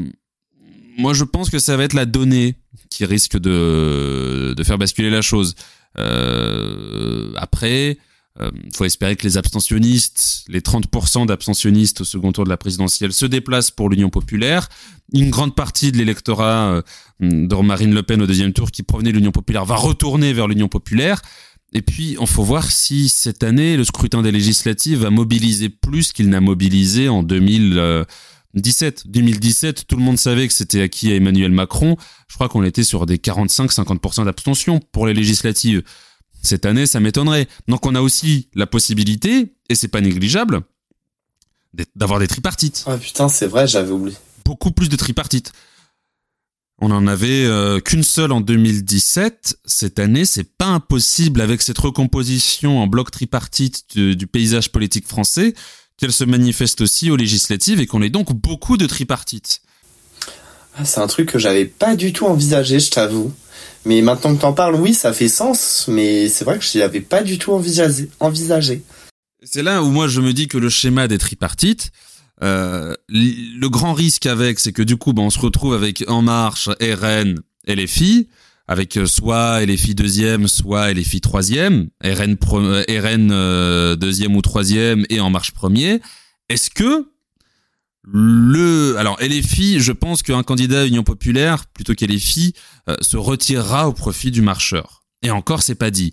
[0.98, 2.56] moi je pense que ça va être la donnée
[2.90, 5.54] qui risque de, de faire basculer la chose.
[5.98, 7.98] Euh, après,
[8.40, 13.12] euh, faut espérer que les abstentionnistes, les 30% d'abstentionnistes au second tour de la présidentielle
[13.12, 14.68] se déplacent pour l'Union populaire.
[15.12, 16.82] Une grande partie de l'électorat euh,
[17.20, 20.48] de Marine Le Pen au deuxième tour qui provenait de l'Union populaire va retourner vers
[20.48, 21.20] l'Union populaire.
[21.74, 26.12] Et puis, on faut voir si cette année, le scrutin des législatives va mobiliser plus
[26.12, 29.08] qu'il n'a mobilisé en 2017.
[29.08, 31.96] 2017, tout le monde savait que c'était acquis à Emmanuel Macron.
[32.28, 35.82] Je crois qu'on était sur des 45-50% d'abstention pour les législatives.
[36.42, 37.48] Cette année, ça m'étonnerait.
[37.68, 40.62] Donc on a aussi la possibilité, et c'est pas négligeable,
[41.96, 42.84] d'avoir des tripartites.
[42.86, 44.16] Ah putain, c'est vrai, j'avais oublié.
[44.44, 45.52] Beaucoup plus de tripartites.
[46.84, 49.56] On en avait euh, qu'une seule en 2017.
[49.64, 55.54] Cette année, c'est pas impossible avec cette recomposition en bloc tripartite du, paysage politique français
[55.96, 59.60] qu'elle se manifeste aussi aux législatives et qu'on ait donc beaucoup de tripartites.
[60.76, 63.32] Ah, c'est un truc que j'avais pas du tout envisagé, je t'avoue.
[63.84, 67.00] Mais maintenant que t'en parles, oui, ça fait sens, mais c'est vrai que je l'avais
[67.00, 68.08] pas du tout envisagé.
[68.20, 68.82] envisagé.
[69.42, 71.90] C'est là où moi je me dis que le schéma des tripartites,
[72.42, 76.22] euh, le grand risque avec, c'est que du coup, ben, on se retrouve avec En
[76.22, 78.28] Marche, RN et les filles,
[78.66, 84.42] avec euh, soit les filles deuxième, soit les filles troisième, RN, RN euh, deuxième ou
[84.42, 86.00] troisième et En Marche premier.
[86.48, 87.11] Est-ce que
[88.04, 92.54] le alors LFI, je pense qu'un candidat Union populaire plutôt qu'LFI
[92.88, 95.04] euh, se retirera au profit du marcheur.
[95.22, 96.12] Et encore, c'est pas dit.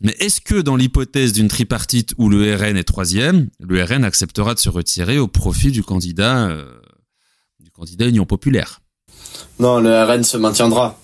[0.00, 4.54] Mais est-ce que dans l'hypothèse d'une tripartite où le RN est troisième, le RN acceptera
[4.54, 6.64] de se retirer au profit du candidat euh,
[7.58, 8.80] du candidat Union populaire?
[9.58, 10.98] Non, le RN se maintiendra.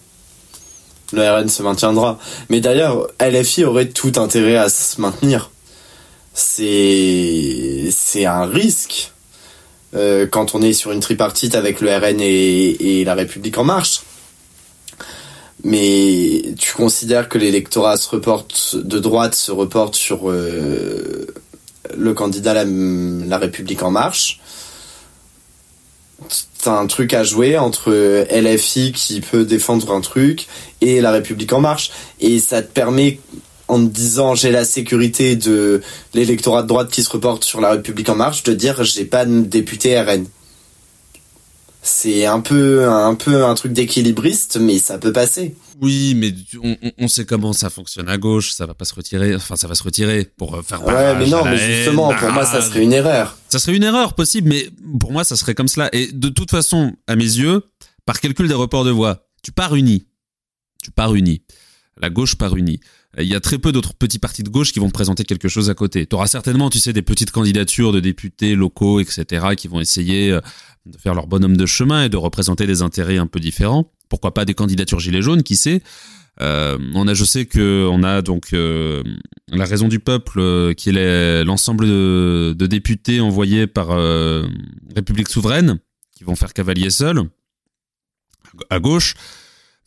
[1.13, 2.19] Le RN se maintiendra.
[2.51, 5.51] Mais d'ailleurs, LFI aurait tout intérêt à se maintenir.
[6.35, 9.13] C'est c'est un risque
[9.95, 14.03] euh, quand on est sur une tripartite avec le RN et, la République en marche.
[15.63, 21.27] Mais tu considères que l'électorat de droite se reporte sur euh,
[21.97, 24.41] le candidat la, la République en marche.
[26.63, 27.91] T'as un truc à jouer entre
[28.31, 30.47] LFI qui peut défendre un truc
[30.83, 31.91] et la République en marche
[32.21, 33.19] et ça te permet
[33.71, 35.81] en disant j'ai la sécurité de
[36.13, 39.25] l'électorat de droite qui se reporte sur la République en marche, de dire j'ai pas
[39.25, 40.27] de député RN.
[41.83, 45.55] C'est un peu un peu un truc d'équilibriste, mais ça peut passer.
[45.81, 46.35] Oui, mais
[46.99, 49.75] on, sait comment ça fonctionne à gauche, ça va pas se retirer, enfin ça va
[49.75, 52.93] se retirer pour euh, faire Ouais, mais non, mais justement, pour moi ça serait une
[52.93, 53.39] erreur.
[53.49, 54.69] Ça serait une erreur possible, mais
[54.99, 55.89] pour moi ça serait comme cela.
[55.95, 57.63] Et de toute façon, à mes yeux,
[58.05, 60.05] par calcul des reports de voix, tu pars uni,
[60.83, 61.41] tu pars uni,
[61.99, 62.81] la gauche part unie
[63.19, 65.69] il y a très peu d'autres petits partis de gauche qui vont présenter quelque chose
[65.69, 66.07] à côté.
[66.07, 70.31] Tu auras certainement, tu sais, des petites candidatures de députés locaux, etc., qui vont essayer
[70.31, 70.41] euh,
[70.87, 73.91] de faire leur bonhomme de chemin et de représenter des intérêts un peu différents.
[74.09, 75.83] Pourquoi pas des candidatures gilets jaunes, qui sait?
[76.41, 79.03] Euh, on a, je sais que on a donc euh,
[79.49, 83.89] la raison du peuple, qui est l'ensemble de, de, députés envoyés par
[84.95, 85.81] République souveraine,
[86.17, 87.25] qui vont faire cavalier seul
[88.71, 89.15] à gauche.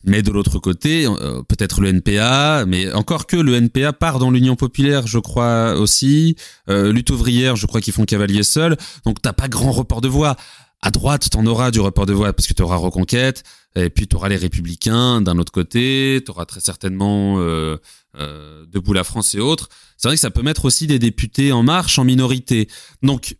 [0.06, 4.30] Mais de l'autre côté, euh, peut-être le NPA, mais encore que le NPA part dans
[4.30, 6.36] l'Union populaire, je crois aussi.
[6.68, 8.76] Euh, Lutte ouvrière, je crois qu'ils font cavalier seul.
[9.06, 10.36] Donc t'as pas grand report de voix.
[10.82, 13.42] À droite, t'en auras du report de voix parce que tu auras Reconquête,
[13.74, 17.78] et puis tu auras les Républicains d'un autre côté, tu auras très certainement euh,
[18.18, 19.70] euh, Debout la France et autres.
[19.96, 22.68] C'est vrai que ça peut mettre aussi des députés en marche en minorité.
[23.02, 23.36] Donc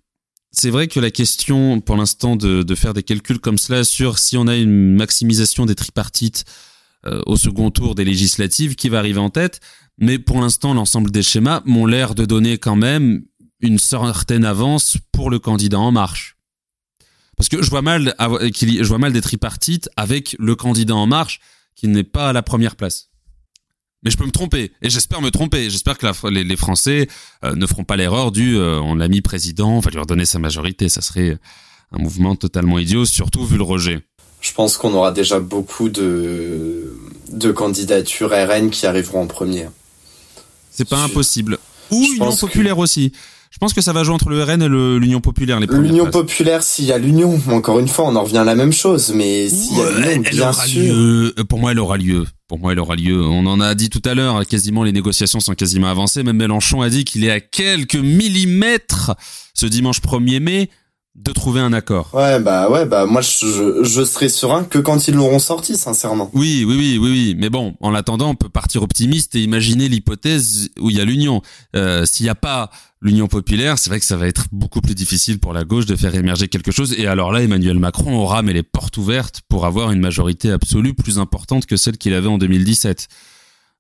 [0.56, 4.36] c'est vrai que la question, pour l'instant, de, faire des calculs comme cela sur si
[4.36, 6.44] on a une maximisation des tripartites
[7.06, 9.60] euh, au second tour des législatives, qui va arriver en tête.
[9.98, 13.24] Mais pour l'instant, l'ensemble des schémas m'ont l'air de donner quand même
[13.60, 16.36] une certaine avance pour le candidat En Marche.
[17.36, 21.40] Parce que je mal, je vois mal des tripartites avec le candidat En Marche
[21.74, 23.10] qui n'est pas à la première place.
[24.05, 25.70] Mais je peux me tromper, et j'espère me tromper.
[25.70, 27.09] J'espère que les, Français
[27.44, 30.26] euh, ne feront pas l'erreur du euh, on l'a mis président, on va lui redonner
[30.26, 30.89] sa majorité.
[30.89, 31.39] Ça serait
[31.93, 34.02] un mouvement totalement idiot, surtout vu le rejet.
[34.40, 36.98] Je pense qu'on aura déjà beaucoup de,
[37.32, 39.68] de candidatures RN qui arriveront en premier.
[40.70, 41.59] C'est pas impossible.
[41.90, 43.12] Ou Union populaire aussi.
[43.51, 45.60] Je pense que ça va jouer entre le RN et l'Union populaire.
[45.60, 48.72] L'Union populaire, s'il y a l'Union, encore une fois, on en revient à la même
[48.72, 49.12] chose.
[49.14, 50.93] Mais s'il y a l'Union, bien sûr.
[50.93, 52.26] Euh, pour moi, elle aura lieu.
[52.47, 53.25] Pour moi, elle aura lieu.
[53.25, 56.23] On en a dit tout à l'heure, quasiment les négociations sont quasiment avancées.
[56.23, 59.12] Même Mélenchon a dit qu'il est à quelques millimètres
[59.55, 60.71] ce dimanche 1er mai
[61.15, 62.11] de trouver un accord.
[62.12, 66.28] Ouais, bah ouais, bah moi je, je serai serein que quand ils l'auront sorti, sincèrement.
[66.35, 67.36] Oui, oui, oui, oui, oui.
[67.39, 71.05] Mais bon, en attendant, on peut partir optimiste et imaginer l'hypothèse où il y a
[71.05, 71.41] l'union.
[71.77, 72.70] Euh, S'il n'y a pas
[73.01, 75.95] l'union populaire, c'est vrai que ça va être beaucoup plus difficile pour la gauche de
[75.95, 76.95] faire émerger quelque chose.
[76.99, 80.95] Et alors là, Emmanuel Macron aura mais les portes ouvertes pour avoir une majorité absolue
[80.95, 83.09] plus importante que celle qu'il avait en 2017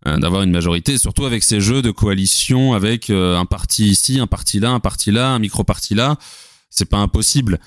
[0.06, 4.20] euh, d'avoir une majorité, surtout avec ces jeux de coalition avec euh, un parti ici,
[4.20, 6.16] un parti là, un parti là, un micro-parti là
[6.74, 7.58] c'est pas impossible.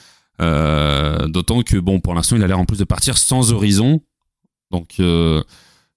[0.41, 4.01] Euh, D'autant que bon, pour l'instant, il a l'air en plus de partir sans horizon,
[4.71, 5.41] donc euh,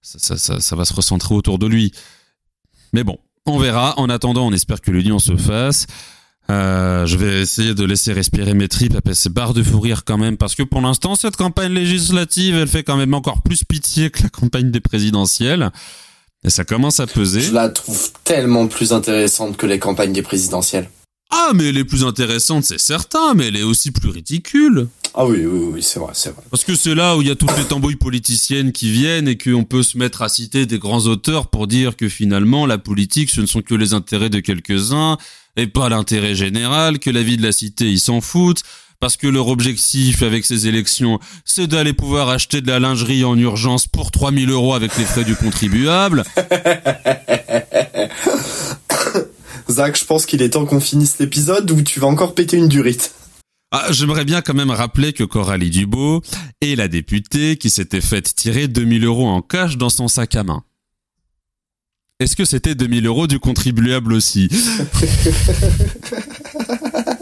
[0.01, 1.91] ça, va se recentrer autour de lui.
[2.93, 3.93] Mais bon, on verra.
[3.97, 5.85] En attendant, on espère que l'union se fasse.
[6.49, 10.03] Euh, je vais essayer de laisser respirer mes tripes après ces barres de fou rire
[10.05, 13.63] quand même, parce que pour l'instant, cette campagne législative, elle fait quand même encore plus
[13.63, 15.71] pitié que la campagne des présidentielles.
[16.43, 17.41] Et ça commence à peser.
[17.41, 20.89] Je la trouve tellement plus intéressante que les campagnes des présidentielles.
[21.31, 24.87] Ah, mais elle est plus intéressante, c'est certain, mais elle est aussi plus ridicule.
[25.13, 26.43] Ah oui, oui, oui, c'est vrai, c'est vrai.
[26.49, 29.37] Parce que c'est là où il y a toutes les tambouilles politiciennes qui viennent et
[29.37, 33.29] qu'on peut se mettre à citer des grands auteurs pour dire que finalement, la politique,
[33.29, 35.17] ce ne sont que les intérêts de quelques-uns
[35.57, 38.63] et pas l'intérêt général, que la vie de la cité, ils s'en foutent.
[39.01, 43.35] Parce que leur objectif avec ces élections, c'est d'aller pouvoir acheter de la lingerie en
[43.35, 46.23] urgence pour 3000 euros avec les frais du contribuable.
[49.71, 52.67] Zach, je pense qu'il est temps qu'on finisse l'épisode ou tu vas encore péter une
[52.67, 53.13] durite.
[53.71, 56.21] Ah, j'aimerais bien quand même rappeler que Coralie Dubo
[56.59, 60.43] est la députée qui s'était faite tirer 2000 euros en cash dans son sac à
[60.43, 60.63] main.
[62.19, 64.49] Est-ce que c'était 2000 euros du contribuable aussi?